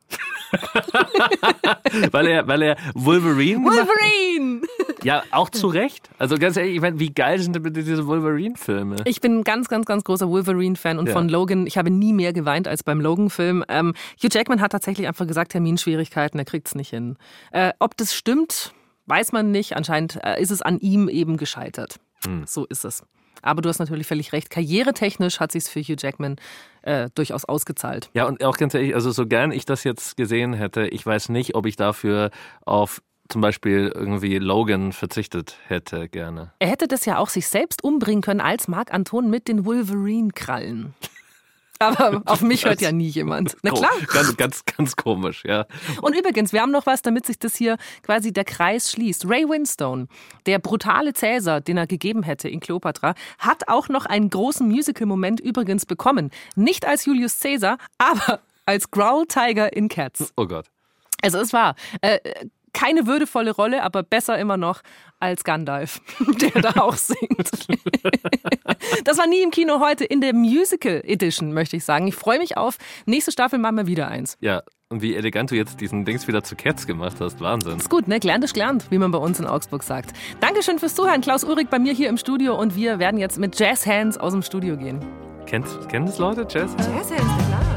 weil 2.11 2.27
er, 2.27 2.47
weil 2.47 2.61
er 2.61 2.77
Wolverine. 2.93 3.63
Wolverine! 3.63 4.61
Ja, 5.03 5.23
auch 5.31 5.49
zu 5.49 5.67
Recht. 5.67 6.09
Also 6.17 6.37
ganz 6.37 6.55
ehrlich, 6.55 6.75
ich 6.75 6.81
meine, 6.81 6.99
wie 6.99 7.09
geil 7.09 7.39
sind 7.39 7.55
denn 7.55 7.63
bitte 7.63 7.83
diese 7.83 8.07
Wolverine-Filme? 8.07 8.97
Ich 9.05 9.19
bin 9.21 9.39
ein 9.39 9.43
ganz, 9.43 9.67
ganz, 9.67 9.85
ganz 9.85 10.03
großer 10.03 10.29
Wolverine-Fan 10.29 10.97
und 10.99 11.07
Ja. 11.07 11.13
von 11.13 11.27
Logan, 11.29 11.67
ich 11.67 11.77
habe 11.77 11.89
nie 11.89 12.13
mehr 12.13 12.31
geweint 12.33 12.67
als 12.67 12.83
beim 12.83 13.01
Logan-Film. 13.01 13.65
Ähm, 13.67 13.93
Hugh 14.21 14.29
Jackman 14.31 14.61
hat 14.61 14.71
tatsächlich 14.71 15.07
einfach 15.07 15.27
gesagt, 15.27 15.51
Terminschwierigkeiten, 15.51 16.39
er 16.39 16.45
kriegt 16.45 16.67
es 16.67 16.75
nicht 16.75 16.89
hin. 16.89 17.17
Äh, 17.51 17.73
ob 17.79 17.97
das 17.97 18.13
stimmt, 18.15 18.73
weiß 19.05 19.31
man 19.31 19.51
nicht. 19.51 19.75
Anscheinend 19.75 20.19
äh, 20.23 20.41
ist 20.41 20.51
es 20.51 20.61
an 20.61 20.79
ihm 20.79 21.09
eben 21.09 21.37
gescheitert. 21.37 21.99
Hm. 22.25 22.45
So 22.45 22.65
ist 22.65 22.85
es. 22.85 23.03
Aber 23.41 23.61
du 23.61 23.69
hast 23.69 23.79
natürlich 23.79 24.07
völlig 24.07 24.31
recht. 24.31 24.49
Karrieretechnisch 24.49 25.39
hat 25.39 25.51
sich's 25.51 25.67
für 25.69 25.81
Hugh 25.81 25.97
Jackman 25.99 26.37
äh, 26.81 27.09
durchaus 27.13 27.45
ausgezahlt. 27.45 28.09
Ja, 28.13 28.25
und 28.25 28.43
auch 28.43 28.57
ganz 28.57 28.73
ehrlich, 28.73 28.95
also 28.95 29.11
so 29.11 29.27
gern 29.27 29.51
ich 29.51 29.65
das 29.65 29.83
jetzt 29.83 30.15
gesehen 30.15 30.53
hätte, 30.53 30.87
ich 30.87 31.05
weiß 31.05 31.29
nicht, 31.29 31.55
ob 31.55 31.65
ich 31.65 31.75
dafür 31.75 32.31
auf 32.65 33.01
zum 33.29 33.41
Beispiel 33.41 33.91
irgendwie 33.93 34.37
Logan 34.37 34.91
verzichtet 34.91 35.57
hätte, 35.67 36.07
gerne. 36.09 36.51
Er 36.59 36.67
hätte 36.67 36.87
das 36.87 37.05
ja 37.05 37.17
auch 37.17 37.29
sich 37.29 37.47
selbst 37.47 37.83
umbringen 37.83 38.21
können 38.21 38.41
als 38.41 38.67
Marc 38.67 38.93
Anton 38.93 39.29
mit 39.29 39.47
den 39.47 39.65
Wolverine-Krallen. 39.65 40.93
Aber 41.83 42.21
auf 42.25 42.41
mich 42.41 42.65
hört 42.65 42.81
ja 42.81 42.91
nie 42.91 43.07
jemand. 43.07 43.57
Na 43.61 43.71
klar. 43.71 43.91
Ganz, 44.11 44.37
ganz, 44.37 44.65
ganz 44.65 44.95
komisch, 44.95 45.43
ja. 45.45 45.65
Und 46.01 46.17
übrigens, 46.17 46.53
wir 46.53 46.61
haben 46.61 46.71
noch 46.71 46.85
was, 46.85 47.01
damit 47.01 47.25
sich 47.25 47.39
das 47.39 47.55
hier 47.55 47.77
quasi 48.03 48.31
der 48.31 48.45
Kreis 48.45 48.91
schließt. 48.91 49.27
Ray 49.27 49.47
Winstone, 49.47 50.07
der 50.45 50.59
brutale 50.59 51.13
Cäsar, 51.13 51.61
den 51.61 51.77
er 51.77 51.87
gegeben 51.87 52.23
hätte 52.23 52.49
in 52.49 52.59
Cleopatra, 52.59 53.15
hat 53.39 53.67
auch 53.67 53.89
noch 53.89 54.05
einen 54.05 54.29
großen 54.29 54.67
Musical-Moment 54.67 55.39
übrigens 55.39 55.85
bekommen. 55.85 56.31
Nicht 56.55 56.85
als 56.85 57.05
Julius 57.05 57.39
Caesar, 57.39 57.77
aber 57.97 58.39
als 58.65 58.89
Growl 58.91 59.25
Tiger 59.27 59.73
in 59.73 59.89
Cats. 59.89 60.33
Oh 60.37 60.45
Gott. 60.45 60.67
Also 61.21 61.39
es 61.39 61.53
war 61.53 61.75
äh, 62.01 62.19
keine 62.73 63.07
würdevolle 63.07 63.51
Rolle, 63.51 63.83
aber 63.83 64.03
besser 64.03 64.37
immer 64.37 64.57
noch 64.57 64.81
als 65.19 65.43
Gandalf, 65.43 66.01
der 66.41 66.61
da 66.61 66.81
auch 66.81 66.97
singt. 66.97 67.67
das 69.05 69.17
war 69.17 69.27
nie 69.27 69.41
im 69.41 69.51
Kino 69.51 69.79
heute 69.79 70.03
in 70.03 70.21
der 70.21 70.33
Musical 70.33 71.01
Edition, 71.05 71.53
möchte 71.53 71.77
ich 71.77 71.85
sagen. 71.85 72.07
Ich 72.07 72.15
freue 72.15 72.39
mich 72.39 72.57
auf 72.57 72.77
nächste 73.05 73.31
Staffel 73.31 73.59
machen 73.59 73.77
wir 73.77 73.87
wieder 73.87 74.07
eins. 74.07 74.37
Ja, 74.41 74.63
und 74.89 75.01
wie 75.01 75.15
elegant 75.15 75.49
du 75.49 75.55
jetzt 75.55 75.81
diesen 75.81 76.05
Dings 76.05 76.27
wieder 76.27 76.43
zu 76.43 76.55
Cats 76.55 76.85
gemacht 76.85 77.17
hast. 77.19 77.41
Wahnsinn. 77.41 77.77
Ist 77.77 77.89
gut, 77.89 78.07
ne? 78.07 78.19
Gelernt 78.19 78.43
ist 78.43 78.53
gelernt, 78.53 78.85
wie 78.91 78.99
man 78.99 79.11
bei 79.11 79.17
uns 79.17 79.39
in 79.39 79.47
Augsburg 79.47 79.81
sagt. 79.81 80.11
Dankeschön 80.39 80.77
fürs 80.77 80.93
Zuhören. 80.93 81.21
Klaus 81.21 81.43
Uhrig 81.43 81.69
bei 81.69 81.79
mir 81.79 81.93
hier 81.93 82.09
im 82.09 82.17
Studio 82.17 82.59
und 82.59 82.75
wir 82.75 82.99
werden 82.99 83.17
jetzt 83.19 83.39
mit 83.39 83.57
Jazz 83.57 83.87
Hands 83.87 84.15
aus 84.17 84.33
dem 84.33 84.43
Studio 84.43 84.77
gehen. 84.77 84.99
Kennt, 85.47 85.67
kennen 85.89 86.05
das 86.05 86.19
Leute, 86.19 86.45
Jazz? 86.49 86.75
Jazz 86.77 87.11
Hands, 87.11 87.47
klar. 87.47 87.72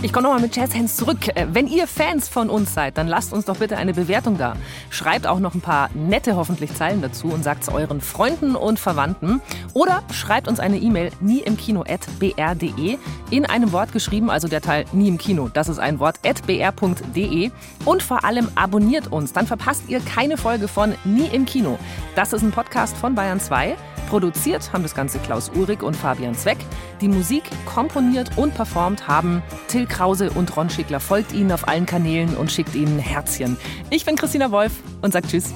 Ich 0.00 0.12
komme 0.12 0.28
nochmal 0.28 0.40
mit 0.40 0.54
Jazz 0.54 0.76
Hands 0.76 0.94
zurück. 0.94 1.26
Äh, 1.34 1.48
Wenn 1.52 1.66
ihr 1.66 1.88
Fans 1.88 2.28
von 2.28 2.50
uns 2.50 2.72
seid, 2.72 2.96
dann 2.96 3.08
lasst 3.08 3.32
uns 3.32 3.46
doch 3.46 3.56
bitte 3.56 3.76
eine 3.76 3.92
Bewertung 3.92 4.38
da. 4.38 4.54
Schreibt 4.90 5.26
auch 5.26 5.40
noch 5.40 5.54
ein 5.54 5.60
paar 5.60 5.90
nette 5.92 6.36
hoffentlich 6.36 6.72
Zeilen 6.72 7.02
dazu 7.02 7.26
und 7.26 7.42
sagt 7.42 7.64
es 7.64 7.68
euren 7.68 8.00
Freunden 8.00 8.54
und 8.54 8.78
Verwandten. 8.78 9.40
Oder 9.74 10.04
schreibt 10.12 10.46
uns 10.46 10.60
eine 10.60 10.76
E-Mail 10.76 11.10
nie 11.20 11.40
im 11.40 11.56
Kino 11.56 11.82
at 11.82 12.06
br.de 12.20 12.96
in 13.30 13.44
einem 13.44 13.72
Wort 13.72 13.90
geschrieben, 13.90 14.30
also 14.30 14.46
der 14.46 14.60
Teil 14.60 14.84
nie 14.92 15.08
im 15.08 15.18
Kino. 15.18 15.50
Das 15.52 15.68
ist 15.68 15.80
ein 15.80 15.98
Wort 15.98 16.20
at 16.24 16.46
br.de. 16.46 17.50
Und 17.84 18.00
vor 18.00 18.24
allem 18.24 18.48
abonniert 18.54 19.10
uns, 19.10 19.32
dann 19.32 19.48
verpasst 19.48 19.82
ihr 19.88 19.98
keine 19.98 20.36
Folge 20.36 20.68
von 20.68 20.94
Nie 21.04 21.26
im 21.32 21.44
Kino. 21.44 21.76
Das 22.14 22.32
ist 22.32 22.42
ein 22.42 22.52
Podcast 22.52 22.96
von 22.96 23.16
Bayern 23.16 23.40
2. 23.40 23.76
Produziert 24.08 24.72
haben 24.72 24.82
das 24.82 24.94
Ganze 24.94 25.18
Klaus 25.18 25.50
Uhrig 25.54 25.82
und 25.82 25.94
Fabian 25.94 26.34
Zweck. 26.34 26.56
Die 27.02 27.08
Musik 27.08 27.44
komponiert 27.66 28.30
und 28.36 28.54
performt 28.54 29.06
haben 29.06 29.42
Till 29.68 29.86
Krause 29.86 30.30
und 30.30 30.56
Ron 30.56 30.70
Schickler. 30.70 30.98
Folgt 30.98 31.32
ihnen 31.32 31.52
auf 31.52 31.68
allen 31.68 31.84
Kanälen 31.84 32.34
und 32.36 32.50
schickt 32.50 32.74
ihnen 32.74 32.98
Herzchen. 32.98 33.58
Ich 33.90 34.06
bin 34.06 34.16
Christina 34.16 34.50
Wolf 34.50 34.72
und 35.02 35.12
sag 35.12 35.28
Tschüss. 35.28 35.52